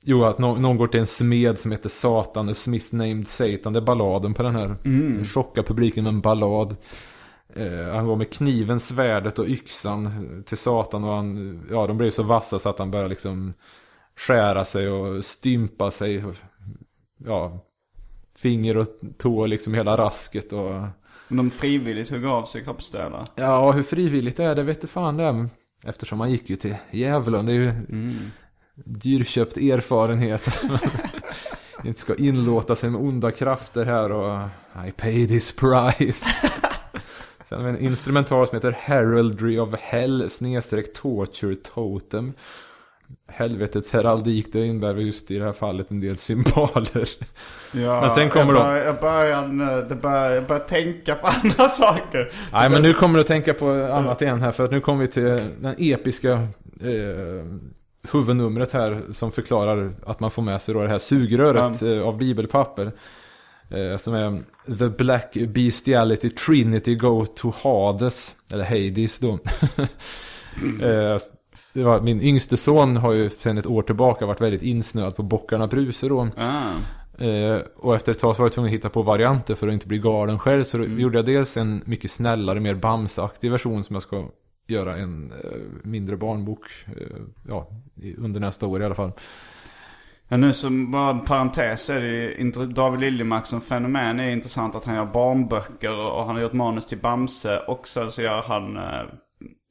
Jo, 0.06 0.24
att 0.24 0.38
någon, 0.38 0.62
någon 0.62 0.76
går 0.76 0.86
till 0.86 1.00
en 1.00 1.06
smed 1.06 1.58
som 1.58 1.72
heter 1.72 1.88
Satan, 1.88 2.48
A 2.48 2.54
Smith 2.54 2.94
Named 2.94 3.28
Satan. 3.28 3.72
Det 3.72 3.78
är 3.78 3.80
balladen 3.80 4.34
på 4.34 4.42
den 4.42 4.54
här. 4.54 4.76
Mm. 4.84 5.24
Chocka 5.24 5.62
publiken 5.62 6.04
med 6.04 6.12
en 6.12 6.20
ballad. 6.20 6.76
Eh, 7.56 7.94
han 7.94 8.06
går 8.06 8.16
med 8.16 8.32
kniven, 8.32 8.80
svärdet 8.80 9.38
och 9.38 9.48
yxan 9.48 10.42
till 10.46 10.58
Satan. 10.58 11.04
Och 11.04 11.14
han, 11.14 11.60
ja, 11.70 11.86
de 11.86 11.96
blir 11.96 12.10
så 12.10 12.22
vassa 12.22 12.58
så 12.58 12.68
att 12.68 12.78
han 12.78 12.90
börjar 12.90 13.08
liksom 13.08 13.54
skära 14.16 14.64
sig 14.64 14.88
och 14.88 15.24
stympa 15.24 15.90
sig. 15.90 16.24
Ja, 17.24 17.64
finger 18.36 18.76
och 18.76 18.86
tå, 19.18 19.46
liksom 19.46 19.74
hela 19.74 19.96
rasket. 19.96 20.52
Och, 20.52 20.70
Men 21.28 21.36
de 21.36 21.50
frivilligt 21.50 22.10
hugger 22.10 22.28
av 22.28 22.44
sig 22.44 22.64
kroppsdelar. 22.64 23.24
ja, 23.34 23.72
hur 23.72 23.82
frivilligt 23.82 24.36
det 24.36 24.44
är, 24.44 24.54
det 24.54 24.62
vet 24.62 24.80
du 24.80 24.86
fan 24.86 25.16
det. 25.16 25.48
Eftersom 25.84 26.20
han 26.20 26.30
gick 26.30 26.50
ju 26.50 26.56
till 26.56 26.76
djävulen. 26.90 27.46
Det 27.46 27.52
är 27.52 27.56
ju 27.56 27.72
dyrköpt 28.74 29.56
erfarenhet. 29.56 30.62
inte 31.84 32.00
ska 32.00 32.14
inlåta 32.14 32.76
sig 32.76 32.90
med 32.90 33.00
onda 33.00 33.30
krafter 33.30 33.84
här 33.84 34.12
och 34.12 34.48
I 34.88 34.90
paid 34.90 35.30
his 35.30 35.52
price. 35.56 36.26
Sen 37.44 37.58
har 37.60 37.64
vi 37.72 37.78
en 37.78 37.84
instrumental 37.84 38.46
som 38.48 38.56
heter 38.56 38.76
Heraldry 38.78 39.58
of 39.58 39.74
Hell 39.80 40.30
snedstreck 40.30 40.92
Torture 40.94 41.54
Totem. 41.54 42.32
Helvetets 43.28 43.92
heraldik, 43.92 44.52
det 44.52 44.66
innebär 44.66 44.94
just 44.94 45.30
i 45.30 45.38
det 45.38 45.44
här 45.44 45.52
fallet 45.52 45.90
en 45.90 46.00
del 46.00 46.16
symboler. 46.16 47.08
Ja, 47.72 48.00
Men 48.00 48.10
sen 48.10 48.30
kommer 48.30 48.54
jag 48.54 48.54
de- 48.54 48.62
börjar, 48.62 48.84
jag 48.84 49.00
börjar, 49.00 49.88
det 49.88 49.94
börjar, 49.94 50.30
jag 50.30 50.44
börjar 50.46 50.60
tänka 50.62 51.14
på 51.14 51.26
andra 51.42 51.68
saker. 51.68 52.30
Nej 52.52 52.70
men 52.70 52.82
nu 52.82 52.92
kommer 52.92 53.14
du 53.14 53.20
att 53.20 53.26
tänka 53.26 53.54
på 53.54 53.70
annat 53.70 54.22
igen 54.22 54.40
här 54.40 54.52
för 54.52 54.64
att 54.64 54.70
nu 54.70 54.80
kommer 54.80 55.00
vi 55.00 55.08
till 55.08 55.24
den 55.60 55.74
episka 55.78 56.32
eh, 56.80 57.44
huvudnumret 58.12 58.72
här 58.72 59.00
som 59.12 59.32
förklarar 59.32 59.90
att 60.06 60.20
man 60.20 60.30
får 60.30 60.42
med 60.42 60.62
sig 60.62 60.74
då 60.74 60.82
det 60.82 60.88
här 60.88 60.98
sugröret 60.98 61.82
eh, 61.82 62.02
av 62.08 62.18
bibelpapper. 62.18 62.92
Eh, 63.74 63.96
som 63.96 64.14
är 64.14 64.42
The 64.78 64.88
Black 64.88 65.36
Bestiality 65.48 66.30
Trinity 66.30 66.94
Go 66.94 67.26
to 67.26 67.52
Hades. 67.62 68.34
Eller 68.52 68.64
Hades 68.64 69.18
då. 69.18 69.38
eh, 70.86 72.02
min 72.02 72.20
yngste 72.20 72.56
son 72.56 72.96
har 72.96 73.12
ju 73.12 73.30
sedan 73.30 73.58
ett 73.58 73.66
år 73.66 73.82
tillbaka 73.82 74.26
varit 74.26 74.40
väldigt 74.40 74.62
insnöad 74.62 75.16
på 75.16 75.22
Bockarna 75.22 75.66
Bruse 75.66 76.08
då. 76.08 76.28
Ah. 76.36 76.72
Eh, 77.24 77.60
och 77.76 77.94
efter 77.94 78.12
ett 78.12 78.18
tag 78.18 78.36
så 78.36 78.42
var 78.42 78.46
jag 78.46 78.52
tvungen 78.52 78.68
att 78.68 78.74
hitta 78.74 78.88
på 78.88 79.02
varianter 79.02 79.54
för 79.54 79.68
att 79.68 79.72
inte 79.72 79.86
bli 79.86 79.98
galen 79.98 80.38
själv. 80.38 80.64
Så 80.64 80.78
då 80.78 80.84
gjorde 80.84 81.18
jag 81.18 81.26
dels 81.26 81.56
en 81.56 81.82
mycket 81.86 82.10
snällare, 82.10 82.60
mer 82.60 82.74
bamsaktig 82.74 83.50
version 83.50 83.84
som 83.84 83.94
jag 83.94 84.02
ska 84.02 84.24
göra 84.66 84.96
en 84.96 85.32
eh, 85.44 85.50
mindre 85.82 86.16
barnbok. 86.16 86.66
Eh, 86.86 87.16
ja, 87.48 87.68
under 88.18 88.40
nästa 88.40 88.66
år 88.66 88.82
i 88.82 88.84
alla 88.84 88.94
fall. 88.94 89.12
Ja, 90.28 90.36
nu 90.36 90.52
som 90.52 90.90
bara 90.90 91.10
en 91.10 91.20
parentes 91.20 91.90
är 91.90 92.00
det 92.00 92.06
ju 92.08 92.52
David 92.66 93.00
Liljemark 93.00 93.46
som 93.46 93.60
fenomen 93.60 94.20
är 94.20 94.30
intressant 94.30 94.74
att 94.74 94.84
han 94.84 94.94
gör 94.94 95.06
barnböcker 95.06 96.12
och 96.12 96.26
han 96.26 96.34
har 96.34 96.42
gjort 96.42 96.52
manus 96.52 96.86
till 96.86 96.98
Bamse. 96.98 97.58
Och 97.58 97.88
sen 97.88 98.10
så 98.10 98.22
gör 98.22 98.42
han 98.42 98.76
eh, 98.76 99.02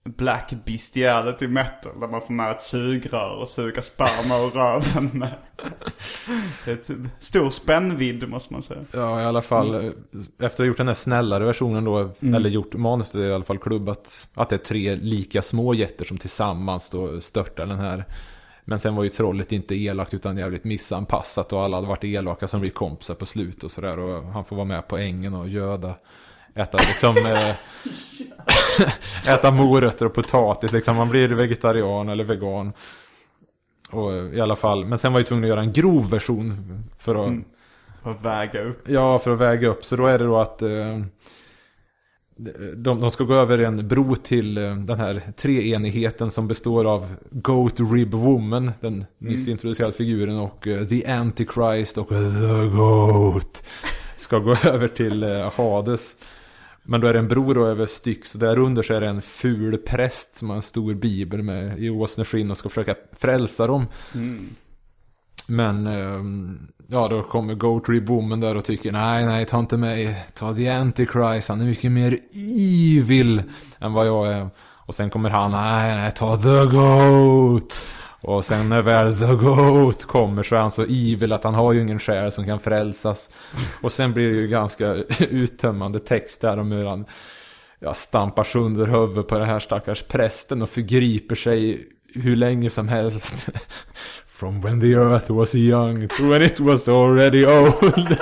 Black 0.10 0.54
Bestiality 0.66 1.48
Metal 1.48 2.00
där 2.00 2.08
man 2.08 2.22
får 2.22 2.34
med 2.34 2.52
ett 2.52 2.62
sugrör 2.62 3.42
och 3.42 3.50
suga 3.50 3.82
sperma 3.82 4.38
och 4.38 4.54
röven 4.56 5.10
med. 5.14 5.34
Det 6.66 6.72
är 6.72 6.76
ett 6.76 6.90
stor 7.20 7.50
spännvidd 7.50 8.30
måste 8.30 8.54
man 8.54 8.64
säga. 8.64 8.80
Ja, 8.94 9.22
i 9.22 9.26
alla 9.26 9.42
fall. 9.42 9.74
eh, 9.76 9.92
Efter 10.40 10.46
att 10.46 10.58
ha 10.58 10.66
gjort 10.66 10.78
den 10.78 10.88
här 10.88 10.94
snällare 10.94 11.46
versionen 11.46 11.84
då, 11.84 12.10
eller 12.20 12.50
gjort 12.50 12.74
manuset 12.74 13.16
i 13.16 13.34
alla 13.34 13.44
fall 13.44 13.58
klubbat. 13.58 14.28
Att 14.34 14.50
det 14.50 14.56
är 14.56 14.58
tre 14.58 14.96
lika 14.96 15.42
små 15.42 15.74
jätter 15.74 16.06
som 16.06 16.18
tillsammans 16.18 16.90
då 16.90 17.22
störtar 17.22 17.66
den 17.66 17.80
här. 17.80 18.06
Men 18.66 18.80
sen 18.80 18.96
var 18.96 19.04
ju 19.04 19.10
trollet 19.10 19.52
inte 19.52 19.76
elakt 19.76 20.14
utan 20.14 20.38
jävligt 20.38 20.64
missanpassat 20.64 21.54
och 21.54 21.64
alla 21.64 21.78
hade 21.78 21.88
varit 21.88 22.04
elaka 22.04 22.48
som 22.48 22.62
blir 22.62 22.72
kompisar 22.72 23.16
på 23.16 23.26
slut 23.26 23.64
och 23.64 23.72
sådär. 23.72 24.00
Och 24.00 24.24
han 24.24 24.46
får 24.46 24.56
vara 24.56 24.66
med 24.66 24.88
på 24.88 24.98
ängen 24.98 25.34
och 25.34 25.50
göda. 25.50 25.96
Äta 26.56 26.78
liksom... 26.78 27.18
eh, 27.18 27.56
äta 29.34 29.52
morötter 29.52 30.06
och 30.06 30.14
potatis 30.14 30.72
liksom. 30.72 30.96
Man 30.96 31.10
blir 31.10 31.30
vegetarian 31.30 32.10
eller 32.10 32.24
vegan. 32.24 32.74
Och 33.90 34.14
eh, 34.14 34.34
i 34.34 34.42
alla 34.42 34.56
fall. 34.56 34.86
Men 34.86 34.98
sen 34.98 35.14
var 35.14 35.20
jag 35.20 35.28
tvungen 35.28 35.44
att 35.44 35.50
göra 35.50 35.62
en 35.62 35.74
grov 35.74 36.10
version. 36.10 36.84
För 36.98 37.28
att... 37.28 37.34
För 38.04 38.12
att 38.12 38.22
väga 38.22 38.62
upp. 38.62 38.90
Ja, 38.90 39.20
för 39.20 39.34
att 39.34 39.40
väga 39.40 39.68
upp. 39.68 39.86
Så 39.86 39.96
då 39.96 40.08
är 40.08 40.20
det 40.20 40.26
då 40.26 40.38
att 40.38 40.62
eh, 40.62 41.00
de, 42.36 43.02
de 43.02 43.12
ska 43.12 43.24
gå 43.24 43.34
över 43.34 43.60
en 43.60 43.88
bro 43.88 44.16
till 44.16 44.58
eh, 44.58 44.76
den 44.76 45.00
här 45.00 45.22
treenigheten 45.36 46.32
som 46.32 46.48
består 46.48 46.86
av 46.86 47.16
Goat 47.32 47.80
Rib 47.80 48.12
Woman, 48.12 48.72
den 48.80 49.06
nyss 49.18 49.48
introducerade 49.48 49.94
figuren, 49.94 50.38
och 50.38 50.68
eh, 50.68 50.88
The 50.88 51.06
Antichrist 51.06 51.98
och 51.98 52.08
The 52.08 52.68
Goat. 52.76 53.64
Ska 54.18 54.40
gå 54.40 54.56
över 54.64 54.88
till 54.88 55.24
eh, 55.24 55.52
Hades. 55.54 56.18
Men 56.84 57.02
då 57.02 57.08
är 57.08 57.14
det 57.14 57.20
en 57.20 57.28
bro 57.28 57.54
då 57.54 57.66
över 57.66 57.86
Styx 57.86 58.34
och 58.34 58.40
där 58.40 58.60
under 58.60 58.82
så 58.82 58.94
är 58.94 59.02
det 59.02 59.08
en 59.08 59.22
ful 59.22 59.78
präst 59.78 60.36
som 60.36 60.50
har 60.50 60.56
en 60.56 60.62
stor 60.62 60.94
bibel 60.94 61.44
med 61.44 61.80
i 61.80 61.90
åsneskinn 61.90 62.52
och 62.52 62.58
ska 62.58 62.70
försöka 62.70 62.96
frälsa 63.12 63.68
dem. 63.68 63.86
Men 65.48 65.88
ehm, 65.88 66.68
ja, 66.94 67.08
då 67.08 67.24
kommer 67.24 67.54
Goatree 67.54 68.02
Boomen 68.02 68.40
där 68.40 68.58
och 68.58 68.66
tycker 68.66 68.92
nej, 68.92 69.26
nej, 69.26 69.46
ta 69.46 69.60
inte 69.60 69.78
mig. 69.78 70.26
Ta 70.34 70.56
The 70.56 70.70
Antichrist, 70.70 71.50
han 71.50 71.62
är 71.62 71.66
mycket 71.66 71.92
mer 71.92 72.20
evil 72.98 73.44
än 73.80 73.94
vad 73.94 74.08
jag 74.08 74.34
är. 74.34 74.50
Och 74.86 74.96
sen 74.96 75.10
kommer 75.10 75.30
han, 75.30 75.52
nej, 75.52 75.96
nej, 75.96 76.12
ta 76.12 76.38
The 76.38 76.66
Goat. 76.66 77.74
Och 78.22 78.46
sen 78.46 78.70
när 78.70 78.82
väl 78.82 79.18
The 79.18 79.36
Goat 79.36 80.06
kommer 80.06 80.44
så 80.44 80.56
är 80.56 80.60
han 80.60 80.72
så 80.72 80.84
evil 80.84 81.34
att 81.34 81.44
han 81.44 81.54
har 81.54 81.74
ju 81.74 81.82
ingen 81.82 82.00
själ 82.00 82.32
som 82.32 82.46
kan 82.46 82.60
frälsas. 82.60 83.30
Och 83.82 83.92
sen 83.92 84.14
blir 84.14 84.30
det 84.30 84.36
ju 84.36 84.48
ganska 84.48 84.94
uttömmande 85.20 86.00
text 86.00 86.42
där 86.42 86.60
om 86.60 86.72
hur 86.72 86.86
han 86.86 87.06
ja, 87.80 87.94
stampar 87.94 88.44
sönder 88.44 88.88
huvudet 88.88 89.28
på 89.28 89.38
den 89.38 89.48
här 89.48 89.60
stackars 89.60 90.04
prästen 90.04 90.62
och 90.62 90.70
förgriper 90.70 91.36
sig 91.36 91.88
hur 92.14 92.36
länge 92.36 92.70
som 92.70 92.88
helst. 92.88 93.50
From 94.34 94.62
when 94.62 94.80
the 94.80 94.96
earth 94.96 95.30
was 95.30 95.56
young 95.56 96.08
to 96.08 96.30
when 96.30 96.42
it 96.42 96.60
was 96.60 96.88
already 96.88 97.46
old. 97.46 98.18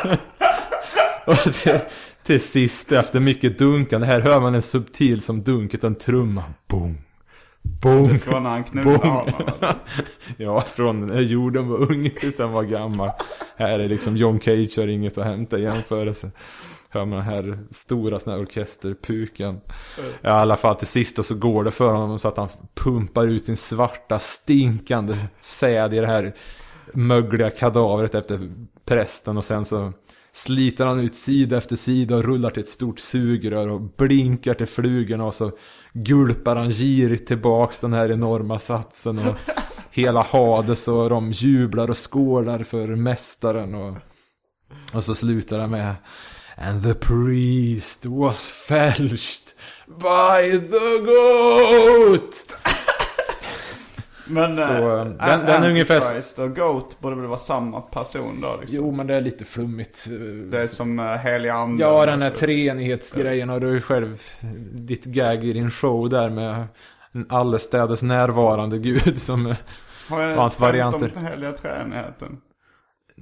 och 1.26 1.54
till, 1.54 1.80
till 2.24 2.42
sist 2.42 2.92
efter 2.92 3.20
mycket 3.20 3.58
dunkande, 3.58 4.08
här 4.08 4.20
hör 4.20 4.40
man 4.40 4.56
en 4.56 4.62
subtil 4.62 5.22
som 5.22 5.44
dunket 5.44 5.84
en 5.84 5.96
trumma. 5.96 6.44
Boom. 6.68 6.98
Boom. 7.62 8.08
Det 8.08 8.18
ska 8.18 8.32
vara 8.32 8.42
när 8.42 8.50
han 8.50 8.64
knullar. 8.64 9.34
Ja, 10.38 10.62
från 10.62 11.08
när 11.08 11.22
jorden 11.22 11.68
var 11.68 11.92
ung 11.92 12.10
tills 12.10 12.38
den 12.38 12.52
var 12.52 12.64
gammal. 12.64 13.12
Här 13.56 13.80
är 13.80 13.90
liksom 13.90 14.18
John 14.18 14.40
Cage 14.40 14.78
har 14.78 14.88
inget 14.88 15.18
att 15.18 15.26
hämta 15.26 15.58
i 15.58 15.62
jämförelse. 15.62 16.32
Hör 16.94 17.06
man 17.06 17.20
den 17.20 17.28
här 17.28 17.60
stora 17.72 18.20
sån 18.20 18.34
här 18.34 18.40
orkesterpuken. 18.42 19.62
Ja, 19.98 20.30
I 20.30 20.42
alla 20.42 20.56
fall 20.56 20.76
till 20.76 20.88
sist 20.88 21.20
och 21.20 21.26
så 21.26 21.36
går 21.36 21.64
det 21.64 21.72
för 21.72 21.94
honom 21.94 22.20
så 22.20 22.28
att 22.28 22.38
han 22.38 22.50
pumpar 22.74 23.28
ut 23.28 23.46
sin 23.46 23.58
svarta 23.58 24.20
stinkande 24.20 25.16
säd 25.40 25.94
i 25.94 26.00
det 26.00 26.08
här 26.08 26.36
mögliga 26.94 27.50
kadavret 27.50 28.16
efter 28.16 28.52
prästen 28.86 29.38
och 29.38 29.46
sen 29.46 29.66
så 29.66 29.94
sliter 30.32 30.86
han 30.86 31.00
ut 31.00 31.16
sida 31.16 31.58
efter 31.58 31.76
sida 31.76 32.16
och 32.16 32.24
rullar 32.24 32.50
till 32.50 32.64
ett 32.64 32.70
stort 32.70 33.00
sugrör 33.00 33.68
och 33.68 33.82
blinkar 33.82 34.54
till 34.54 34.68
flugorna 34.68 35.26
och 35.26 35.36
så 35.36 35.52
gulpar 35.94 36.56
han 36.56 36.72
girigt 36.72 37.28
tillbaks 37.28 37.80
den 37.80 37.94
här 37.94 38.12
enorma 38.12 38.60
satsen 38.60 39.20
och 39.20 39.36
hela 39.92 40.22
Hades 40.22 40.88
och 40.88 41.10
de 41.10 41.32
jublar 41.32 41.90
och 41.90 42.12
skålar 42.12 42.64
för 42.64 42.88
mästaren 42.88 43.76
och, 43.76 43.98
och 44.94 45.04
så 45.04 45.16
slutar 45.16 45.58
det 45.58 45.68
med 45.68 45.96
And 46.58 46.84
the 46.84 46.94
priest 46.94 48.06
was 48.06 48.48
fälshed 48.48 49.44
by 49.88 50.60
the 50.60 50.98
goat! 51.06 52.58
Men 54.28 54.56
Så, 54.56 54.62
eh, 54.62 55.06
den- 55.06 55.20
An- 55.20 55.46
den 55.46 55.64
är 55.64 55.70
ungefär- 55.70 55.96
Antichrist 56.02 56.40
och 56.40 56.56
Goat 56.56 57.00
borde 57.00 57.16
väl 57.16 57.26
vara 57.26 57.40
samma 57.40 57.82
person 57.82 58.42
då 58.42 58.58
liksom. 58.62 58.78
Jo 58.78 58.92
men 58.92 59.08
det 59.08 59.16
är 59.16 59.22
lite 59.22 59.46
flummigt. 59.46 60.06
Det 60.52 60.62
är 60.62 60.68
som 60.68 61.00
uh, 61.00 61.06
helig 61.16 61.50
ande. 61.50 61.84
Ja, 61.84 62.06
den 62.06 62.22
här 62.22 62.30
Alltså, 62.30 62.46
treenighetsgrejen 62.46 63.50
och 63.50 63.60
du 63.62 63.68
har 63.68 63.74
ju 63.74 63.82
själv 63.82 64.22
ditt 64.74 65.06
gag 65.06 65.44
i 65.44 65.54
din 65.54 65.72
show 65.72 66.10
där 66.10 66.30
med 66.30 66.64
en 67.12 67.26
allestädes 67.30 68.02
närvarande 68.04 68.78
gud 68.90 69.22
som... 69.22 69.56
Har 70.10 70.22
jag 70.22 70.36
hans 70.36 70.54
skämt 70.56 70.62
varianter. 70.62 71.00
om 71.06 71.10
den 71.14 71.26
heliga 71.26 71.52
treenigheten? 71.52 72.38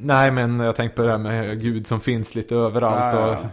Nej, 0.01 0.31
men 0.31 0.59
jag 0.59 0.75
tänkte 0.75 0.95
på 0.95 1.01
det 1.01 1.11
här 1.11 1.17
med 1.17 1.61
gud 1.61 1.87
som 1.87 2.01
finns 2.01 2.35
lite 2.35 2.55
överallt 2.55 3.15
Ja. 3.15 3.49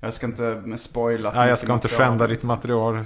Jag 0.00 0.14
ska 0.14 0.26
inte 0.26 0.62
spoila 0.76 1.32
Nej, 1.34 1.48
jag 1.48 1.58
ska 1.58 1.74
inte 1.74 1.88
skända 1.88 2.26
ditt 2.26 2.42
material. 2.42 3.04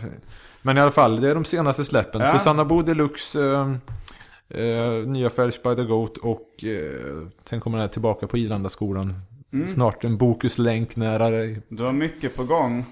Men 0.62 0.78
i 0.78 0.80
alla 0.80 0.90
fall, 0.90 1.20
det 1.20 1.30
är 1.30 1.34
de 1.34 1.44
senaste 1.44 1.84
släppen. 1.84 2.20
Ja. 2.20 2.38
Susanna 2.38 2.64
Bo 2.64 2.82
Deluxe, 2.82 3.40
eh, 3.40 4.60
eh, 4.60 5.06
nya 5.06 5.30
Fälsch 5.30 5.62
by 5.62 5.74
the 5.74 5.82
Goat 5.82 6.16
och 6.16 6.64
eh, 6.64 7.28
sen 7.44 7.60
kommer 7.60 7.78
den 7.78 7.82
här 7.82 7.92
tillbaka 7.92 8.26
på 8.26 8.38
Ilandaskolan. 8.38 9.14
Mm. 9.52 9.66
Snart 9.66 10.04
en 10.04 10.16
Bokus 10.18 10.58
länk 10.58 10.96
nära 10.96 11.30
dig. 11.30 11.62
Du 11.68 11.82
har 11.82 11.92
mycket 11.92 12.36
på 12.36 12.44
gång. 12.44 12.84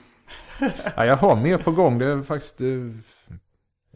Ja, 0.96 1.06
jag 1.06 1.16
har 1.16 1.36
mer 1.36 1.58
på 1.58 1.70
gång. 1.70 1.98
Det 1.98 2.06
är 2.06 2.22
faktiskt 2.22 2.60
eh, 2.60 2.66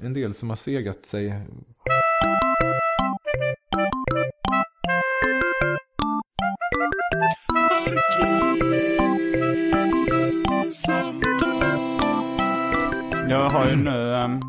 en 0.03 0.13
del 0.13 0.35
som 0.35 0.49
har 0.49 0.57
segat 0.57 1.07
sig. 1.07 1.35
Jag 13.31 13.51
har 13.51 13.71
ju 13.71 13.77
nu 13.77 14.15
ehm, 14.15 14.41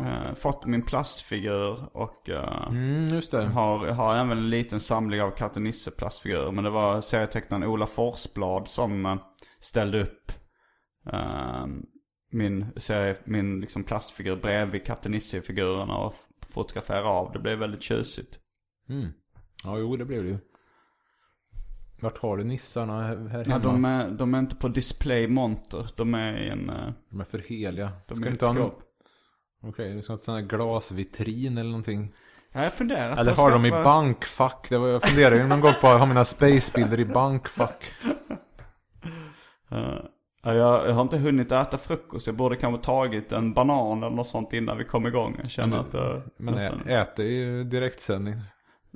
eh, 0.00 0.34
fått 0.34 0.66
min 0.66 0.82
plastfigur 0.82 1.96
och 1.96 2.28
eh, 2.28 2.66
Mm, 2.68 3.06
har, 3.52 3.86
har 3.86 4.14
även 4.14 4.30
en 4.38 4.50
liten 4.50 4.80
samling 4.80 5.22
av 5.22 5.30
Katte 5.30 5.60
Nisse 5.60 5.90
plastfigurer. 5.90 6.52
Men 6.52 6.64
det 6.64 6.70
var 6.70 7.00
serietecknaren 7.00 7.64
Ola 7.64 7.86
Forsblad 7.86 8.68
som 8.68 9.06
eh, 9.06 9.16
ställde 9.60 10.02
upp 10.02 10.32
eh, 11.12 11.66
min, 12.30 12.66
serie, 12.76 13.16
min 13.24 13.60
liksom 13.60 13.84
plastfigur 13.84 14.36
bredvid 14.36 14.86
Katte 14.86 15.08
Nisse-figurerna 15.08 15.96
och 15.96 16.14
fotografera 16.48 17.08
av. 17.08 17.32
Det 17.32 17.38
blev 17.38 17.58
väldigt 17.58 17.82
tjusigt. 17.82 18.38
Mm. 18.88 19.08
Ja, 19.64 19.78
jo, 19.78 19.96
det 19.96 20.04
blev 20.04 20.22
det 20.22 20.28
ju. 20.28 20.38
Vart 22.00 22.18
har 22.18 22.36
du 22.36 22.44
nissarna 22.44 23.02
här 23.06 23.16
här 23.28 23.44
Ja, 23.48 23.52
hemma? 23.52 23.64
de, 23.64 23.84
är, 23.84 24.10
de 24.10 24.34
är 24.34 24.38
inte 24.38 24.56
på 24.56 24.68
display 24.68 25.28
monter. 25.28 25.86
De 25.96 26.14
är 26.14 26.32
i 26.36 26.48
en... 26.48 26.70
eh, 26.70 26.76
De 27.10 27.20
är 27.20 27.24
för 27.24 27.38
heliga. 27.38 27.90
De 28.08 28.14
ska 28.14 28.26
är 28.26 28.30
inte 28.30 28.46
ha 28.46 28.54
skåp. 28.54 28.80
Okej, 29.62 29.94
du 29.94 30.02
ska 30.02 30.12
ha 30.12 30.14
en 30.14 30.18
sån 30.24 30.34
här 30.34 30.42
glasvitrin 30.42 31.58
eller 31.58 31.70
någonting. 31.70 32.12
Ja, 32.52 32.62
jag 32.62 32.72
funderar 32.72 33.16
Eller 33.16 33.36
har 33.36 33.50
de 33.50 33.66
i 33.66 33.70
bankfack? 33.70 34.66
Det 34.68 34.78
var, 34.78 34.88
jag 34.88 35.02
funderade 35.02 35.36
ju 35.36 35.46
någon 35.46 35.60
gång 35.60 35.72
på 35.80 35.86
att 35.88 35.98
ha 35.98 36.06
mina 36.06 36.24
spacebilder 36.24 37.00
i 37.00 37.04
bankfack. 37.04 37.84
Ja, 40.42 40.54
jag, 40.54 40.88
jag 40.88 40.92
har 40.94 41.02
inte 41.02 41.18
hunnit 41.18 41.52
äta 41.52 41.78
frukost. 41.78 42.26
Jag 42.26 42.36
borde 42.36 42.56
kanske 42.56 42.84
tagit 42.84 43.32
en 43.32 43.52
banan 43.54 44.02
eller 44.02 44.16
något 44.16 44.26
sånt 44.26 44.52
innan 44.52 44.78
vi 44.78 44.84
kom 44.84 45.06
igång. 45.06 45.36
Jag 45.42 45.50
känner 45.50 45.68
Men- 45.76 45.80
att... 45.80 45.94
eh, 46.16 46.22
Men 46.36 46.54
nästan- 46.54 46.88
äter 46.88 47.24
i 47.26 47.64
direktsändning. 47.64 48.34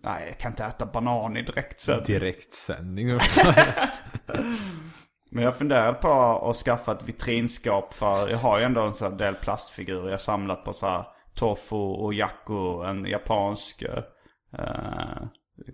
Nej, 0.05 0.27
jag 0.29 0.39
kan 0.39 0.53
inte 0.53 0.65
äta 0.65 0.87
banan 0.87 1.37
i 1.37 1.43
direkt 1.43 1.81
sätt. 1.81 2.05
Direktsändning 2.05 3.17
också. 3.17 3.55
Men 5.31 5.45
jag 5.45 5.57
funderar 5.57 5.93
på 5.93 6.11
att 6.51 6.57
skaffa 6.57 6.93
ett 6.93 7.09
vitrinskåp 7.09 7.95
för 7.95 8.29
jag 8.29 8.39
har 8.39 8.59
ju 8.59 8.65
ändå 8.65 8.83
en 8.83 8.93
sån 8.93 9.17
del 9.17 9.35
plastfigurer. 9.35 10.05
Jag 10.05 10.11
har 10.11 10.19
samlat 10.19 10.65
på 10.65 10.73
så 10.73 10.87
här 10.87 11.05
Tofu 11.35 11.77
och 11.77 12.15
Yaku, 12.15 12.85
en 12.85 13.07
japansk 13.07 13.83
eh, 13.83 15.23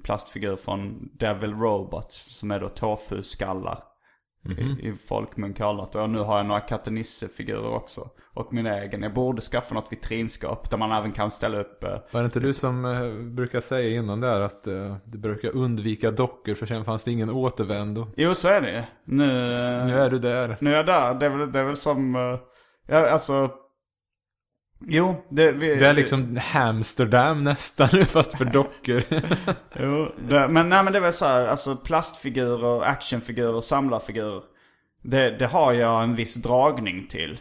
plastfigur 0.05 0.57
från 0.57 1.09
Devil 1.19 1.55
Robots. 1.55 2.39
Som 2.39 2.51
är 2.51 2.61
då 2.61 2.69
tofu-skallar. 2.69 3.83
I, 4.59 4.89
I 4.89 4.97
folkmun 5.09 5.55
kallat. 5.55 5.95
Och 5.95 6.11
nu 6.11 6.19
har 6.19 6.37
jag 6.37 6.47
några 6.47 6.61
Katte 6.61 6.91
Nisse-figurer 6.91 7.75
också. 7.75 8.11
Och 8.35 8.53
min 8.53 8.67
egen. 8.67 9.03
Jag 9.03 9.15
borde 9.15 9.41
skaffa 9.41 9.75
något 9.75 9.93
vitrinskåp 9.93 10.71
där 10.71 10.77
man 10.79 10.93
även 10.93 11.13
kan 11.13 11.31
ställa 11.31 11.59
upp 11.61 11.85
eh, 11.85 11.99
Var 12.11 12.21
det 12.21 12.25
inte 12.25 12.41
du 12.41 12.55
som 12.55 12.85
eh, 12.85 13.13
brukar 13.35 13.61
säga 13.61 13.97
innan 13.97 14.21
där 14.21 14.41
att 14.41 14.67
eh, 14.67 14.97
du 15.05 15.19
brukar 15.19 15.57
undvika 15.57 16.11
dockor 16.11 16.55
för 16.55 16.67
sen 16.67 16.85
fanns 16.85 17.05
det 17.05 17.11
ingen 17.11 17.31
återvändo? 17.31 18.07
Jo, 18.17 18.35
så 18.35 18.49
är 18.49 18.61
det 18.61 18.85
Nu, 19.05 19.25
eh, 19.25 19.87
Nu 19.87 19.99
är 19.99 20.11
du 20.11 20.19
där. 20.19 20.57
Nu 20.61 20.73
är 20.73 20.77
jag 20.77 20.87
där. 20.87 21.15
Det 21.15 21.27
är 21.27 21.31
väl, 21.31 21.53
det 21.53 21.59
är 21.61 21.65
väl 21.65 21.77
som... 21.77 22.17
eh, 22.17 22.39
ja, 22.87 23.11
alltså... 23.11 23.51
Jo, 24.87 25.25
det... 25.31 25.53
Vi, 25.53 25.75
Det 25.77 25.87
är 25.87 25.95
liksom 25.95 26.37
Hamsterdam 26.37 27.45
nästan 27.45 27.89
fast 28.07 28.39
för 28.39 28.45
dockor. 28.45 29.03
Jo, 29.81 30.13
det, 30.29 30.49
men 30.49 30.69
nej 30.69 30.85
men 30.85 30.93
det 30.93 31.01
väl 31.01 31.13
så 31.13 31.27
här, 31.27 31.47
alltså 31.47 31.77
plastfigurer, 31.77 32.83
actionfigurer, 32.83 33.61
samlarfigurer. 33.61 34.43
Det, 35.03 35.31
det 35.31 35.47
har 35.47 35.73
jag 35.73 36.03
en 36.03 36.15
viss 36.15 36.35
dragning 36.35 37.07
till. 37.07 37.39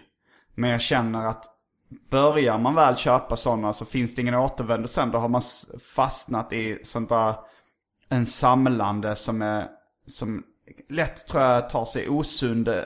Men 0.60 0.70
jag 0.70 0.82
känner 0.82 1.26
att 1.26 1.46
börjar 2.10 2.58
man 2.58 2.76
väl 2.76 2.96
köpa 2.96 3.36
sådana 3.36 3.74
så 3.74 3.86
finns 3.86 4.16
det 4.16 4.22
ingen 4.22 4.36
återvändo 4.36 4.88
sen. 4.88 5.12
Då 5.12 5.18
har 5.18 5.30
man 5.30 5.42
fastnat 5.96 6.54
i 6.54 6.80
sånt 6.84 7.10
där, 7.10 7.36
en 8.10 8.26
samlande 8.26 9.16
som 9.16 9.42
är, 9.42 9.68
som 10.08 10.44
lätt 10.90 11.28
tror 11.28 11.44
jag 11.44 11.70
tar 11.70 11.86
sig 11.86 12.10
osunda 12.10 12.86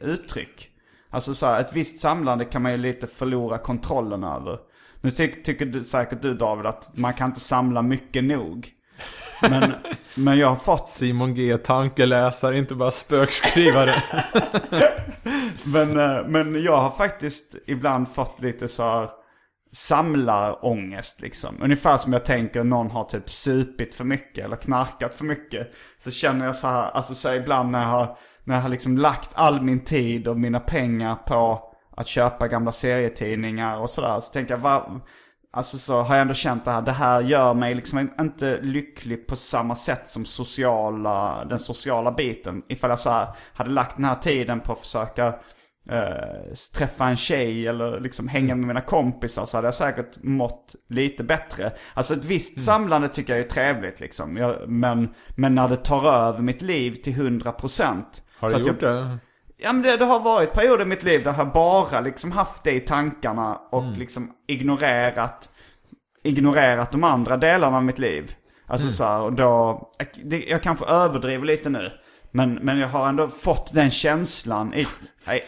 uttryck. 0.00 0.68
Alltså 1.10 1.34
så 1.34 1.46
här, 1.46 1.60
ett 1.60 1.72
visst 1.72 2.00
samlande 2.00 2.44
kan 2.44 2.62
man 2.62 2.72
ju 2.72 2.78
lite 2.78 3.06
förlora 3.06 3.58
kontrollen 3.58 4.24
över. 4.24 4.58
Nu 5.00 5.10
ty 5.10 5.28
tycker 5.42 5.66
du, 5.66 5.84
säkert 5.84 6.22
du 6.22 6.34
David 6.34 6.66
att 6.66 6.96
man 6.96 7.12
kan 7.12 7.30
inte 7.30 7.40
samla 7.40 7.82
mycket 7.82 8.24
nog. 8.24 8.73
Men, 9.50 9.72
men 10.14 10.38
jag 10.38 10.48
har 10.48 10.56
fått 10.56 10.90
Simon 10.90 11.34
G. 11.34 11.58
Tankeläsare, 11.58 12.58
inte 12.58 12.74
bara 12.74 12.90
spökskrivare. 12.90 13.94
Men, 15.64 16.00
eh, 16.00 16.26
men 16.26 16.62
jag 16.62 16.76
har 16.76 16.90
faktiskt 16.90 17.56
ibland 17.66 18.08
fått 18.08 18.40
lite 18.40 18.68
så 18.68 18.82
här 18.82 19.08
samlarångest 19.72 21.20
liksom. 21.20 21.54
Ungefär 21.62 21.96
som 21.96 22.12
jag 22.12 22.24
tänker 22.24 22.64
någon 22.64 22.90
har 22.90 23.04
typ 23.04 23.30
supit 23.30 23.94
för 23.94 24.04
mycket 24.04 24.44
eller 24.44 24.56
knarkat 24.56 25.14
för 25.14 25.24
mycket. 25.24 25.72
Så 25.98 26.10
känner 26.10 26.46
jag 26.46 26.56
så 26.56 26.66
här, 26.66 26.90
alltså 26.90 27.14
så 27.14 27.28
här, 27.28 27.36
ibland 27.36 27.70
när 27.70 27.82
jag 27.82 27.88
har, 27.88 28.18
när 28.44 28.54
jag 28.54 28.62
har 28.62 28.68
liksom 28.68 28.98
lagt 28.98 29.30
all 29.34 29.62
min 29.62 29.84
tid 29.84 30.28
och 30.28 30.38
mina 30.38 30.60
pengar 30.60 31.14
på 31.14 31.70
att 31.96 32.06
köpa 32.06 32.48
gamla 32.48 32.72
serietidningar 32.72 33.80
och 33.80 33.90
sådär. 33.90 34.20
Så 34.20 34.32
tänker 34.32 34.54
jag, 34.54 34.58
va, 34.60 35.00
alltså 35.54 35.78
så 35.78 36.02
har 36.02 36.14
jag 36.14 36.22
ändå 36.22 36.34
känt 36.34 36.64
det 36.64 36.70
här, 36.70 36.82
det 36.82 36.92
här 36.92 37.20
gör 37.20 37.54
mig 37.54 37.74
liksom 37.74 38.10
inte 38.20 38.60
lycklig 38.62 39.26
på 39.26 39.36
samma 39.36 39.74
sätt 39.74 40.08
som 40.08 40.24
sociala, 40.24 41.44
den 41.44 41.58
sociala 41.58 42.12
biten. 42.12 42.62
Ifall 42.68 42.90
jag 42.90 42.98
så 42.98 43.10
här, 43.10 43.28
hade 43.54 43.70
lagt 43.70 43.96
den 43.96 44.04
här 44.04 44.14
tiden 44.14 44.60
på 44.60 44.72
att 44.72 44.78
försöka 44.80 45.26
eh, 45.90 46.52
träffa 46.74 47.04
en 47.08 47.16
tjej 47.16 47.68
eller 47.68 48.00
liksom 48.00 48.28
hänga 48.28 48.54
med 48.54 48.66
mina 48.66 48.80
kompisar 48.80 49.44
så 49.44 49.56
hade 49.56 49.66
jag 49.66 49.74
säkert 49.74 50.22
mått 50.22 50.74
lite 50.88 51.24
bättre. 51.24 51.72
Alltså 51.94 52.14
ett 52.14 52.24
visst 52.24 52.56
Mm. 52.56 52.64
samlande 52.64 53.08
tycker 53.08 53.32
jag 53.32 53.44
är 53.44 53.48
trevligt 53.48 54.00
liksom. 54.00 54.36
Jag, 54.36 54.68
men, 54.68 55.14
men 55.36 55.54
när 55.54 55.68
det 55.68 55.76
tar 55.76 56.12
över 56.12 56.38
mitt 56.42 56.62
liv 56.62 56.94
till 56.94 57.14
100%. 57.14 58.02
Har 58.38 58.48
du 58.50 58.58
gjort 58.58 58.82
jag, 58.82 58.94
det? 58.94 59.18
Ja 59.56 59.72
men 59.72 59.82
det, 59.82 59.96
det 59.96 60.04
har 60.04 60.20
varit 60.20 60.52
perioder 60.52 60.82
i 60.84 60.88
mitt 60.88 61.02
liv 61.02 61.24
där 61.24 61.34
jag 61.38 61.52
bara 61.52 62.00
liksom 62.00 62.32
haft 62.32 62.64
det 62.64 62.72
i 62.72 62.80
tankarna 62.80 63.60
och 63.70 63.82
Mm. 63.82 63.98
liksom 63.98 64.30
ignorerat, 64.46 65.48
ignorerat 66.22 66.92
de 66.92 67.04
andra 67.04 67.36
delarna 67.36 67.76
av 67.76 67.84
mitt 67.84 67.98
liv. 67.98 68.34
Alltså 68.66 68.84
Mm. 68.84 68.92
så 68.92 69.04
här, 69.04 69.20
och 69.20 69.32
då, 69.32 69.82
jag, 69.98 70.06
det, 70.24 70.44
jag 70.44 70.62
kanske 70.62 70.84
överdriver 70.86 71.44
lite 71.46 71.70
nu. 71.70 71.92
Men, 72.36 72.54
men 72.54 72.78
jag 72.78 72.88
har 72.88 73.08
ändå 73.08 73.28
fått 73.28 73.74
den 73.74 73.90
känslan 73.90 74.74
i, 74.74 74.86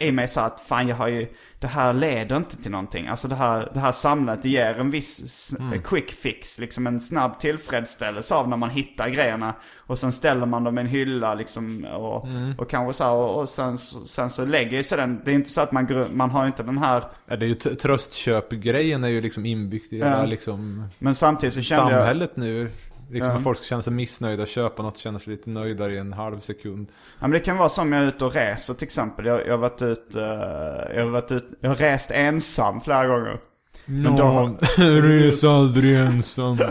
i, 0.01 0.13
mig 0.13 0.29
så 0.29 0.41
att 0.41 0.61
fan 0.61 0.89
jag 0.89 0.97
har 0.97 1.09
ju, 1.09 1.29
det 1.61 1.67
här 1.67 1.93
leder 1.93 2.37
inte 2.37 2.63
till 2.63 2.71
någonting. 2.71 3.07
Alltså 3.09 3.29
det 3.29 3.35
här, 3.35 3.71
det 3.75 3.81
här 3.81 3.93
samlandet 3.93 4.43
det 4.43 4.49
ger 4.49 4.75
en 4.81 4.91
viss 4.91 5.55
Mm. 5.61 5.83
quick 5.83 6.11
fix, 6.11 6.59
liksom 6.59 6.87
en 6.87 7.01
snabb 7.01 7.39
tillfredsställelse 7.41 8.35
av 8.35 8.49
när 8.49 8.57
man 8.57 8.71
hittar 8.71 9.09
grejerna. 9.09 9.55
Och 9.77 9.99
sen 9.99 10.13
ställer 10.13 10.47
man 10.47 10.65
dem 10.65 10.79
i 10.79 10.81
en 10.81 10.87
hylla 10.87 11.35
liksom 11.35 11.85
och, 11.85 12.27
Mm. 12.27 12.55
och 12.59 12.71
kanske 12.71 12.93
så 12.93 13.05
här, 13.05 13.13
och, 13.13 13.41
och 13.41 13.49
sen, 13.49 13.79
så- 13.79 14.07
sen 14.07 14.31
så 14.31 14.45
lägger 14.45 14.83
sig 14.83 14.99
den, 14.99 15.21
det 15.25 15.31
är 15.31 15.35
inte 15.35 15.51
så 15.51 15.61
att 15.61 15.73
man, 15.73 16.07
man 16.13 16.31
har 16.31 16.47
inte 16.47 16.63
den 16.63 16.79
här, 16.79 17.05
Ja, 17.27 17.37
det 17.37 17.47
är 17.47 17.49
ju 17.49 17.55
tröstköpgrejen 17.55 19.05
är 19.05 19.09
ju 19.09 19.21
liksom 19.21 19.47
inbyggt 19.47 19.93
i 19.93 19.99
Ja. 19.99 20.07
hela 20.09 20.25
liksom 20.25 20.89
men 20.99 21.15
samtidigt 21.15 21.55
så 21.55 21.63
kände 21.63 21.93
jag, 21.93 22.01
samhället 22.01 22.37
nu. 22.37 22.71
Liksom 23.11 23.31
Ja. 23.31 23.37
att 23.37 23.43
folk 23.43 23.63
känna 23.65 23.83
sig 23.83 23.93
missnöjda, 23.93 24.47
köpa 24.47 24.83
något, 24.83 24.97
känna 24.97 25.19
sig 25.19 25.31
lite 25.33 25.51
nöjdare 25.51 25.93
i 25.93 25.99
en 25.99 26.13
halv 26.13 26.41
sekund. 26.41 26.89
Ja 26.91 27.21
men 27.21 27.31
det 27.31 27.41
kan 27.41 27.57
vara 27.57 27.69
som 27.69 27.93
jag 27.93 28.03
är 28.03 28.07
ute 28.09 28.25
och 28.25 28.35
reser 28.35 28.75
till 28.75 28.85
exempel. 28.87 29.27
Jag, 29.27 29.47
jag 29.47 29.51
har 29.53 29.59
varit 29.59 29.83
ute, 29.83 30.21
eh, 30.21 30.97
jag 30.97 31.05
har 31.05 31.11
varit 31.11 31.33
ute, 31.33 31.47
jag 31.61 31.69
har 31.71 31.77
rest 31.77 32.11
ensam 32.11 32.81
flera 32.81 33.07
gånger. 33.07 33.39
Men 33.87 34.17
då- 34.17 34.57
res 35.03 35.45
aldrig 35.45 35.97
ensam. 35.97 36.59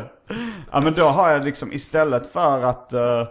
Ja 0.72 0.82
men 0.82 0.94
då 0.94 1.04
har 1.06 1.32
jag 1.32 1.44
liksom 1.44 1.74
istället 1.74 2.28
för 2.32 2.62
att 2.64 2.94
eh, 2.94 3.24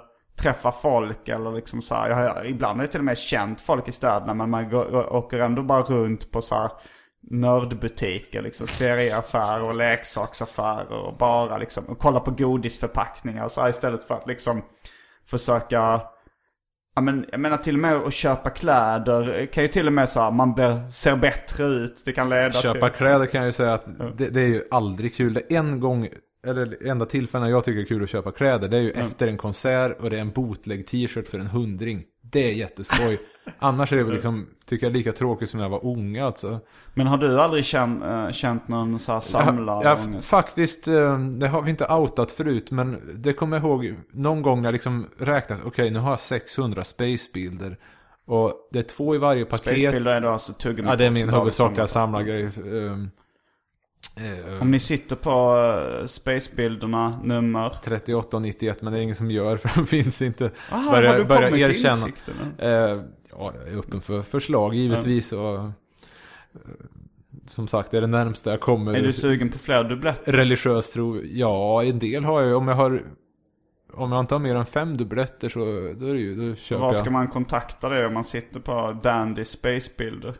träffa 0.43 0.73
folk 0.73 1.29
eller 1.29 1.53
liksom 1.53 1.83
så 1.83 1.95
här, 1.95 2.09
jag 2.09 2.17
har, 2.17 2.45
ibland 2.47 2.77
har 2.79 2.85
jag 2.85 2.91
till 2.91 3.01
och 3.01 3.05
med 3.05 3.19
känt 3.19 3.61
folk 3.61 3.89
i 3.89 3.93
städerna 3.93 4.35
men 4.35 4.51
man 4.51 4.71
går, 4.71 5.13
åker 5.13 5.39
ändå 5.39 5.63
bara 5.63 5.83
runt 5.83 6.31
på 6.33 6.43
så 6.43 6.55
här 6.55 6.71
nördbutiker, 7.31 8.43
liksom 8.43 8.67
serieaffärer 8.67 9.63
och 9.63 9.75
leksaksaffärer 9.75 11.07
och 11.07 11.17
bara 11.17 11.59
liksom 11.59 11.85
och 11.85 11.99
kolla 11.99 12.21
på 12.21 12.31
godisförpackningar 12.31 13.45
och 13.45 13.53
så 13.53 13.69
istället 13.69 14.05
för 14.05 14.15
att 14.15 14.27
liksom 14.27 14.63
försöka 15.27 16.01
Ja 16.97 17.03
men 17.03 17.27
jag 17.31 17.41
menar 17.41 17.57
till 17.57 17.75
och 17.75 17.81
med 17.81 17.97
att 17.97 18.15
köpa 18.15 18.51
kläder 18.51 19.47
kan 19.47 19.63
ju 19.63 19.69
till 19.69 19.87
och 19.87 19.93
med 19.93 20.09
så 20.09 20.21
här, 20.21 20.31
man 20.31 20.55
blir, 20.55 20.91
ser 20.91 21.17
bättre 21.17 21.65
ut. 21.65 22.03
Det 22.05 22.13
kan 22.13 22.29
leda 22.29 22.53
Köpa 22.53 22.89
till... 22.89 22.99
kläder 22.99 23.27
kan 23.27 23.41
jag 23.41 23.47
ju 23.47 23.53
säga 23.53 23.75
att 23.75 23.87
det, 24.19 24.29
det 24.29 24.41
är 24.41 24.49
ju 24.49 24.63
aldrig 24.71 25.17
kul. 25.17 25.35
Det 25.35 25.55
en 25.55 25.81
gång, 25.81 26.09
eller 26.47 26.87
enda 26.87 27.07
tillfällen 27.07 27.51
jag 27.51 27.65
tycker 27.65 27.77
det 27.77 27.85
är 27.85 27.89
kul 27.89 28.03
att 28.03 28.11
köpa 28.11 28.33
kläder, 28.33 28.69
det 28.69 28.77
är 28.77 28.81
ju 28.81 28.91
efter 28.91 29.29
en 29.29 29.37
konsert 29.37 30.01
och 30.01 30.11
det 30.11 30.17
är 30.17 30.21
en 30.21 30.31
bootleg 30.31 30.87
t-shirt 30.87 31.29
för 31.29 31.39
en 31.39 31.47
hundring. 31.47 32.03
Det 32.23 32.51
är 32.51 32.53
jätteskoj. 32.53 33.19
Annars 33.59 33.93
är 33.93 33.97
det 33.97 34.05
väl 34.05 34.13
liksom, 34.13 34.47
tycker 34.67 34.87
jag, 34.87 34.93
lika 34.93 35.13
tråkigt 35.13 35.51
som 35.51 35.59
när 35.59 35.65
jag 35.65 35.71
var 35.71 35.85
unga 35.87 36.27
alltså. 36.27 36.61
Men 36.95 37.07
har 37.07 37.19
du 37.19 37.41
aldrig 37.41 37.65
känt, 37.65 38.05
äh, 38.05 38.31
känt 38.31 38.69
någon 38.69 38.99
så 38.99 39.13
här 39.13 39.21
samlar 39.21 39.83
Ja, 39.85 39.99
ja, 40.15 40.21
faktiskt, 40.21 40.89
eh, 40.89 41.19
det 41.19 41.49
har 41.49 41.63
vi 41.63 41.71
inte 41.71 41.87
outat 41.87 42.33
förut, 42.33 42.71
men 42.71 43.01
det 43.15 43.33
kommer 43.33 43.57
jag 43.57 43.65
ihåg 43.67 43.95
någon 44.13 44.43
gång 44.43 44.63
när 44.63 44.67
jag 44.69 44.73
liksom 44.73 45.07
räknat, 45.19 45.61
okej 45.65 45.91
nu 45.91 45.99
har 45.99 46.11
jag 46.11 46.21
600 46.21 46.85
spacebilder. 46.85 47.77
Och 48.27 48.69
det 48.73 48.79
är 48.79 48.83
två 48.83 49.15
i 49.15 49.19
varje 49.19 49.45
paket. 49.45 49.61
Spacebilder 49.61 50.13
är 50.15 50.21
då 50.21 50.29
alltså 50.29 50.53
tuggummi 50.53 50.89
Ja, 50.89 50.97
det 50.97 51.05
är 51.05 51.11
min 51.11 51.29
huvudsakliga 51.29 51.87
samlar. 51.87 52.21
samlargrej. 52.21 52.51
Ehm, 52.87 53.11
eh, 54.17 54.63
Om 54.63 54.71
ni 54.71 54.79
sitter 54.79 55.17
på 55.17 55.57
uh, 56.01 56.07
spacebilderna, 56.07 57.21
nummer. 57.25 57.77
38 57.85 58.37
och 58.37 58.43
91, 58.43 58.83
men 58.83 58.93
det 58.93 58.99
är 58.99 59.03
ingen 59.03 59.15
som 59.15 59.31
gör 59.31 59.57
för 59.57 59.71
de 59.81 59.87
finns 59.87 60.23
inte. 60.23 60.51
Aha, 60.73 60.91
Börja- 60.93 61.11
har 61.11 61.19
du 61.19 61.25
börja 61.25 61.49
erkänna. 61.69 61.95
insikten? 61.95 62.35
Ja, 63.39 63.53
jag 63.65 63.75
är 63.75 63.79
öppen 63.79 64.01
för 64.01 64.23
förslag 64.23 64.75
givetvis. 64.75 65.33
Och, 65.33 65.55
eh, 65.55 65.71
som 67.47 67.69
sagt, 67.69 67.91
det 67.91 67.97
är 67.97 68.01
det 68.01 68.07
närmsta 68.07 68.51
jag 68.51 68.61
kommer. 68.61 68.95
Är 68.95 69.03
du 69.03 69.13
sugen 69.13 69.49
på 69.49 69.59
fler 69.59 69.85
dubbletter? 69.85 70.33
religiös 70.33 70.93
tro? 70.93 71.21
Ja, 71.25 71.85
en 71.85 71.99
del 71.99 72.25
har 72.25 72.43
jag. 72.43 72.57
Om 72.59 72.69
jag 72.69 72.75
har... 72.75 73.03
Om 73.93 74.13
jag 74.13 74.21
inte 74.21 74.35
har 74.35 74.41
mer 74.41 74.55
än 74.55 74.67
fem 74.67 74.97
dubbletter 74.97 75.49
så 75.49 75.59
då, 75.99 76.07
är 76.07 76.15
det 76.15 76.21
ju, 76.21 76.51
då 76.51 76.57
köper 76.57 76.81
Var 76.81 76.93
ska 76.93 77.05
jag. 77.05 77.13
man 77.13 77.29
kontakta 77.29 77.89
dig 77.89 78.07
om 78.07 78.15
man 78.15 78.25
sitter 78.25 78.61
på 78.61 79.01
Dandy 79.03 79.45
spacebilder? 79.45 80.35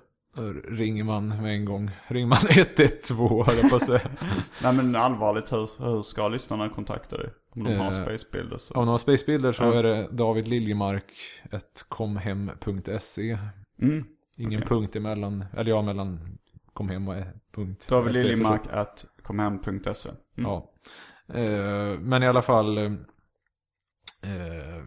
Ringer 0.69 1.05
man 1.05 1.29
med 1.29 1.55
en 1.55 1.65
gång. 1.65 1.91
Ringer 2.07 2.27
man 2.27 2.39
112 2.49 3.47
höll 3.47 3.57
jag 3.57 3.71
på 3.71 3.77
att 3.77 3.87
säga. 3.87 4.11
Nej 4.63 4.73
men 4.73 4.97
allvarligt, 4.97 5.53
hur, 5.53 5.71
hur 5.79 6.03
ska 6.03 6.29
lyssnarna 6.29 6.69
kontakta 6.69 7.17
dig? 7.17 7.31
Om 7.55 7.65
de 7.65 7.77
har 7.77 7.85
Eh, 7.87 7.91
spacebilder 7.91 8.59
så. 8.59 8.75
Om 8.75 8.81
de 8.81 8.89
har 8.89 8.99
spacebilder 8.99 9.53
så 9.53 9.73
är 9.73 9.83
det 9.83 10.09
David 10.11 10.49
Liljemark 10.49 11.13
komhem.se. 11.89 13.39
Mm. 13.83 14.05
Ingen 14.37 14.63
punkt 14.63 14.97
emellan, 14.97 15.45
eller 15.57 15.71
ja 15.71 15.83
mellan 15.83 16.39
komhem 16.73 17.09
och 17.09 17.15
punkt. 17.55 17.87
David 17.89 18.15
för 18.15 18.21
så. 18.23 18.29
Liljemark 18.29 18.63
at 18.73 19.05
komhem.se. 19.23 20.09
Mm. 20.09 20.51
Ja. 20.51 20.71
Eh, 21.35 21.99
men 21.99 22.23
i 22.23 22.27
alla 22.27 22.43
fall. 22.43 22.79
Eh, 22.79 22.95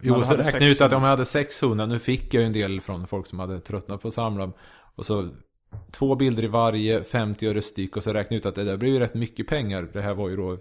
jo, 0.02 0.24
så 0.24 0.34
räknade 0.34 0.66
ut 0.66 0.78
600. 0.78 0.86
att 0.86 0.94
om 0.94 1.04
jag 1.04 1.10
hade 1.10 1.26
600, 1.26 1.86
nu 1.86 2.00
fick 2.00 2.34
jag 2.34 2.42
ju 2.42 2.48
en 2.48 2.54
del 2.54 2.82
från 2.82 3.08
folk 3.08 3.28
som 3.28 3.40
hade 3.40 3.60
tröttnat 3.60 4.02
på 4.02 4.08
att 4.08 4.14
samla. 4.14 4.52
Och 4.98 5.06
så 5.06 5.30
två 5.92 6.16
bilder 6.16 6.44
i 6.44 6.48
varje, 6.48 7.04
50 7.04 7.48
öre 7.48 7.62
styck. 7.62 7.98
Och 7.98 8.04
så 8.04 8.14
räknade 8.14 8.36
jag 8.36 8.40
ut 8.40 8.46
att 8.46 8.56
det 8.56 8.64
där 8.64 8.78
blev 8.78 8.94
ju 8.94 9.00
rätt 9.00 9.14
mycket 9.14 9.48
pengar. 9.48 9.90
Det 9.94 10.02
här 10.02 10.14
var 10.14 10.30
ju 10.30 10.36
då 10.36 10.58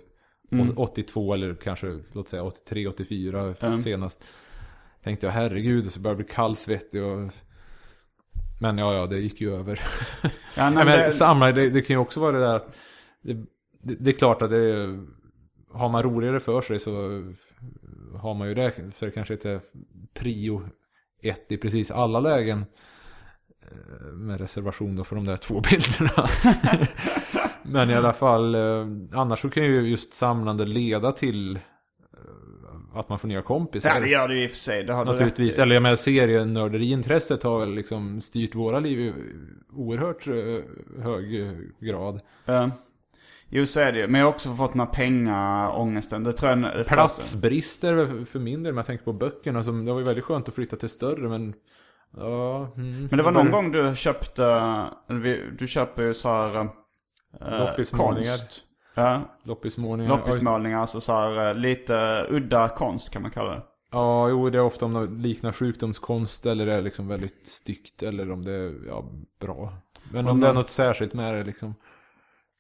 Mm. 0.53 0.79
82 0.79 1.35
eller 1.35 1.55
kanske, 1.55 1.99
låt 2.13 2.29
säga 2.29 2.43
83, 2.43 2.87
84 2.87 3.55
Mm. 3.61 3.79
senast. 3.79 4.25
Tänkte 5.03 5.27
jag 5.27 5.33
herregud, 5.33 5.87
och 5.87 5.93
så 5.93 6.01
började 6.01 6.21
jag 6.21 6.27
bli 6.27 6.35
kallsvettig 6.35 7.03
och... 7.03 7.33
Men 8.61 8.79
ja, 8.79 8.95
ja, 8.95 9.07
det 9.07 9.19
gick 9.19 9.41
ju 9.41 9.55
över. 9.55 9.81
Ja, 10.57 10.71
men 10.75 10.87
det, 10.87 11.11
samla, 11.11 11.53
det, 11.53 11.71
det 11.71 11.83
kan 11.83 11.95
ju 11.95 12.01
också 12.01 12.21
vara 12.21 12.33
det 12.33 12.39
där 12.39 12.55
att 12.55 12.77
det, 13.23 13.35
det, 13.83 13.95
det 13.95 14.11
är 14.11 14.15
klart 14.15 14.43
att 14.43 14.51
det 14.51 14.99
har 15.71 15.89
man 15.89 16.03
roligare 16.03 16.41
för 16.41 16.61
sig 16.61 16.79
så 16.79 16.93
har 18.19 18.35
man 18.35 18.49
ju 18.49 18.55
det. 18.55 18.73
Så 18.95 19.05
det 19.05 19.11
kanske 19.11 19.35
inte 19.35 19.51
är 19.51 19.61
prio 20.15 20.69
ett 21.23 21.53
i 21.53 21.57
precis 21.57 21.91
alla 21.91 22.21
lägen. 22.21 22.65
Eh, 23.73 24.07
Med 24.13 24.41
reservation 24.41 24.97
då 24.97 25.05
för 25.05 25.17
de 25.17 25.25
där 25.27 25.37
två 25.37 25.61
bilderna. 25.71 26.29
Men 27.63 27.91
i 27.91 27.95
alla 27.95 28.13
fall, 28.13 28.55
eh, 28.55 28.87
annars 29.13 29.39
så 29.41 29.51
kan 29.51 29.65
ju 29.65 29.81
just 29.81 30.15
samlande 30.15 30.65
leda 30.67 31.13
till 31.13 31.57
eh, 31.57 31.61
att 32.99 33.09
man 33.09 33.19
får 33.19 33.29
nya 33.29 33.43
kompisar. 33.43 33.91
ja, 33.95 34.01
det 34.01 34.09
gör 34.09 34.29
det 34.29 34.35
ju 34.37 34.43
i 34.43 34.47
och 34.47 34.51
för 34.51 34.57
sig. 34.57 34.85
Det 34.85 34.93
har 34.93 35.05
du 35.05 35.11
Naturligtvis. 35.11 35.49
rätt 35.49 35.59
i. 35.59 35.63
Eller 35.63 35.75
jag 35.75 35.83
menar 35.83 35.97
serienörderiintresset 35.97 37.43
har 37.43 37.59
väl 37.61 37.75
liksom 37.75 38.21
styrt 38.21 38.55
våra 38.55 38.81
liv 38.81 39.01
i 39.01 39.13
oerhört 39.73 40.27
hög 41.03 41.43
grad. 41.81 42.21
Ja. 42.45 42.71
Jo 43.49 43.67
så 43.67 43.81
är 43.81 43.93
det 43.93 43.99
ju. 43.99 44.09
Men 44.09 44.19
jag 44.21 44.27
har 44.27 44.33
också 44.33 44.55
fått 44.55 44.73
den 44.73 44.81
här 44.81 44.87
pengaångesten. 44.87 46.25
Det 46.25 46.33
tror 46.33 46.51
jag... 46.51 46.87
Platsbrister 46.87 48.25
för 48.25 48.39
min 48.39 48.63
del, 48.63 48.71
om 48.73 48.77
jag 48.77 48.87
tänker 48.87 49.05
på 49.05 49.13
böckerna. 49.13 49.65
Som, 49.65 49.85
det 49.85 49.93
var 49.93 49.99
ju 49.99 50.05
väldigt 50.07 50.25
skönt 50.25 50.49
att 50.49 50.55
flytta 50.55 50.77
till 50.77 50.89
större, 50.89 51.29
men... 51.29 51.55
Ja, 52.17 52.69
mm, 52.77 53.07
Men 53.11 53.17
det 53.17 53.23
var 53.23 53.33
någon 53.33 53.51
gång 53.51 53.73
du 53.73 53.97
köpte, 53.97 54.85
du 55.59 55.67
köper 55.69 56.03
ju 56.03 56.15
så 56.15 56.29
här 56.29 56.55
eh, 57.41 57.59
Loppismålningar. 57.59 58.37
konst. 58.39 58.61
Ja, 58.95 59.21
Loppismålningar. 59.43 60.11
Loppismålningar, 60.17 60.79
alltså 60.81 61.01
så 61.01 61.13
här, 61.13 61.49
eh, 61.49 61.55
lite 61.55 62.27
udda 62.31 62.69
konst 62.69 63.11
kan 63.11 63.23
man 63.23 63.31
kalla 63.31 63.51
det. 63.51 63.63
Ja, 63.91 64.29
jo, 64.29 64.51
det 64.51 64.59
är 64.59 64.63
ofta 64.63 64.85
om 64.85 64.93
det 64.95 65.29
liknar 65.29 65.53
sjukdomskonst 65.53 66.47
eller 66.47 66.67
är 66.67 66.83
liksom 66.83 67.09
väldigt 67.09 67.47
styggt 67.49 68.03
eller 68.03 68.31
om 68.31 68.45
det 68.45 68.53
är 68.53 68.75
ja, 68.87 69.05
bra. 69.41 69.73
Men 70.13 70.29
om 70.29 70.37
Men- 70.37 70.41
det 70.41 70.49
är 70.49 70.55
något 70.55 70.69
särskilt 70.69 71.15
med 71.15 71.35
det 71.35 71.45
liksom. 71.45 71.75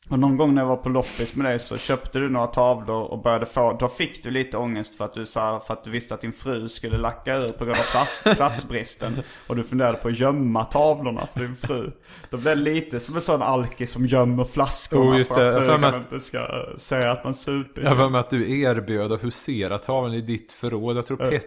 Och 0.08 0.18
någon 0.18 0.36
gång 0.36 0.54
när 0.54 0.62
jag 0.62 0.68
var 0.68 0.76
på 0.76 0.88
loppis 0.88 1.36
med 1.36 1.46
dig 1.46 1.58
så 1.58 1.78
köpte 1.78 2.18
du 2.18 2.28
några 2.28 2.46
tavlor 2.46 3.02
och 3.04 3.22
började 3.22 3.46
få, 3.46 3.76
då 3.80 3.88
fick 3.88 4.24
du 4.24 4.30
lite 4.30 4.56
ångest 4.56 4.96
för 4.96 5.04
att 5.04 5.14
du 5.14 5.26
sa, 5.26 5.62
för 5.66 5.74
att 5.74 5.84
du 5.84 5.90
visste 5.90 6.14
att 6.14 6.20
din 6.20 6.32
fru 6.32 6.68
skulle 6.68 6.98
lacka 6.98 7.36
ur 7.36 7.48
på 7.48 7.64
grund 7.64 7.78
av 7.78 7.82
plats, 7.90 8.22
platsbristen. 8.36 9.22
Och 9.46 9.56
du 9.56 9.64
funderade 9.64 9.98
på 9.98 10.08
att 10.08 10.18
gömma 10.18 10.64
tavlorna 10.64 11.26
för 11.32 11.40
din 11.40 11.56
fru. 11.56 11.90
Då 12.30 12.36
blev 12.36 12.56
det 12.56 12.62
lite 12.62 13.00
som 13.00 13.14
en 13.14 13.20
sån 13.20 13.42
alkis 13.42 13.92
som 13.92 14.06
gömmer 14.06 14.44
flaskorna 14.44 15.10
Oh, 15.10 15.18
just 15.18 15.34
för 15.34 15.40
det. 15.44 15.48
att 15.48 15.54
Jag 15.54 15.62
frugan 15.62 15.80
för 15.82 15.90
mig 15.90 15.98
att- 16.00 16.12
inte 16.12 16.20
ska 16.24 16.38
eh, 16.38 16.76
säga 16.76 17.10
att 17.10 17.24
man 17.24 17.34
super. 17.34 17.82
Jag 17.82 17.94
var 17.94 18.08
med 18.08 18.20
att 18.20 18.30
du 18.30 18.60
erbjöd 18.60 19.12
att 19.12 19.24
husera 19.24 19.78
tavlan 19.78 20.14
i 20.14 20.20
ditt 20.20 20.52
förråd. 20.52 20.96
Jag 20.96 21.06
tror 21.06 21.16
Petter 21.16 21.40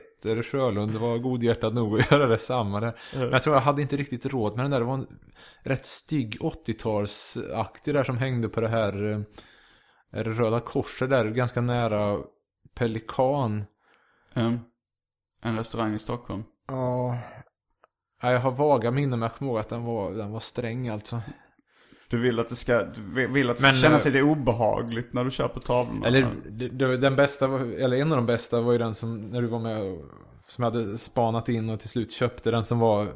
Sjölund 0.44 0.96
var 0.96 1.18
godhjärtad 1.18 1.76
nog 1.76 2.00
att 2.00 2.12
göra 2.12 2.28
detsamma 2.28 2.80
där. 2.80 3.00
Men 3.14 3.32
jag 3.32 3.44
tror 3.44 3.56
jag 3.56 3.62
hade 3.62 3.82
inte 3.82 3.98
riktigt 3.98 4.26
råd 4.26 4.56
med 4.56 4.66
den 4.66 4.72
där. 4.72 4.80
Det 4.80 4.86
var 4.86 4.94
en 4.94 5.20
rätt 5.64 5.86
stygg 5.86 6.38
80-talsaktig 6.40 7.94
där 7.94 8.04
som 8.04 8.18
hängde 8.18 8.50
på 8.50 8.62
det 8.62 8.68
här 8.68 9.12
eh, 9.12 9.20
är 10.12 10.24
det 10.24 10.30
Röda 10.30 10.60
Korset 10.60 11.10
där, 11.10 11.26
ganska 11.26 11.62
nära 11.62 12.18
Pelikan. 12.74 13.66
Mm. 14.34 14.60
En 15.42 15.58
restaurang 15.58 15.94
i 15.94 16.00
Stockholm. 16.00 16.44
Ja. 16.68 17.18
Ja, 18.22 18.32
Jag 18.32 18.40
har 18.40 18.52
vaga 18.52 18.92
minnen 18.92 19.20
men 19.20 19.22
jag 19.22 19.36
kommer 19.36 19.52
ihåg 19.52 19.60
att 19.60 19.70
den 19.70 19.84
var, 19.84 20.12
den 20.12 20.32
var 20.32 20.40
sträng 20.40 20.88
alltså. 20.88 21.22
Du 22.10 22.18
vill 22.18 22.40
att 22.40 22.50
det 22.50 22.56
ska, 22.56 22.84
du 22.84 23.28
vill 23.28 23.50
att 23.50 23.58
det 23.58 23.64
Men, 23.64 23.74
ska 23.74 23.82
kännas 23.82 24.06
eh, 24.06 24.12
lite 24.12 24.24
obehagligt 24.24 25.14
när 25.14 25.24
du 25.24 25.32
köper 25.32 25.60
tavlorna? 25.60 26.08
Eller 26.08 26.98
den 26.98 27.16
bästa, 27.16 27.46
eller 27.60 27.98
en 27.98 28.12
av 28.12 28.18
de 28.18 28.26
bästa 28.26 28.62
var 28.62 28.72
ju 28.72 28.78
den 28.78 28.96
som, 28.96 29.22
när 29.22 29.42
du 29.42 29.48
var 29.48 29.60
med 29.60 29.82
och, 29.82 30.06
som 30.48 30.64
jag 30.64 30.72
hade 30.72 30.98
spanat 30.98 31.50
in 31.50 31.70
och 31.70 31.80
till 31.80 31.90
slut 31.90 32.12
köpte 32.12 32.52
den 32.52 32.64
som 32.64 32.80
var, 32.80 33.08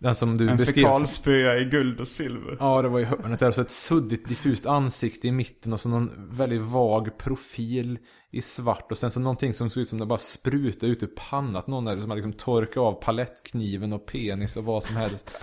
den 0.00 0.14
som 0.14 0.38
du 0.38 0.48
En 0.48 0.56
beskrev. 0.56 0.84
fekalspya 0.84 1.58
i 1.58 1.64
guld 1.64 2.00
och 2.00 2.08
silver. 2.08 2.56
Ja, 2.60 2.82
det 2.82 2.88
var 2.88 3.00
i 3.00 3.04
hörnet 3.04 3.40
där. 3.40 3.50
Så 3.50 3.60
ett 3.60 3.70
suddigt 3.70 4.28
diffust 4.28 4.66
ansikte 4.66 5.28
i 5.28 5.32
mitten 5.32 5.72
och 5.72 5.80
så 5.80 5.88
någon 5.88 6.10
väldigt 6.36 6.62
vag 6.62 7.18
profil 7.18 7.98
i 8.30 8.40
svart. 8.42 8.92
Och 8.92 8.98
sen 8.98 9.10
så 9.10 9.20
någonting 9.20 9.54
som 9.54 9.70
såg 9.70 9.80
ut 9.80 9.88
som 9.88 9.98
det 9.98 10.06
bara 10.06 10.18
sprutade 10.18 10.92
ut 10.92 11.02
ur 11.02 11.10
pannan. 11.30 11.62
Någon 11.66 11.84
där 11.84 11.92
som 11.92 12.10
hade 12.10 12.14
liksom 12.14 12.32
torkat 12.32 12.76
av 12.76 12.92
palettkniven 12.92 13.92
och 13.92 14.06
penis 14.06 14.56
och 14.56 14.64
vad 14.64 14.82
som 14.82 14.96
helst. 14.96 15.38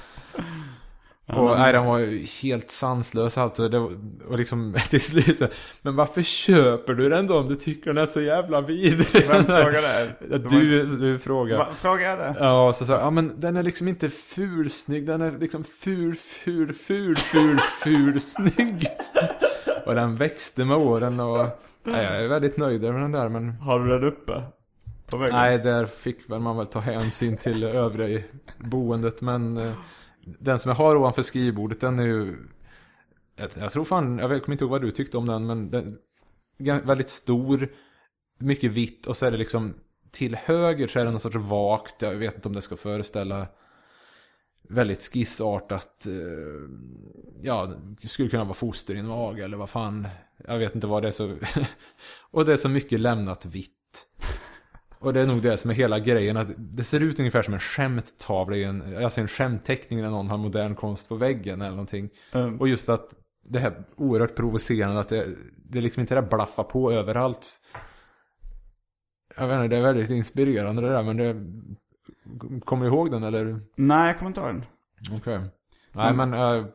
Och 1.30 1.57
nej, 1.57 1.73
den 1.73 1.86
var 1.86 1.99
helt 2.43 2.71
sanslös 2.71 3.38
alltså. 3.38 3.69
Det 3.69 3.80
var, 3.80 3.91
och 4.30 4.38
liksom 4.38 4.77
till 4.89 5.01
slut 5.01 5.38
så, 5.38 5.47
Men 5.82 5.95
varför 5.95 6.21
köper 6.21 6.93
du 6.93 7.09
den 7.09 7.27
då 7.27 7.39
om 7.39 7.47
du 7.47 7.55
tycker 7.55 7.93
den 7.93 8.03
är 8.03 8.05
så 8.05 8.21
jävla 8.21 8.61
vidrig? 8.61 9.27
Vem 9.27 9.43
frågar 9.45 9.82
det? 9.82 10.15
Ja, 10.32 10.38
Du, 10.38 10.86
du 10.86 11.19
frågar. 11.19 11.57
Va, 11.57 11.67
frågar 11.77 12.09
jag 12.09 12.19
det? 12.19 12.36
Ja, 12.39 12.73
så 12.73 12.86
sa 12.86 12.93
ja 12.93 13.09
men 13.09 13.34
den 13.39 13.57
är 13.57 13.63
liksom 13.63 13.88
inte 13.88 14.09
fulsnygg, 14.09 15.05
den 15.07 15.21
är 15.21 15.32
liksom 15.39 15.63
ful, 15.63 16.15
ful, 16.15 16.73
ful, 16.73 17.15
ful, 17.15 17.59
ful, 17.84 18.21
snygg. 18.21 18.88
Och 19.86 19.95
den 19.95 20.15
växte 20.15 20.65
med 20.65 20.77
åren 20.77 21.19
och 21.19 21.45
nej, 21.84 22.03
jag 22.03 22.23
är 22.23 22.27
väldigt 22.27 22.57
nöjd 22.57 22.86
över 22.86 22.99
den 22.99 23.11
där 23.11 23.30
men 23.30 23.49
Har 23.49 23.80
du 23.80 23.99
den 23.99 24.03
uppe? 24.03 24.43
Nej, 25.32 25.57
där 25.57 25.86
fick 25.86 26.30
väl 26.30 26.39
man 26.39 26.57
väl 26.57 26.65
ta 26.65 26.80
hänsyn 26.80 27.38
till 27.38 27.63
övriga 27.63 28.09
i 28.09 28.25
boendet 28.57 29.21
men 29.21 29.57
eh, 29.57 29.71
den 30.39 30.59
som 30.59 30.69
jag 30.69 30.75
har 30.75 30.95
ovanför 30.95 31.21
skrivbordet 31.21 31.82
den 31.82 31.99
är 31.99 32.05
ju 32.05 32.38
jag, 33.36 33.49
jag 33.55 33.71
tror 33.71 33.86
fan, 33.86 34.17
jag 34.17 34.30
kommer 34.30 34.51
inte 34.51 34.63
ihåg 34.63 34.71
vad 34.71 34.82
du 34.82 34.91
tyckte 34.91 35.17
om 35.17 35.25
den 35.25 35.45
men 35.45 35.71
den 35.71 35.97
väldigt 36.86 37.09
stor, 37.09 37.69
mycket 38.39 38.71
vitt 38.71 39.07
och 39.07 39.17
så 39.17 39.25
är 39.25 39.32
det 39.32 39.38
liksom 39.38 39.73
till 40.11 40.36
höger 40.36 40.88
så 40.88 40.99
är 40.99 41.05
det 41.05 41.11
någon 41.11 41.19
sorts 41.19 41.36
vagt, 41.36 42.01
jag 42.01 42.15
vet 42.15 42.36
inte 42.36 42.47
om 42.47 42.55
det 42.55 42.61
ska 42.61 42.77
föreställa 42.77 43.47
väldigt 44.61 45.01
skissartat, 45.13 46.05
eh, 46.07 46.69
ja, 47.41 47.73
det 48.01 48.07
skulle 48.07 48.30
kunna 48.30 48.43
vara 48.43 48.53
foster 48.53 48.95
i 48.95 48.99
en 48.99 49.07
mage 49.07 49.43
eller 49.43 49.57
vad 49.57 49.69
fan, 49.69 50.07
jag 50.47 50.57
vet 50.57 50.75
inte 50.75 50.88
vad 50.88 51.03
det 51.03 51.07
är 51.07 51.11
så, 51.11 51.38
och 52.32 52.45
det 52.45 52.53
är 52.53 52.57
så 52.57 52.69
mycket 52.69 52.99
lämnat 52.99 53.45
vitt. 53.45 53.71
Och 55.00 55.14
det 55.14 55.22
är 55.22 55.26
nog 55.26 55.41
det 55.41 55.58
som 55.58 55.70
är 55.70 55.76
hela 55.76 56.00
grejen, 56.00 56.38
att 56.38 56.47
det 56.58 56.84
ser 56.84 57.00
ut 57.00 57.20
ungefär 57.20 57.43
som 57.43 57.54
en 57.54 57.60
skämttavla 57.60 58.56
i 58.56 58.64
en, 58.64 59.04
alltså 59.04 59.22
en 59.22 59.28
skämtteckning 59.28 60.02
när 60.02 60.10
någon 60.10 60.30
har 60.30 60.38
modern 60.38 60.76
konst 60.76 61.10
på 61.10 61.16
väggen 61.16 61.62
eller 61.62 61.72
någonting. 61.72 62.10
Mm. 62.32 62.60
Och 62.60 62.68
just 62.68 62.89
att 62.89 63.16
det 63.43 63.60
här 63.60 63.84
oerhört 63.95 64.36
provocerande 64.36 65.00
att 65.00 65.10
det, 65.10 65.28
det 65.56 65.78
är 65.78 65.82
liksom 65.82 66.02
inte 66.02 66.16
det 66.16 66.22
där 66.22 66.30
blaffa 66.30 66.64
på 66.64 66.91
överallt. 66.91 67.60
Jag 69.38 69.47
vet 69.47 69.56
inte, 69.56 69.68
det 69.68 69.78
är 69.78 69.82
väldigt 69.84 70.10
inspirerande 70.10 70.82
det 70.82 70.89
där 70.89 71.04
men 71.04 71.18
det... 71.18 71.36
Kommer 72.66 72.86
du 72.86 72.91
ihåg 72.91 73.12
den 73.12 73.24
eller? 73.24 73.60
Nej, 73.76 74.08
jag 74.08 74.18
kommer 74.18 74.30
inte 74.30 74.41
ihåg 74.41 74.50
den. 74.50 74.66
Okej. 75.18 75.39
Nej 75.91 76.14
men 76.14 76.34
äh, 76.34 76.66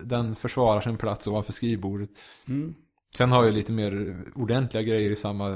den 0.00 0.36
försvarar 0.36 0.80
sin 0.80 0.96
plats 0.96 1.26
ovanför 1.26 1.52
skrivbordet. 1.52 2.10
Mm. 2.48 2.74
Sen 3.18 3.32
har 3.32 3.44
jag 3.44 3.54
lite 3.54 3.72
mer 3.72 4.24
ordentliga 4.34 4.82
grejer 4.82 5.10
i 5.10 5.16
samma 5.16 5.48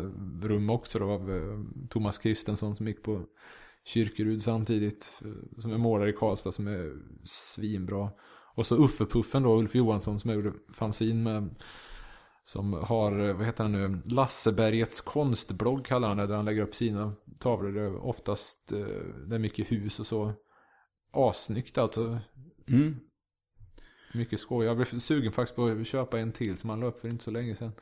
rum 0.42 0.70
också 0.70 0.98
då 0.98 1.10
av 1.10 1.30
eh, 1.30 1.86
Thomas 1.88 2.18
Kristensson 2.18 2.76
som 2.76 2.88
gick 2.88 3.02
på 3.02 3.24
Kyrkerud 3.84 4.42
samtidigt. 4.42 5.22
Eh, 5.24 5.60
som 5.60 5.72
är 5.72 5.78
målare 5.78 6.10
i 6.10 6.12
Karlstad 6.12 6.52
som 6.52 6.66
är 6.66 6.92
svinbra. 7.24 8.10
Och 8.54 8.66
så 8.66 8.76
Uffe-Puffen 8.76 9.42
då, 9.42 9.58
Ulf 9.58 9.74
Johansson 9.74 10.18
som 10.18 10.30
jag 10.30 10.36
gjorde 10.36 10.58
fanzin 10.72 11.22
med. 11.22 11.54
Som 12.44 12.72
har, 12.72 13.28
eh, 13.28 13.36
vad 13.36 13.46
heter 13.46 13.64
han 13.64 13.72
nu, 13.72 14.02
Lassebergets 14.04 15.00
konstblogg 15.00 15.86
kallar 15.86 16.08
han 16.08 16.16
det. 16.16 16.26
Där 16.26 16.36
han 16.36 16.44
lägger 16.44 16.62
upp 16.62 16.74
sina 16.74 17.12
tavlor. 17.38 17.72
Det 17.72 17.80
är 17.80 17.96
oftast, 17.96 18.68
det 19.26 19.34
är 19.34 19.38
mycket 19.38 19.72
hus 19.72 20.00
och 20.00 20.06
så. 20.06 20.32
Assnyggt 21.12 21.78
alltså. 21.78 22.18
Mm. 22.68 22.96
Mycket 24.14 24.40
skoj. 24.40 24.66
Jag 24.66 24.76
blev 24.76 24.98
sugen 24.98 25.32
faktiskt 25.32 25.56
på 25.56 25.66
att 25.66 25.86
köpa 25.86 26.18
en 26.18 26.32
till 26.32 26.58
som 26.58 26.70
han 26.70 26.80
la 26.80 26.86
upp 26.86 27.00
för 27.00 27.08
inte 27.08 27.24
så 27.24 27.30
länge 27.30 27.56
sedan. 27.56 27.72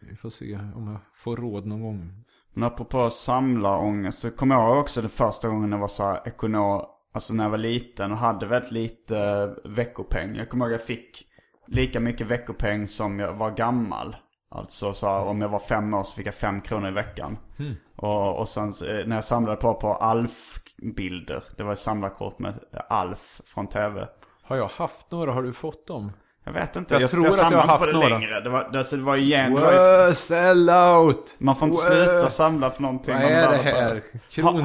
Vi 0.00 0.16
får 0.16 0.30
se 0.30 0.58
om 0.74 0.88
jag 0.88 1.00
får 1.14 1.36
råd 1.36 1.66
någon 1.66 1.82
gång. 1.82 2.24
Men 2.52 2.64
apropå 2.64 3.10
samlarångest 3.10 4.18
så 4.18 4.30
kommer 4.30 4.54
jag 4.54 4.80
också 4.80 5.02
det 5.02 5.08
första 5.08 5.48
gången 5.48 5.72
jag 5.72 5.78
var 5.78 5.88
så 5.88 6.02
här 6.02 6.28
ekonom, 6.28 6.84
alltså 7.12 7.34
när 7.34 7.44
jag 7.44 7.50
var 7.50 7.58
liten 7.58 8.12
och 8.12 8.18
hade 8.18 8.46
väldigt 8.46 8.72
lite 8.72 9.46
veckopeng. 9.64 10.36
Jag 10.36 10.48
kommer 10.48 10.64
ihåg 10.64 10.74
att 10.74 10.80
jag 10.80 10.86
fick 10.86 11.26
lika 11.66 12.00
mycket 12.00 12.26
veckopeng 12.26 12.86
som 12.86 13.18
jag 13.18 13.34
var 13.34 13.50
gammal. 13.50 14.16
Alltså 14.48 14.92
så 14.92 15.06
här, 15.08 15.24
om 15.24 15.40
jag 15.40 15.48
var 15.48 15.58
fem 15.58 15.94
år 15.94 16.02
så 16.02 16.16
fick 16.16 16.26
jag 16.26 16.34
fem 16.34 16.60
kronor 16.60 16.88
i 16.88 16.92
veckan. 16.92 17.38
Och, 17.96 18.38
och 18.38 18.48
sen 18.48 18.68
eh, 18.68 19.06
när 19.06 19.14
jag 19.14 19.24
samlade 19.24 19.56
på 19.56 19.74
på 19.74 19.94
Alf-bilder, 19.94 21.44
det 21.56 21.62
var 21.62 21.72
ett 21.72 21.78
samlarkort 21.78 22.38
med 22.38 22.60
Alf 22.88 23.40
från 23.44 23.66
tv. 23.66 24.08
Har 24.44 24.56
jag 24.56 24.68
haft 24.68 25.10
några? 25.10 25.32
Har 25.32 25.42
du 25.42 25.52
fått 25.52 25.86
dem? 25.86 26.12
Jag 26.46 26.52
vet 26.52 26.76
inte, 26.76 26.94
Jag 26.94 27.02
jag, 27.02 27.10
tror 27.10 27.24
jag 27.24 27.32
att 27.34 27.38
jag 27.52 27.58
har 27.58 27.66
haft 27.66 27.78
på 27.80 27.86
det 27.86 27.92
några. 27.92 28.08
längre. 28.08 28.40
Det 28.40 28.48
var, 28.50 28.68
det, 28.72 28.78
alltså, 28.78 28.96
det 28.96 29.02
var 29.02 29.16
igen, 29.16 29.54
det 29.54 29.60
var 29.60 30.08
ju, 30.08 30.14
sellout! 30.14 31.36
man 31.38 31.56
får 31.56 31.68
inte 31.68 31.80
Wow. 31.82 32.04
sluta 32.06 32.28
samla 32.28 32.70
på 32.70 32.82
någonting. 32.82 33.14
Vad 33.14 33.22
man 33.22 33.32
är 33.32 33.50
det 33.50 33.56
här? 33.56 33.82
Har- 33.82 33.88
har 33.90 33.94
du 33.94 34.02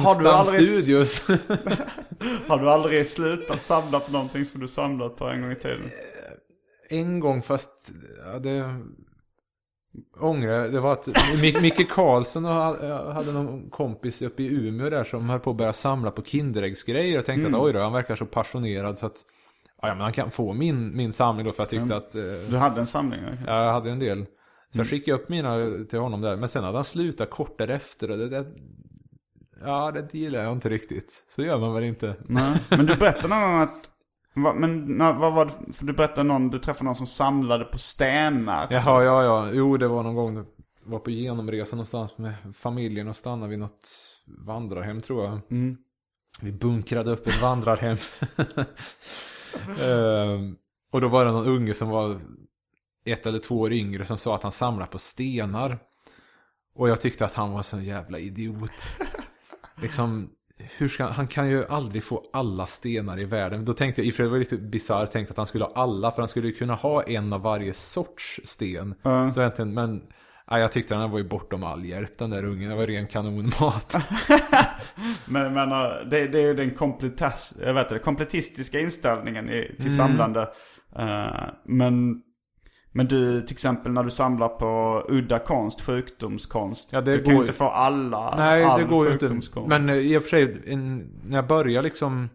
Kronstam 0.02 0.26
aldrig- 0.26 0.64
Studios? 0.68 1.26
Har 2.48 2.58
du 2.58 2.70
aldrig 2.70 3.06
slutat 3.06 3.62
samla 3.62 4.00
på 4.00 4.12
någonting 4.12 4.44
som 4.44 4.60
du 4.60 4.68
samlat 4.68 5.16
på 5.16 5.24
en 5.28 5.42
gång 5.42 5.52
i 5.52 5.56
tiden? 5.56 5.90
en 6.88 7.20
gång 7.20 7.42
fast, 7.42 7.90
ja, 8.32 8.38
det 8.38 8.74
ångrar. 10.20 10.68
Det 10.68 10.80
var 10.80 10.92
att 10.92 11.06
Mi- 11.42 11.60
Micke 11.62 11.90
Karlsson 11.90 12.44
och 12.44 12.52
hade 13.14 13.32
någon 13.32 13.70
kompis 13.70 14.22
uppe 14.22 14.42
i 14.42 14.46
Umeå 14.46 14.90
där 14.90 15.04
som 15.04 15.28
höll 15.30 15.40
på 15.40 15.50
att 15.50 15.56
börja 15.56 15.72
samla 15.72 16.10
på 16.10 16.22
Kinderäggsgrejer. 16.22 17.14
Jag 17.14 17.26
tänkte 17.26 17.48
att 17.48 17.62
oj 17.62 17.72
då, 17.72 17.78
han 17.80 17.92
verkar 17.92 18.16
så 18.16 18.26
passionerad 18.26 18.98
så 18.98 19.06
att 19.06 19.16
ja, 19.82 19.94
men 19.94 20.00
han 20.00 20.12
kan 20.12 20.30
få 20.30 20.52
min, 20.52 20.96
min 20.96 21.12
samling 21.12 21.46
då 21.46 21.52
för 21.52 21.62
jag 21.62 21.68
tyckte 21.70 21.96
att 21.96 22.14
eh, 22.14 22.22
Du 22.50 22.56
hade 22.56 22.80
en 22.80 22.86
samling? 22.86 23.20
okej. 23.24 23.38
Ja, 23.46 23.64
jag 23.64 23.72
hade 23.72 23.90
en 23.90 23.98
del. 23.98 24.26
Så 24.72 24.78
jag 24.78 24.86
skickade 24.86 25.18
upp 25.18 25.28
mina 25.28 25.56
till 25.90 25.98
honom 25.98 26.20
där. 26.20 26.36
Men 26.36 26.48
sen 26.48 26.64
hade 26.64 26.78
han 26.78 26.84
slutat 26.84 27.30
kort 27.30 27.58
därefter. 27.58 28.10
Och 28.10 28.18
det, 28.18 28.28
det, 28.28 28.46
ja, 29.60 29.92
det 29.92 30.14
gillar 30.14 30.42
jag 30.42 30.52
inte 30.52 30.68
riktigt. 30.68 31.24
Så 31.28 31.42
gör 31.42 31.58
man 31.58 31.74
väl 31.74 31.84
inte. 31.84 32.16
Nej. 32.28 32.58
Men 32.68 32.86
du 32.86 32.96
berättade 32.96 33.28
någon 33.28 33.42
gång 33.42 33.60
att... 33.60 33.90
Men 34.34 34.98
vad 34.98 35.32
var 35.34 35.44
det? 35.44 35.72
För 35.72 35.84
du 35.86 35.92
berättade 35.92 36.22
någon, 36.22 36.50
du 36.50 36.58
träffade 36.58 36.84
någon 36.84 36.94
som 36.94 37.06
samlade 37.06 37.64
på 37.64 37.78
stenar. 37.78 38.66
Jaha, 38.70 39.04
ja, 39.04 39.24
ja. 39.24 39.50
Jo, 39.52 39.76
det 39.76 39.88
var 39.88 40.02
någon 40.02 40.14
gång. 40.14 40.46
Var 40.84 40.98
på 40.98 41.10
genomresa 41.10 41.76
någonstans 41.76 42.18
med 42.18 42.34
familjen 42.54 43.08
och 43.08 43.16
stannade 43.16 43.50
vid 43.50 43.58
något 43.58 43.88
vandrarhem 44.46 45.00
tror 45.00 45.24
jag. 45.24 45.40
Mm. 45.50 45.76
Vi 46.42 46.52
bunkrade 46.52 47.10
upp 47.10 47.26
ett 47.26 47.42
vandrarhem. 47.42 47.96
Ehm, 49.82 50.56
och 50.90 51.00
då 51.00 51.08
var 51.08 51.24
det 51.24 51.32
någon 51.32 51.46
unge 51.46 51.74
som 51.74 51.88
var 51.88 52.20
ett 53.04 53.26
eller 53.26 53.38
två 53.38 53.60
år 53.60 53.72
yngre 53.72 54.04
som 54.04 54.18
sa 54.18 54.34
att 54.34 54.42
han 54.42 54.52
samlar 54.52 54.86
på 54.86 54.98
stenar. 54.98 55.78
Och 56.74 56.88
jag 56.88 57.00
tyckte 57.00 57.24
att 57.24 57.34
han 57.34 57.52
var 57.52 57.62
så 57.62 57.76
en 57.76 57.84
jävla 57.84 58.18
idiot. 58.18 58.86
liksom, 59.82 60.30
hur 60.56 60.88
ska, 60.88 61.06
han 61.06 61.26
kan 61.26 61.50
ju 61.50 61.66
aldrig 61.66 62.04
få 62.04 62.24
alla 62.32 62.66
stenar 62.66 63.20
i 63.20 63.24
världen. 63.24 63.64
Då 63.64 63.72
tänkte 63.72 64.00
jag, 64.00 64.06
i 64.06 64.10
och 64.10 64.14
för 64.14 64.16
sig 64.16 64.24
det 64.24 64.30
var 64.30 64.38
lite 64.38 64.56
bisarrt 64.56 65.12
tänkt 65.12 65.30
att 65.30 65.36
han 65.36 65.46
skulle 65.46 65.64
ha 65.64 65.72
alla. 65.74 66.10
För 66.10 66.22
han 66.22 66.28
skulle 66.28 66.46
ju 66.46 66.52
kunna 66.52 66.74
ha 66.74 67.02
en 67.02 67.32
av 67.32 67.42
varje 67.42 67.74
sorts 67.74 68.40
sten. 68.44 68.94
Ja. 69.02 69.30
Så 69.30 69.40
egentligen, 69.40 69.74
men 69.74 70.02
nej, 70.50 70.60
jag 70.60 70.72
tyckte 70.72 70.94
han 70.94 71.10
var 71.10 71.18
ju 71.18 71.28
bortom 71.28 71.64
all 71.64 71.84
hjälp 71.84 72.18
den 72.18 72.30
där 72.30 72.44
ungen. 72.44 72.70
Det 72.70 72.76
var 72.76 72.86
ren 72.86 73.06
kanonmat. 73.06 73.96
Men 75.26 75.42
jag 75.42 75.52
menar, 75.52 76.04
det, 76.10 76.28
det 76.28 76.38
är 76.38 76.46
ju 76.46 76.54
den 76.54 76.70
kompletas, 76.70 77.54
jag 77.64 77.74
vet 77.74 77.88
det, 77.88 77.98
kompletistiska 77.98 78.80
inställningen 78.80 79.48
i, 79.48 79.74
till 79.80 79.96
samlande. 79.96 80.48
Eh, 80.96 81.42
men, 81.64 82.22
Men 82.92 83.06
du, 83.06 83.42
till 83.42 83.54
exempel 83.54 83.92
när 83.92 84.04
du 84.04 84.10
samlar 84.10 84.48
på 84.48 85.04
udda 85.08 85.38
konst, 85.38 85.80
sjukdomskonst. 85.80 86.88
Ja, 86.92 87.00
det 87.00 87.16
du 87.16 87.18
går 87.18 87.24
kan 87.24 87.34
ju 87.34 87.40
inte 87.40 87.52
få 87.52 87.68
alla, 87.68 88.34
Nej, 88.36 88.64
all 88.64 88.80
det 88.80 88.86
går 88.86 89.06
ju 89.06 89.12
inte. 89.12 89.40
Men 89.66 89.88
eh, 89.88 89.96
i 89.96 90.16
och 90.16 90.22
för 90.22 90.28
sig, 90.30 90.62
en, 90.66 90.98
när 91.24 91.36
jag 91.36 91.46
började 91.46 91.88
liksom 91.88 92.28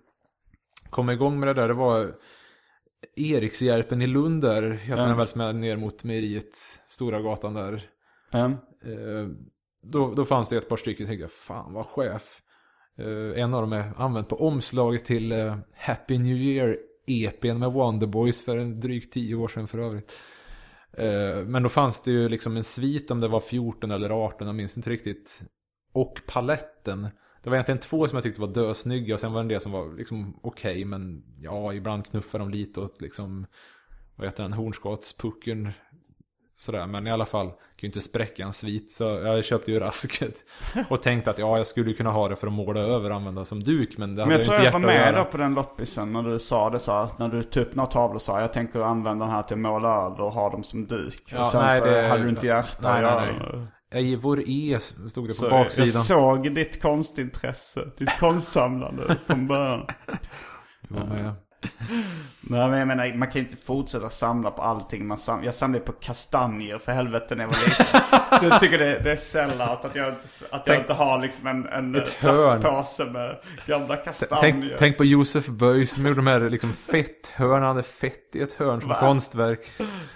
komma 0.89 1.13
igång 1.13 1.39
med 1.39 1.47
det 1.47 1.53
där, 1.53 1.67
det 1.67 1.73
var 1.73 2.11
Erikshjälpen 3.15 4.01
i 4.01 4.07
Lund 4.07 4.41
där, 4.41 4.71
heter 4.71 5.01
Ja. 5.01 5.07
den 5.07 5.17
väl 5.17 5.27
som 5.27 5.41
är 5.41 5.53
ner 5.53 5.77
mot 5.77 6.03
mejeriet, 6.03 6.55
Stora 6.87 7.21
gatan 7.21 7.53
där. 7.53 7.83
Mm. 8.31 8.51
Eh, 8.51 9.29
då, 9.81 10.13
då 10.13 10.25
fanns 10.25 10.49
det 10.49 10.57
ett 10.57 10.69
par 10.69 10.77
stycken, 10.77 11.05
tänkte 11.05 11.23
jag, 11.23 11.31
fan 11.31 11.73
vad 11.73 11.85
chef. 11.85 12.41
Eh, 12.97 13.41
en 13.43 13.53
av 13.53 13.61
dem 13.61 13.73
är 13.73 13.93
använd 13.97 14.29
på 14.29 14.47
omslaget 14.47 15.05
till 15.05 15.31
eh, 15.31 15.57
Happy 15.73 16.17
New 16.17 16.37
Year-EPn 16.37 17.57
med 17.57 17.71
Wonderboys 17.71 18.45
för 18.45 18.57
en 18.57 18.79
drygt 18.79 19.13
tio 19.13 19.35
år 19.35 19.47
sedan 19.47 19.67
för 19.67 19.79
övrigt. 19.79 20.19
Eh, 20.97 21.45
men 21.45 21.63
då 21.63 21.69
fanns 21.69 22.01
det 22.01 22.11
ju 22.11 22.29
liksom 22.29 22.57
en 22.57 22.63
svit 22.63 23.11
om 23.11 23.19
det 23.19 23.27
var 23.27 23.39
14 23.39 23.91
eller 23.91 24.09
18, 24.09 24.47
jag 24.47 24.55
minns 24.55 24.77
inte 24.77 24.89
riktigt. 24.89 25.43
Och 25.93 26.21
paletten. 26.27 27.07
Det 27.43 27.49
var 27.49 27.57
egentligen 27.57 27.79
två 27.79 28.07
som 28.07 28.15
jag 28.15 28.23
tyckte 28.23 28.41
var 28.41 28.47
dösnygga 28.47 29.13
och 29.13 29.19
sen 29.19 29.31
var 29.31 29.39
det 29.39 29.43
en 29.43 29.47
del 29.47 29.61
som 29.61 29.71
var 29.71 29.97
liksom 29.97 30.39
okej 30.43 30.85
men 30.85 31.23
ja, 31.37 31.73
ibland 31.73 32.05
knuffade 32.05 32.43
de 32.43 32.49
lite 32.49 32.79
åt 32.79 33.01
liksom, 33.01 33.45
vad 34.15 34.27
heter 34.27 34.43
den, 34.43 34.53
hornskottspuckeln. 34.53 35.71
Sådär, 36.57 36.87
men 36.87 37.07
i 37.07 37.11
alla 37.11 37.25
fall, 37.25 37.47
kan 37.47 37.57
ju 37.81 37.87
inte 37.87 38.01
spräcka 38.01 38.43
en 38.43 38.53
svit 38.53 38.91
så 38.91 39.03
jag 39.03 39.45
köpte 39.45 39.71
ju 39.71 39.79
rasket. 39.79 40.33
Och 40.89 41.01
tänkte 41.03 41.29
att 41.29 41.39
ja, 41.39 41.57
jag 41.57 41.67
skulle 41.67 41.93
kunna 41.93 42.11
ha 42.11 42.29
det 42.29 42.35
för 42.35 42.47
att 42.47 42.53
måla 42.53 42.79
över 42.79 43.09
och 43.09 43.15
använda 43.15 43.45
som 43.45 43.63
duk 43.63 43.97
men 43.97 44.15
det 44.15 44.21
Men 44.25 44.31
hade 44.31 44.35
jag 44.35 44.45
tror 44.45 44.55
inte 44.55 44.65
jag 44.65 44.79
var 44.79 44.91
hjärta 44.91 45.07
att 45.09 45.15
med 45.15 45.25
då 45.25 45.31
på 45.31 45.37
den 45.37 45.53
loppisen 45.53 46.13
när 46.13 46.23
du 46.23 46.39
sa 46.39 46.69
det 46.69 46.79
så 46.79 46.91
här, 46.91 47.09
när 47.19 47.29
du 47.29 47.43
tog 47.43 47.63
upp 47.63 47.75
några 47.75 47.87
tavlor 47.89 48.15
och 48.15 48.21
sa 48.21 48.41
jag 48.41 48.53
tänker 48.53 48.79
använda 48.79 49.25
den 49.25 49.33
här 49.33 49.43
till 49.43 49.53
att 49.55 49.59
måla 49.59 49.89
över 49.89 50.21
och 50.21 50.31
ha 50.31 50.49
dem 50.49 50.63
som 50.63 50.85
duk. 50.87 51.23
Ja, 51.31 51.39
och 51.39 51.45
sen 51.45 51.61
nej, 51.61 51.79
så 51.79 51.85
det- 51.85 52.07
hade 52.07 52.23
du 52.23 52.29
inte 52.29 52.47
hjärta 52.47 52.93
nej, 52.93 53.01
nej, 53.01 53.33
nej. 53.51 53.67
det. 53.91 53.97
Eivor 53.97 54.43
E 54.47 54.77
stod 55.09 55.23
det 55.23 55.27
på 55.27 55.33
Så 55.33 55.49
baksidan. 55.49 55.87
jag 55.93 56.03
såg 56.05 56.55
ditt 56.55 56.81
konstintresse, 56.81 57.79
ditt 57.97 58.19
konstsamlande 58.19 59.17
från 59.27 59.47
början. 59.47 59.85
Det 60.89 60.93
var 60.99 61.05
med. 61.05 61.33
Nej 62.41 62.69
men 62.69 62.79
jag 62.79 62.87
menar, 62.87 63.13
man 63.17 63.31
kan 63.31 63.41
inte 63.41 63.57
fortsätta 63.57 64.09
samla 64.09 64.51
på 64.51 64.61
allting. 64.61 65.07
Man 65.07 65.17
sam- 65.17 65.43
jag 65.43 65.55
samlade 65.55 65.85
på 65.85 65.91
kastanjer 65.91 66.77
för 66.77 66.91
helvete 66.91 67.35
när 67.35 67.43
jag 67.43 67.49
var 67.51 67.59
liten. 67.65 67.85
jag 68.49 68.59
tycker 68.59 68.77
det, 68.77 68.99
det 69.03 69.11
är 69.11 69.15
sellout 69.15 69.85
att 69.85 69.95
jag, 69.95 70.07
att 70.07 70.41
jag 70.51 70.65
Tänk- 70.65 70.79
inte 70.81 70.93
har 70.93 71.19
liksom 71.21 71.47
en, 71.47 71.67
en 71.67 71.95
hörn. 72.19 72.61
plastpåse 72.61 73.05
med 73.05 73.37
gamla 73.65 73.97
kastanjer. 73.97 74.41
Tänk, 74.41 74.77
tänk 74.79 74.97
på 74.97 75.05
Josef 75.05 75.47
Böj 75.47 75.85
som 75.85 76.05
gjorde 76.05 76.15
de 76.19 76.27
här 76.27 76.49
liksom 76.49 76.73
fetthörn, 76.73 77.51
han 77.51 77.63
hade 77.63 77.83
fett 77.83 78.29
i 78.35 78.41
ett 78.41 78.53
hörn 78.53 78.79
som 78.81 78.89
Va? 78.89 78.97
konstverk. 78.99 79.59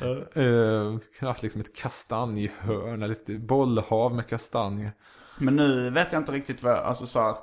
Uh, 0.38 0.98
haft 1.22 1.44
liksom 1.44 1.62
ett 1.62 1.76
kastanjhörn, 1.76 3.04
eller 3.04 3.12
ett 3.14 3.28
bollhav 3.40 4.16
med 4.16 4.28
kastanjer. 4.28 4.92
Men 5.38 5.56
nu 5.56 5.90
vet 5.90 6.14
jag 6.14 6.20
inte 6.22 6.32
riktigt 6.32 6.64
vad, 6.64 6.74
alltså 6.76 7.06
så 7.06 7.22
här, 7.22 7.36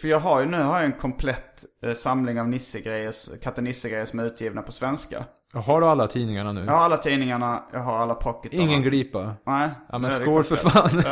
För 0.00 0.08
jag 0.08 0.20
har 0.20 0.40
ju 0.40 0.46
nu 0.46 0.62
har 0.62 0.76
jag 0.76 0.84
en 0.84 0.92
komplett 0.92 1.64
eh, 1.82 1.92
samling 1.94 2.40
av 2.40 2.48
Nisse-grejer, 2.48 3.12
Katte 3.42 3.62
Nisse-grejer 3.62 4.04
som 4.04 4.18
är 4.20 4.24
utgivna 4.24 4.62
på 4.62 4.72
svenska. 4.72 5.24
Har 5.52 5.80
du 5.80 5.86
alla 5.86 6.06
tidningarna 6.06 6.52
nu? 6.52 6.64
Jag 6.64 6.72
har 6.72 6.84
alla 6.84 6.96
tidningarna, 6.96 7.62
jag 7.72 7.80
har 7.80 7.98
alla 7.98 8.14
pocketarna. 8.14 8.62
Ingen 8.62 8.82
glipa? 8.82 9.34
Nej. 9.46 9.70
Ja 9.88 9.98
men 9.98 10.10
skål 10.10 10.44
för 10.44 10.56
fan! 10.56 11.02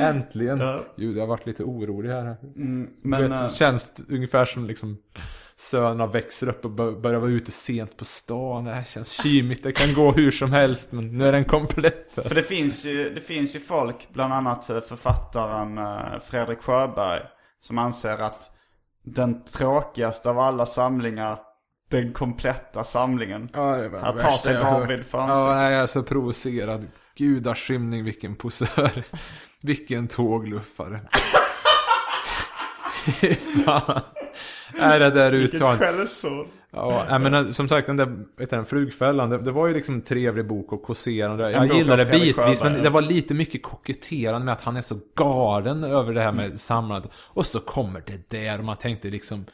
Äntligen! 0.00 0.60
Ja. 0.60 0.84
Gud, 0.96 1.16
jag 1.16 1.22
har 1.22 1.28
varit 1.28 1.46
lite 1.46 1.64
orolig 1.64 2.10
här. 2.10 2.36
Men, 2.54 2.90
Men, 3.02 3.32
eh, 3.32 3.42
vet, 3.42 3.52
känns 3.52 4.06
ungefär 4.08 4.44
som 4.44 4.66
liksom 4.66 4.98
sönerna 5.56 6.06
växer 6.06 6.48
upp 6.48 6.64
och 6.64 6.70
bör- 6.70 7.00
börjar 7.00 7.20
vara 7.20 7.30
ute 7.30 7.52
sent 7.52 7.96
på 7.96 8.04
stan. 8.04 8.64
Det 8.64 8.72
här 8.72 8.84
känns 8.84 9.22
kymigt, 9.22 9.62
det 9.62 9.72
kan 9.72 9.94
gå 9.94 10.12
hur 10.12 10.30
som 10.30 10.52
helst. 10.52 10.92
Men 10.92 11.18
nu 11.18 11.26
är 11.26 11.32
den 11.32 11.44
komplett 11.44 12.10
här. 12.16 12.22
För 12.22 12.34
det 12.34 12.42
finns 12.42 12.84
ju, 12.84 13.14
det 13.14 13.20
finns 13.20 13.56
ju 13.56 13.60
folk, 13.60 14.08
bland 14.12 14.32
annat 14.32 14.70
eh, 14.70 14.80
författaren 14.80 15.78
eh, 15.78 16.20
Fredrik 16.26 16.62
Sjöberg, 16.62 17.22
som 17.60 17.78
anser 17.78 18.18
att 18.18 18.50
den 19.04 19.44
tråkigaste 19.44 20.30
av 20.30 20.38
alla 20.38 20.66
samlingar, 20.66 21.38
den 21.90 22.12
kompletta 22.12 22.84
samlingen, 22.84 23.48
Ja, 23.52 23.76
det 23.76 23.88
var 23.88 23.98
Att 24.00 24.20
ta 24.20 24.38
sig 24.38 24.54
David 24.54 25.04
för 25.04 25.18
ansiktet. 25.18 25.36
Ja, 25.36 25.70
jag 25.70 25.82
är 25.82 25.86
så 25.86 26.02
provocerad. 26.02 26.86
Gudaskymning, 27.16 28.04
vilken 28.04 28.36
posör. 28.36 29.04
vilken 29.60 30.08
tågluffare. 30.08 31.00
Fan. 33.64 34.00
Är 34.78 35.00
det 35.00 35.10
där 35.10 35.32
vilket 35.32 35.54
uttalet? 35.54 35.78
skällsord. 35.78 36.46
Ja, 36.76 37.06
jag 37.08 37.20
menar, 37.20 37.44
som 37.44 37.68
sagt 37.68 37.86
den 37.86 37.96
där 37.96 38.06
vet 38.06 38.50
du, 38.50 38.56
den, 38.56 38.66
Flugfällan, 38.66 39.30
det, 39.30 39.38
det 39.38 39.52
var 39.52 39.66
ju 39.66 39.74
liksom 39.74 39.94
en 39.94 40.02
trevlig 40.02 40.46
bok 40.46 40.72
och 40.72 40.82
kåserande. 40.82 41.50
Jag 41.50 41.76
gillade 41.76 42.04
det 42.04 42.10
bitvis, 42.10 42.62
men 42.62 42.82
det 42.82 42.90
var 42.90 43.02
lite 43.02 43.34
mycket 43.34 43.62
koketterande 43.62 44.44
med 44.44 44.52
att 44.52 44.62
han 44.62 44.76
är 44.76 44.82
så 44.82 44.98
galen 45.16 45.84
över 45.84 46.14
det 46.14 46.20
här 46.20 46.32
med 46.32 46.60
samlandet. 46.60 47.10
Och 47.16 47.46
så 47.46 47.60
kommer 47.60 48.02
det 48.06 48.30
där 48.30 48.58
och 48.58 48.64
man 48.64 48.76
tänkte 48.76 49.08
liksom, 49.08 49.46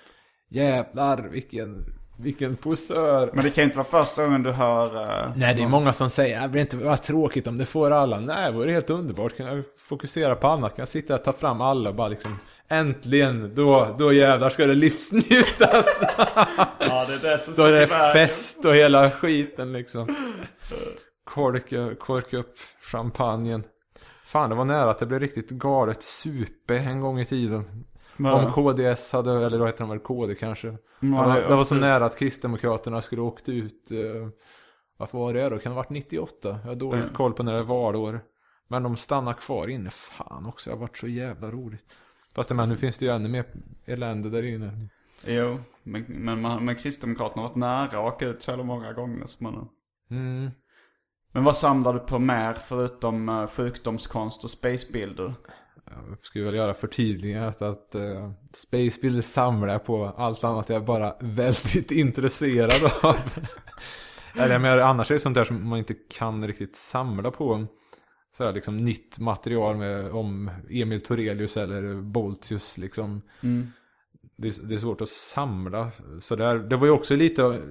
jävlar 0.51 1.29
vilken, 1.29 1.85
vilken 2.23 2.57
posör. 2.57 3.31
Men 3.33 3.45
det 3.45 3.51
kan 3.51 3.65
inte 3.65 3.77
vara 3.77 4.05
första 4.05 4.25
gången 4.25 4.43
du 4.43 4.51
hör... 4.53 4.97
eh, 5.27 5.33
Nej, 5.37 5.55
det 5.55 5.63
är 5.63 5.69
många 5.69 5.93
som 5.93 6.11
säger 6.11 6.41
att 6.45 6.53
det 6.53 6.61
inte 6.61 6.77
vara 6.77 6.97
tråkigt 6.97 7.47
om 7.47 7.59
det 7.59 7.67
får 7.67 7.91
alla. 7.91 8.21
Nej, 8.21 8.53
det 8.53 8.59
vore 8.59 8.73
helt 8.73 8.91
underbart. 8.91 9.37
Kan 9.37 9.47
jag 9.47 9.65
fokusera 9.89 10.35
på 10.35 10.49
annat? 10.49 10.77
Kan 10.77 10.83
jag 10.83 10.89
sitta 10.89 11.15
och 11.15 11.25
ta 11.25 11.33
fram 11.33 11.61
alla 11.61 11.89
och 11.91 11.97
bara 11.97 12.09
liksom 12.09 12.39
Äntligen, 12.73 13.55
då, 13.55 13.95
då 13.99 14.13
jävlar 14.13 14.51
ska 14.51 14.67
det 14.67 14.75
livsnjutas. 14.75 16.03
Ja, 16.79 17.07
det 17.09 17.15
är 17.15 17.33
det 17.33 17.39
som 17.39 17.55
Då 17.57 17.65
är 17.65 17.73
det 17.73 17.87
fest 17.87 18.65
och 18.65 18.75
hela 18.75 19.11
skiten 19.11 19.73
liksom. 19.73 20.17
Korka, 21.25 21.95
korka 22.01 22.37
upp 22.37 22.55
champagnen. 22.93 23.65
Fan, 24.25 24.51
det 24.51 24.57
var 24.57 24.65
nära 24.65 24.91
att 24.91 24.99
det 24.99 25.07
blev 25.07 25.21
riktigt 25.21 25.51
galet 25.51 26.03
supe 26.03 26.79
en 26.79 27.01
gång 27.01 27.21
i 27.21 27.25
tiden. 27.25 27.85
Om 28.27 28.53
KDS 28.53 29.13
hade, 29.13 29.47
eller 29.47 29.59
då 29.59 29.67
heter 29.67 29.79
de 29.81 29.89
väl 29.91 29.99
KD 29.99 30.35
kanske. 30.35 30.69
Ja, 31.01 31.37
det, 31.49 31.55
var 31.57 31.65
så 31.65 31.75
nära 31.75 32.05
att 32.05 32.19
Kristdemokraterna 32.19 33.03
skulle 33.03 33.23
åkt 33.23 33.49
ut. 33.49 33.91
Eh, 33.91 34.29
varför 34.97 35.19
var 35.19 35.35
det 35.35 35.43
då? 35.49 35.59
Kan 35.59 35.71
det 35.73 35.75
ha 35.77 35.83
varit 35.83 35.91
98? 35.91 36.49
Jag 36.63 36.69
har 36.71 36.75
dåligt 36.75 37.03
Mm. 37.03 37.15
koll 37.15 37.33
på 37.33 37.43
när 37.43 37.53
det 37.53 37.63
var 37.63 37.83
valår. 37.83 38.21
Men 38.69 38.83
de 38.83 38.97
stannar 38.97 39.33
kvar 39.33 39.69
inne. 39.69 39.91
Fan 39.91 40.47
också, 40.47 40.71
det 40.71 40.77
har 40.77 40.81
varit 40.81 40.97
så 40.99 41.07
jävla 41.09 41.51
roligt. 41.51 41.85
Fast 42.35 42.51
men, 42.51 42.69
nu 42.69 42.77
finns 42.77 42.99
det 42.99 43.05
ju 43.05 43.11
ännu 43.11 43.29
mer 43.29 43.45
elände 43.87 44.31
där 44.31 44.43
inne. 44.43 44.89
Jo, 45.27 45.59
men, 45.83 46.05
men, 46.09 46.41
man- 46.41 46.65
men 46.65 46.77
Kristdemokraterna 46.77 47.43
har 47.43 47.49
varit 47.49 47.57
nära 47.57 47.85
att 48.09 48.15
åka 48.15 48.27
ut 48.27 48.43
så 48.43 48.51
jävla 48.51 48.65
många 48.65 48.93
gånger. 48.93 49.27
Så 49.27 49.45
man... 49.45 49.69
Mm. 50.11 50.51
Men 51.33 51.45
vad 51.45 51.57
samlar 51.57 51.93
du 51.95 51.99
på 52.01 52.19
mer 52.19 52.55
förutom 52.55 53.29
uh, 53.29 53.47
sjukdomskonst 53.47 54.45
och 54.45 54.51
spacebilder? 54.51 55.35
Jag 55.91 56.19
skulle 56.23 56.45
väl 56.45 56.55
göra 56.55 56.75
förtydligandet 56.75 57.63
att 57.63 57.95
uh, 57.97 58.31
Spacebilder 58.53 59.23
samlar 59.23 59.73
jag 59.73 59.85
på. 59.85 60.05
Allt 60.07 60.45
annat 60.45 60.71
är 60.71 60.75
jag 60.75 60.85
bara 60.85 61.17
väldigt 61.21 61.91
intresserad 61.91 62.93
av. 63.03 63.17
Eller 64.35 64.59
men 64.59 64.81
annars 64.81 65.11
är 65.11 65.15
det 65.15 65.21
sånt 65.21 65.35
där 65.35 65.45
som 65.45 65.69
man 65.69 65.79
inte 65.79 65.95
kan 65.95 66.47
riktigt 66.47 66.77
samla 66.77 67.31
på. 67.31 67.67
Så 68.37 68.45
här 68.45 68.53
liksom 68.53 68.85
nytt 68.85 69.19
material 69.19 69.77
med, 69.77 70.11
om 70.11 70.51
Emil 70.71 71.01
Torelius 71.01 71.57
eller 71.57 71.95
Boltius 71.95 72.79
liksom. 72.79 73.23
Det, 74.37 74.49
är, 74.49 74.69
det 74.69 74.75
är 74.75 74.79
svårt 74.79 75.01
att 75.01 75.09
samla. 75.09 75.91
Så 76.21 76.37
där, 76.37 76.59
det 76.59 76.77
var 76.77 76.87
ju 76.87 76.93
också 76.93 77.17
lite 77.17 77.63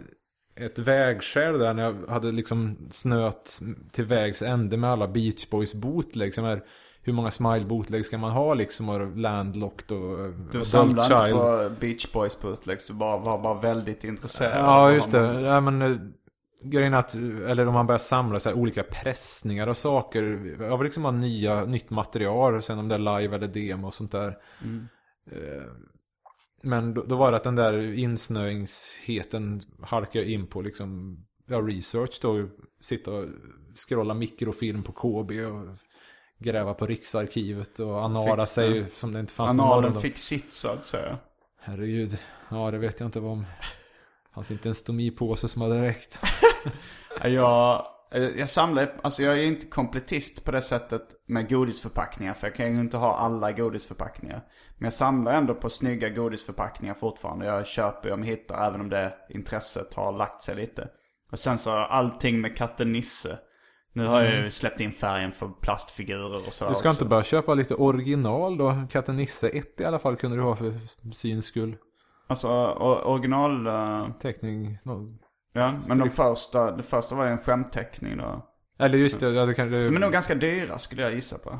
ett 0.56 0.80
vägskäl 0.80 1.60
där 1.60 1.74
när 1.74 1.84
jag 1.84 2.08
hade 2.08 2.32
liksom 2.32 2.78
snöt 2.90 3.60
till 3.92 4.06
vägs 4.06 4.42
ände 4.42 4.78
med 4.78 4.90
alla 4.90 5.08
Beach 5.08 5.50
Boys. 5.50 5.74
Jag 5.74 6.38
menar, 6.38 6.64
hur 7.10 7.16
många 7.16 7.32
Smile 7.32 7.66
bootlegs 7.66 8.08
ska 8.08 8.18
man 8.18 8.32
ha 8.32 8.54
liksom? 8.54 8.90
Och 8.90 9.18
Landlocked 9.18 9.98
och 9.98 10.18
Du 10.18 10.24
Adult 10.50 10.68
samlar 10.68 11.04
inte 11.04 11.18
Child. 11.18 11.36
på 11.38 11.70
Beach 11.80 12.12
Boys 12.14 12.42
bootlegs, 12.42 12.86
du 12.86 12.94
bara, 12.94 13.18
var 13.18 13.38
bara 13.42 13.62
väldigt 13.62 14.04
intresserad. 14.04 14.58
Ja, 14.58 14.92
just 14.92 15.12
det. 15.12 15.42
Ja, 15.42 15.62
men, 15.62 15.82
eh, 15.82 15.98
grejen 16.64 16.94
att, 16.94 17.16
eller 17.16 17.68
om 17.68 17.74
man 17.74 17.88
börjar 17.88 18.00
samla 18.00 18.40
så 18.40 18.50
här, 18.50 18.58
olika 18.58 18.84
pressningar 18.84 19.68
och 19.68 19.78
saker. 19.78 20.56
Jag 20.60 20.78
vill 20.78 20.86
liksom 20.86 21.04
ha 21.04 21.12
nya, 21.12 21.66
nytt 21.66 21.90
material, 21.90 22.62
sen 22.62 22.80
om 22.80 22.88
det 22.88 22.96
är 22.96 23.20
live 23.20 23.36
eller 23.36 23.48
demo 23.48 23.88
och 23.88 23.94
sånt 23.94 24.12
där. 24.12 24.38
Eh, 25.32 25.64
Men 26.64 26.94
då, 26.94 27.04
då 27.04 27.16
var 27.16 27.32
det 27.32 27.38
att 27.38 27.44
den 27.44 27.56
där 27.56 27.94
insnöingsheten 27.94 29.62
halkade 29.82 30.32
in 30.32 30.48
på 30.48 30.62
liksom, 30.62 31.18
ja, 31.48 31.58
research 31.62 32.20
då. 32.22 32.48
Sitta 32.82 33.12
och 33.12 33.26
scrolla 33.88 34.14
mikrofilm 34.14 34.84
på 34.84 34.92
KB 34.92 35.32
och 35.46 35.68
gräva 36.40 36.74
på 36.74 36.86
Riksarkivet 36.86 37.80
och 37.80 38.04
anara 38.04 38.46
sig 38.46 38.80
det. 38.80 38.94
som 38.94 39.14
det 39.14 39.20
inte 39.20 39.34
fanns 39.34 39.54
någon 39.54 39.68
Analen 39.68 40.02
fick 40.02 40.18
sitt 40.18 40.54
så 40.54 40.70
att 40.70 40.86
säga. 40.86 41.18
Herregud, 41.62 42.18
ja 42.50 42.72
det 42.72 42.78
vet 42.78 43.00
jag 43.00 43.08
inte 43.08 43.20
vad 43.20 43.32
om. 43.32 43.46
Fanns 44.36 44.52
inte 44.52 44.70
en 44.70 44.76
stomipåse 44.76 45.48
som 45.48 45.62
hade 45.62 45.88
räckt. 45.88 46.22
Jag, 47.24 47.86
jag 48.12 48.50
samlar, 48.50 48.94
alltså 49.04 49.24
jag 49.24 49.40
är 49.40 49.44
inte 49.44 49.66
kompletist 49.66 50.46
på 50.46 50.52
det 50.52 50.62
sättet 50.62 51.02
med 51.26 51.50
godisförpackningar. 51.50 52.34
För 52.34 52.48
jag 52.48 52.56
kan 52.56 52.74
ju 52.74 52.80
inte 52.80 52.98
ha 52.98 53.16
alla 53.16 53.52
godisförpackningar. 53.52 54.44
Men 54.78 54.86
jag 54.86 54.94
samlar 54.94 55.34
ändå 55.34 55.56
på 55.56 55.70
snygga 55.70 56.10
godisförpackningar 56.10 56.94
fortfarande. 56.94 57.46
Jag 57.46 57.68
köper 57.68 58.12
om 58.12 58.20
jag 58.20 58.28
hittar, 58.28 58.68
även 58.68 58.82
om 58.82 58.90
det 58.90 59.14
intresset 59.30 59.94
har 59.94 60.12
lagt 60.12 60.44
sig 60.44 60.56
lite. 60.56 60.90
Och 61.32 61.40
sen 61.40 61.58
så 61.58 61.72
allting 61.72 62.42
med 62.42 62.58
katten 62.58 62.92
Nisse. 62.92 63.40
Nu 64.00 64.06
har 64.06 64.22
jag 64.22 64.36
ju 64.44 64.52
släppt 64.52 64.80
in 64.80 64.92
färgen 64.92 65.32
för 65.32 65.48
plastfigurer 65.62 66.48
och 66.48 66.54
så 66.54 66.68
Du 66.68 66.76
ska 66.76 66.90
också. 66.90 66.90
inte 66.90 67.06
bara 67.06 67.24
köpa 67.24 67.54
lite 67.54 67.76
original 67.76 68.58
då? 68.58 68.76
Katten 68.92 69.16
Nisse 69.16 69.50
1 69.50 69.82
i 69.82 69.86
alla 69.86 70.00
fall 70.00 70.16
kunde 70.16 70.38
du 70.38 70.44
ha 70.44 70.56
för 70.56 70.74
syns 71.14 71.46
skull. 71.46 71.76
Alltså 72.28 72.48
original... 73.06 73.68
eh, 73.68 74.08
Teckning. 74.22 74.78
no- 74.84 75.18
ja, 75.54 75.80
men 75.88 76.00
de 76.00 76.10
första, 76.10 76.72
det 76.72 76.84
första 76.84 77.16
var 77.16 77.26
ju 77.26 77.32
en 77.32 77.38
skämtteckning 77.38 78.18
då. 78.18 78.46
Eller 78.80 78.98
just 78.98 79.20
det, 79.20 79.30
ja, 79.30 79.46
det 79.46 79.54
kanske... 79.54 79.84
De 79.84 79.96
är 79.96 80.00
nog 80.00 80.12
ganska 80.12 80.36
dyra 80.36 80.80
skulle 80.80 81.02
jag 81.02 81.14
gissa 81.14 81.38
på. 81.38 81.60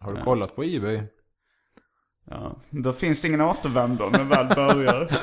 Har 0.00 0.12
du 0.12 0.22
kollat 0.22 0.56
på 0.56 0.64
Ebay? 0.64 1.00
Ja, 2.30 2.56
då 2.70 2.92
finns 2.92 3.22
det 3.22 3.28
ingen 3.28 3.40
återvändo 3.40 4.08
när 4.10 4.24
väl 4.24 4.46
börjar. 4.54 5.12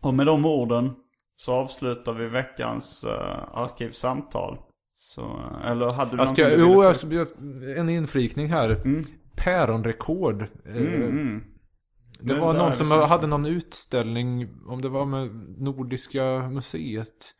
Och 0.00 0.14
med 0.14 0.26
de 0.26 0.46
orden 0.46 0.94
så 1.40 1.52
avslutar 1.54 2.14
vi 2.14 2.26
veckans 2.28 3.04
uh, 3.04 3.10
arkivsamtal. 3.54 4.58
Så, 4.94 5.40
eller 5.64 5.90
hade 5.90 6.10
du 6.10 6.16
Jag 6.16 6.28
ska, 6.28 6.58
jo, 6.58 6.84
jag, 6.84 7.26
en 7.78 7.88
inflikning 7.88 8.48
här. 8.48 8.80
Päronrekord. 9.36 10.42
Eh, 10.42 10.76
Mm, 10.76 11.02
mm. 11.02 11.44
Det 12.20 12.34
Det 12.34 12.40
var 12.40 12.54
någon 12.54 12.72
som 12.72 12.84
väsentligt. 12.86 13.08
hade 13.08 13.26
någon 13.26 13.46
utställning, 13.46 14.48
om 14.66 14.80
det 14.82 14.88
var 14.88 15.04
med 15.06 15.30
Nordiska 15.58 16.48
museet. 16.52 17.34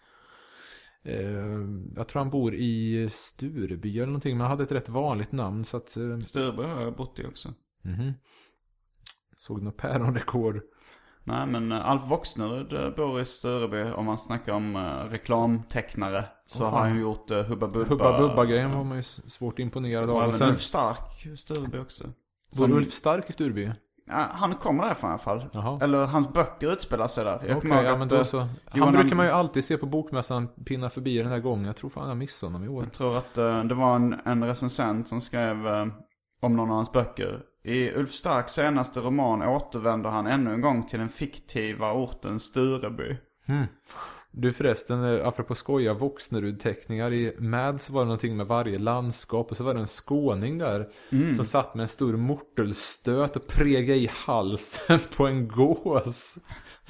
Eh, 1.04 1.58
jag 1.96 2.08
tror 2.08 2.18
han 2.20 2.30
bor 2.30 2.54
i 2.54 3.08
Stureby 3.10 3.96
eller 3.96 4.06
någonting, 4.06 4.36
men 4.36 4.40
han 4.40 4.50
hade 4.50 4.62
ett 4.62 4.72
rätt 4.72 4.88
vanligt 4.88 5.32
namn 5.32 5.64
så 5.64 5.76
att... 5.76 5.96
Eh, 5.96 6.18
Stureby 6.18 6.62
har 6.62 6.82
jag 6.82 6.96
bott 6.96 7.18
i 7.18 7.26
också. 7.26 7.48
mhm. 7.82 8.12
Såg 9.36 9.62
något 9.62 9.76
päronrekord. 9.76 10.60
Nej 11.24 11.46
men 11.46 11.72
uh, 11.72 11.90
Alf 11.90 12.02
Voxnerud 12.08 12.72
uh, 12.72 12.90
bor 12.90 13.20
i 13.20 13.24
Stureby 13.24 13.92
om 13.92 14.06
man 14.06 14.18
snackar 14.18 14.52
om 14.52 14.76
uh, 14.76 15.10
reklamtecknare. 15.10 16.24
Så 16.46 16.64
Åh, 16.64 16.70
har 16.70 16.80
han 16.80 17.00
gjort 17.00 17.30
uh, 17.30 17.42
Hubba 17.42 17.66
Bubba. 17.66 17.88
Hubba 17.88 18.18
Bubba-grejen 18.18 18.76
var 18.76 18.84
man 18.84 18.96
ju 18.96 19.02
svårt 19.02 19.58
imponerad 19.58 20.10
av. 20.10 20.28
Och 20.28 20.34
sen, 20.34 20.48
Ulf 20.48 20.60
Stark 20.60 21.26
i 21.26 21.36
Stureby 21.36 21.78
också. 21.78 22.04
bor 22.04 22.12
Som- 22.52 22.72
Ulf 22.72 22.92
Stark 22.92 23.30
i 23.30 23.32
Stureby? 23.32 23.70
Han 24.12 24.54
kommer 24.54 24.82
därifrån 24.82 25.10
i 25.10 25.12
alla 25.12 25.18
fall. 25.18 25.44
Jaha. 25.52 25.78
Eller 25.82 26.06
hans 26.06 26.32
böcker 26.32 26.72
utspelar 26.72 27.08
sig 27.08 27.24
där. 27.24 27.40
Jag 27.48 27.64
ihåg 27.64 27.84
ja 27.84 27.96
men 27.96 28.08
då 28.08 28.16
eh, 28.16 28.24
så. 28.24 28.38
Han 28.38 28.50
Johan 28.74 28.92
brukar 28.92 29.16
man 29.16 29.26
ju 29.26 29.32
alltid 29.32 29.64
se 29.64 29.76
på 29.76 29.86
bokmässan 29.86 30.48
pinna 30.48 30.90
förbi 30.90 31.18
den 31.18 31.26
här 31.26 31.38
gången. 31.38 31.64
Jag 31.64 31.76
tror 31.76 31.90
fan 31.90 32.08
jag 32.08 32.16
missade 32.16 32.52
honom 32.52 32.64
i 32.64 32.68
år. 32.68 32.82
Jag 32.84 32.92
tror 32.92 33.16
att 33.16 33.38
eh, 33.38 33.64
det 33.64 33.74
var 33.74 33.96
en, 33.96 34.20
en 34.24 34.44
recensent 34.44 35.08
som 35.08 35.20
skrev 35.20 35.66
eh, 35.66 35.86
om 36.40 36.56
någon 36.56 36.70
av 36.70 36.76
hans 36.76 36.92
böcker. 36.92 37.42
I 37.62 37.90
Ulf 37.90 38.12
Starks 38.12 38.52
senaste 38.52 39.00
roman 39.00 39.42
återvänder 39.42 40.10
han 40.10 40.26
ännu 40.26 40.54
en 40.54 40.60
gång 40.60 40.82
till 40.86 40.98
den 40.98 41.08
fiktiva 41.08 41.92
orten 41.92 42.40
Stureby. 42.40 43.16
Du 44.32 44.52
förresten, 44.52 45.04
eh, 45.04 45.26
apropå 45.26 45.54
skoja 45.54 45.94
Voxnerud-teckningar. 45.94 47.12
I 47.12 47.36
Mads 47.38 47.90
var 47.90 48.00
det 48.00 48.04
någonting 48.04 48.36
med 48.36 48.46
varje 48.46 48.78
landskap 48.78 49.50
och 49.50 49.56
så 49.56 49.64
var 49.64 49.74
det 49.74 49.80
en 49.80 49.86
skåning 49.86 50.58
där. 50.58 50.88
Mm. 51.12 51.34
Som 51.34 51.44
satt 51.44 51.74
med 51.74 51.82
en 51.82 51.88
stor 51.88 52.16
mortelstöt 52.16 53.36
och 53.36 53.46
pregade 53.46 53.98
i 53.98 54.10
halsen 54.26 54.98
på 55.16 55.26
en 55.26 55.48
gås. 55.48 56.38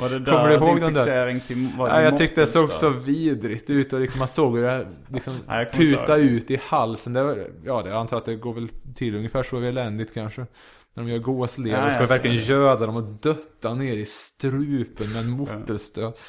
Var 0.01 0.09
det 0.09 0.25
Kommer 0.25 0.49
där 0.49 0.61
du 0.61 0.67
ihåg 0.67 0.81
din 0.81 0.95
fixering 0.95 1.41
till 1.41 1.71
var 1.79 1.89
det 1.89 1.95
Ja, 1.95 2.03
jag 2.03 2.19
tyckte 2.19 2.41
det 2.41 2.47
såg 2.47 2.73
så 2.73 2.89
vidrigt 2.91 3.71
ut 3.71 3.93
och 3.93 4.01
liksom 4.01 4.19
man 4.19 4.29
såg 4.29 4.57
hur 4.57 4.63
det 4.63 4.87
liksom 5.09 5.35
Nej, 5.47 5.71
kommer 5.73 5.85
puta 5.97 6.17
ut 6.17 6.51
i 6.51 6.61
halsen. 6.65 7.13
Det 7.13 7.23
var, 7.23 7.47
ja, 7.65 7.83
det, 7.83 7.89
jag 7.89 7.99
antar 7.99 8.17
att 8.17 8.25
det 8.25 8.37
går 8.37 8.55
väl 8.55 8.69
till 8.95 9.15
ungefär 9.17 9.43
så 9.43 9.61
eländigt 9.61 10.15
kanske. 10.15 10.47
När 10.95 11.03
de 11.05 11.11
gör 11.11 11.19
gåslever 11.19 11.85
Ja, 11.85 11.91
ska 11.91 11.99
ser 12.01 12.07
verkligen 12.07 12.37
det. 12.37 12.43
göda 12.43 12.87
dem 12.87 12.97
och 12.97 13.03
dötta 13.03 13.75
ner 13.75 13.93
i 13.93 14.05
strupen 14.07 15.13
med 15.13 15.23
en 15.25 15.31
mortelstöt. 15.31 16.21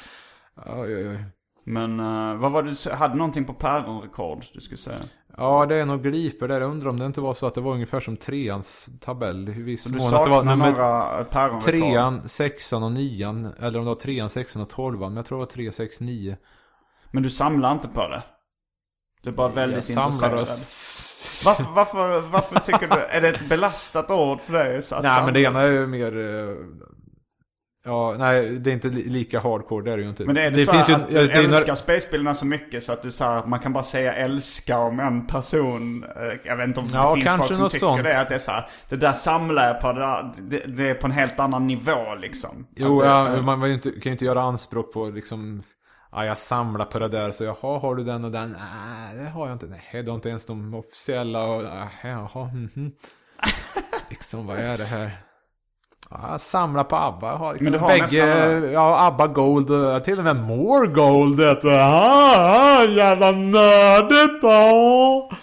Oj, 0.66 0.96
oj, 0.96 1.08
oj. 1.08 1.24
Men 1.64 2.00
eh, 2.00 2.34
vad 2.36 2.52
var 2.52 2.62
du 2.62 2.90
hade 2.94 3.14
någonting 3.14 3.44
på 3.44 3.54
päronrekord 3.54 4.44
du 4.54 4.60
skulle 4.60 4.78
säga? 4.78 4.98
Ja, 5.36 5.66
det 5.66 5.76
är 5.76 5.86
nog 5.86 6.02
gliper 6.02 6.48
där. 6.48 6.60
Jag 6.60 6.70
undrar 6.70 6.90
om 6.90 6.98
det 6.98 7.06
inte 7.06 7.20
var 7.20 7.34
så 7.34 7.46
att 7.46 7.54
det 7.54 7.60
var 7.60 7.72
ungefär 7.72 8.00
som 8.00 8.16
treans 8.16 8.88
tabell. 9.00 9.50
Viss 9.50 9.82
Så 9.82 9.88
du. 9.88 9.96
Att 9.96 10.10
det 10.10 10.16
var 10.16 10.24
saknar 10.24 10.56
nummer 10.56 10.72
några 10.72 11.24
päronrekord? 11.24 11.62
trean, 11.62 12.28
sexan 12.28 12.82
och 12.82 12.92
nian. 12.92 13.52
Eller 13.58 13.78
om 13.78 13.84
det 13.84 13.90
var 13.90 14.00
trean, 14.00 14.30
sexan 14.30 14.62
och 14.62 14.70
tolvan. 14.70 15.12
Men 15.12 15.16
jag 15.16 15.26
tror 15.26 15.38
det 15.38 15.44
var 15.44 15.50
tre, 15.50 15.72
sex, 15.72 16.00
nio. 16.00 16.36
Men 17.10 17.22
du 17.22 17.30
samlar 17.30 17.72
inte 17.72 17.88
på 17.88 18.08
det? 18.08 18.22
Du 19.22 19.30
är 19.30 19.34
bara 19.34 19.48
väldigt 19.48 19.90
jag 19.90 20.06
intresserad. 20.06 20.38
oss. 20.38 21.42
Varför, 21.46 21.64
varför, 21.74 22.20
varför 22.20 22.58
tycker 22.58 22.88
du, 22.88 22.94
är 22.94 23.20
det 23.20 23.28
ett 23.28 23.48
belastat 23.48 24.10
ord 24.10 24.40
för 24.40 24.52
dig? 24.52 24.72
Nej, 24.72 24.82
samla? 24.82 25.24
men 25.24 25.34
det 25.34 25.40
ena 25.40 25.60
är 25.60 25.70
ju 25.70 25.86
mer... 25.86 26.12
eh, 27.86 27.92
Ja, 27.92 28.14
nej, 28.18 28.48
det 28.58 28.70
är 28.70 28.74
inte 28.74 28.88
li- 28.88 29.08
lika 29.10 29.40
hardcore, 29.40 29.84
det 29.84 29.92
är 29.92 29.96
det 29.96 30.02
ju 30.02 30.08
inte. 30.08 30.24
Men 30.24 30.36
är 30.36 30.50
det, 30.50 30.64
så 30.66 30.72
finns 30.72 30.88
ju, 30.88 30.92
att 30.94 31.08
du 31.08 31.14
det 31.14 31.20
är 31.32 31.42
några- 31.42 31.56
älskar 31.56 31.74
spelbilderna 31.74 32.34
så 32.34 32.46
mycket 32.46 32.82
så 32.82 32.92
att 32.92 33.02
du 33.02 33.10
så 33.10 33.24
här, 33.24 33.46
man 33.46 33.60
kan 33.60 33.72
bara 33.72 33.84
säga 33.84 34.14
älska 34.14 34.78
om 34.78 35.00
en 35.00 35.26
person. 35.26 36.04
Eh, 36.04 36.38
Jag 36.44 36.56
vet 36.56 36.66
inte 36.68 36.80
om 36.80 36.88
Ja, 36.92 37.14
det 37.14 37.20
finns 37.22 37.36
folk 37.36 37.54
som 37.54 37.68
tycker 37.68 37.78
sånt. 37.86 38.02
det. 38.02 38.20
Att 38.20 38.28
det 38.28 38.34
är 38.34 38.38
så 38.38 38.50
här, 38.50 38.68
det 38.88 38.96
där 38.96 39.12
samlar 39.12 39.66
jag 39.66 39.80
på, 39.80 39.92
det, 39.92 40.00
där, 40.00 40.32
det, 40.38 40.58
det 40.76 40.90
är 40.90 40.94
på 40.94 41.06
en 41.06 41.12
helt 41.12 41.40
annan 41.40 41.66
nivå 41.66 42.14
liksom. 42.20 42.66
Jo, 42.76 43.00
det, 43.00 43.06
ja, 43.06 43.42
man 43.42 43.60
var 43.60 43.66
ju 43.66 43.74
inte, 43.74 43.90
kan 43.90 44.00
ju 44.04 44.10
inte 44.12 44.24
göra 44.24 44.42
anspråk 44.42 44.92
på 44.92 45.06
liksom... 45.08 45.62
Ja, 46.12 46.24
jag 46.24 46.38
samlar 46.38 46.84
på 46.84 46.98
det 46.98 47.08
där, 47.08 47.30
så 47.30 47.44
jaha, 47.44 47.78
har 47.78 47.94
du 47.94 48.04
den 48.04 48.24
och 48.24 48.30
den? 48.30 48.50
Nej, 48.58 49.16
det 49.24 49.30
har 49.30 49.46
jag 49.48 49.54
inte. 49.54 49.66
Nej, 49.66 50.02
du 50.02 50.10
har 50.10 50.14
inte 50.14 50.28
ens 50.28 50.46
de 50.46 50.74
officiella 50.74 51.44
och... 51.44 51.62
Jaha, 52.02 52.44
mhm. 52.44 52.92
liksom, 54.10 54.46
vad 54.46 54.58
är 54.58 54.78
det 54.78 54.84
här? 54.84 55.10
Ja, 56.12 56.30
jag 56.30 56.40
samlar 56.40 56.84
på 56.84 56.96
ABBA. 56.96 57.26
Jag 57.26 57.36
har 57.36 57.52
liksom 57.52 57.64
Men 57.64 57.72
du 57.72 57.78
har 57.78 57.88
bägge, 57.88 58.26
nästan 58.26 58.72
ja, 58.72 59.06
ABBA 59.06 59.26
Gold 59.26 59.70
och 59.70 60.04
till 60.04 60.18
och 60.18 60.24
med 60.24 60.36
More 60.36 60.86
Gold. 60.86 61.38
Det 61.38 61.84
ah, 61.84 62.84
jävla 62.84 63.32
nördigt! 63.32 64.44
Ah. 64.44 65.36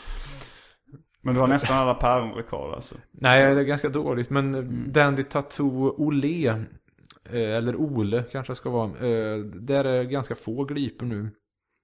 Men 1.21 1.33
du 1.33 1.39
har 1.39 1.47
nästan 1.47 1.77
alla 1.77 1.93
päronrekord 1.93 2.73
alltså. 2.73 2.95
Nej, 3.11 3.55
det 3.55 3.61
är 3.61 3.65
ganska 3.65 3.89
dåligt. 3.89 4.29
Men 4.29 4.55
Mm. 4.55 4.91
Dandy 4.91 5.23
Tattoo 5.23 5.95
Olé, 5.97 6.47
eh, 6.47 6.55
eller 7.31 7.75
Ole 7.75 8.23
kanske 8.31 8.55
ska 8.55 8.69
vara, 8.69 8.85
eh, 8.85 9.37
där 9.39 9.85
är 9.85 10.03
ganska 10.03 10.35
få 10.35 10.63
glipor 10.63 11.05
nu. 11.05 11.29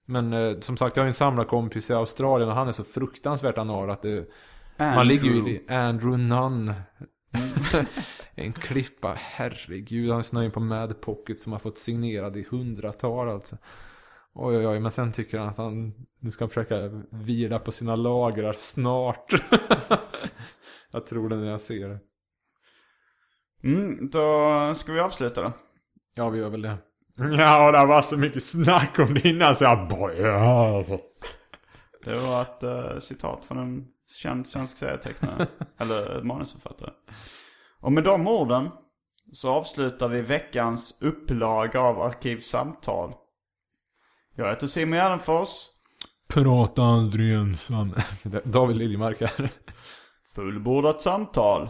Men 0.07 0.33
eh, 0.33 0.59
som 0.59 0.77
sagt, 0.77 0.95
jag 0.95 1.03
har 1.03 1.07
en 1.07 1.13
samlarkompis 1.13 1.89
i 1.89 1.93
Australien 1.93 2.49
och 2.49 2.55
han 2.55 2.67
är 2.67 2.71
så 2.71 2.83
fruktansvärt 2.83 3.57
anal 3.57 3.89
att 3.89 4.01
det, 4.01 4.25
man 4.77 5.07
ligger 5.07 5.29
ju 5.29 5.49
i 5.49 5.65
Andrew 5.69 6.17
Nunn. 6.23 6.73
en 8.35 8.53
klippa, 8.53 9.17
herregud, 9.19 10.11
han 10.11 10.23
snöar 10.23 10.45
in 10.45 10.51
på 10.51 10.59
Mad 10.59 11.01
Pocket 11.01 11.39
som 11.39 11.51
har 11.51 11.59
fått 11.59 11.77
signerad 11.77 12.37
i 12.37 12.47
hundratal 12.49 13.29
alltså. 13.29 13.57
Oj, 14.33 14.57
oj, 14.57 14.67
oj, 14.67 14.79
men 14.79 14.91
sen 14.91 15.11
tycker 15.11 15.39
han 15.39 15.47
att 15.47 15.57
han 15.57 15.93
nu 16.19 16.31
ska 16.31 16.43
han 16.43 16.49
försöka 16.49 17.03
vila 17.11 17.59
på 17.59 17.71
sina 17.71 17.95
lagrar 17.95 18.53
snart. 18.53 19.33
jag 20.91 21.07
tror 21.07 21.29
det 21.29 21.35
när 21.35 21.51
jag 21.51 21.61
ser 21.61 21.89
det. 21.89 21.99
Mm, 23.63 24.09
då 24.09 24.75
ska 24.75 24.93
vi 24.93 24.99
avsluta 24.99 25.41
då. 25.41 25.51
Ja, 26.13 26.29
vi 26.29 26.39
gör 26.39 26.49
väl 26.49 26.61
det. 26.61 26.77
Ja, 27.17 27.71
det 27.71 27.85
var 27.85 28.01
så 28.01 28.17
mycket 28.17 28.43
snack 28.43 28.99
om 28.99 29.13
det 29.13 29.29
innan 29.29 29.55
så 29.55 29.63
jag 29.63 29.87
bara... 29.87 30.83
Det 32.03 32.15
var 32.15 32.41
ett 32.41 32.63
eh, 32.63 32.99
citat 32.99 33.45
från 33.45 33.57
en 33.57 33.87
känd 34.15 34.47
svensk 34.47 34.77
serietecknare. 34.77 35.47
eller 35.77 36.21
manusförfattare. 36.21 36.91
Och 37.79 37.91
med 37.91 38.03
de 38.03 38.27
orden 38.27 38.69
så 39.31 39.49
avslutar 39.49 40.07
vi 40.07 40.21
veckans 40.21 41.01
upplaga 41.01 41.81
av 41.81 42.01
Arkivsamtal. 42.01 43.13
Jag 44.35 44.49
heter 44.49 44.67
Simon 44.67 44.97
Gärdenfors. 44.97 45.49
Prata 46.27 46.83
aldrig 46.83 47.33
ensam. 47.33 47.93
David 48.43 48.77
Liljemark 48.77 49.21
här. 49.21 49.49
Fullbordat 50.35 51.01
samtal. 51.01 51.69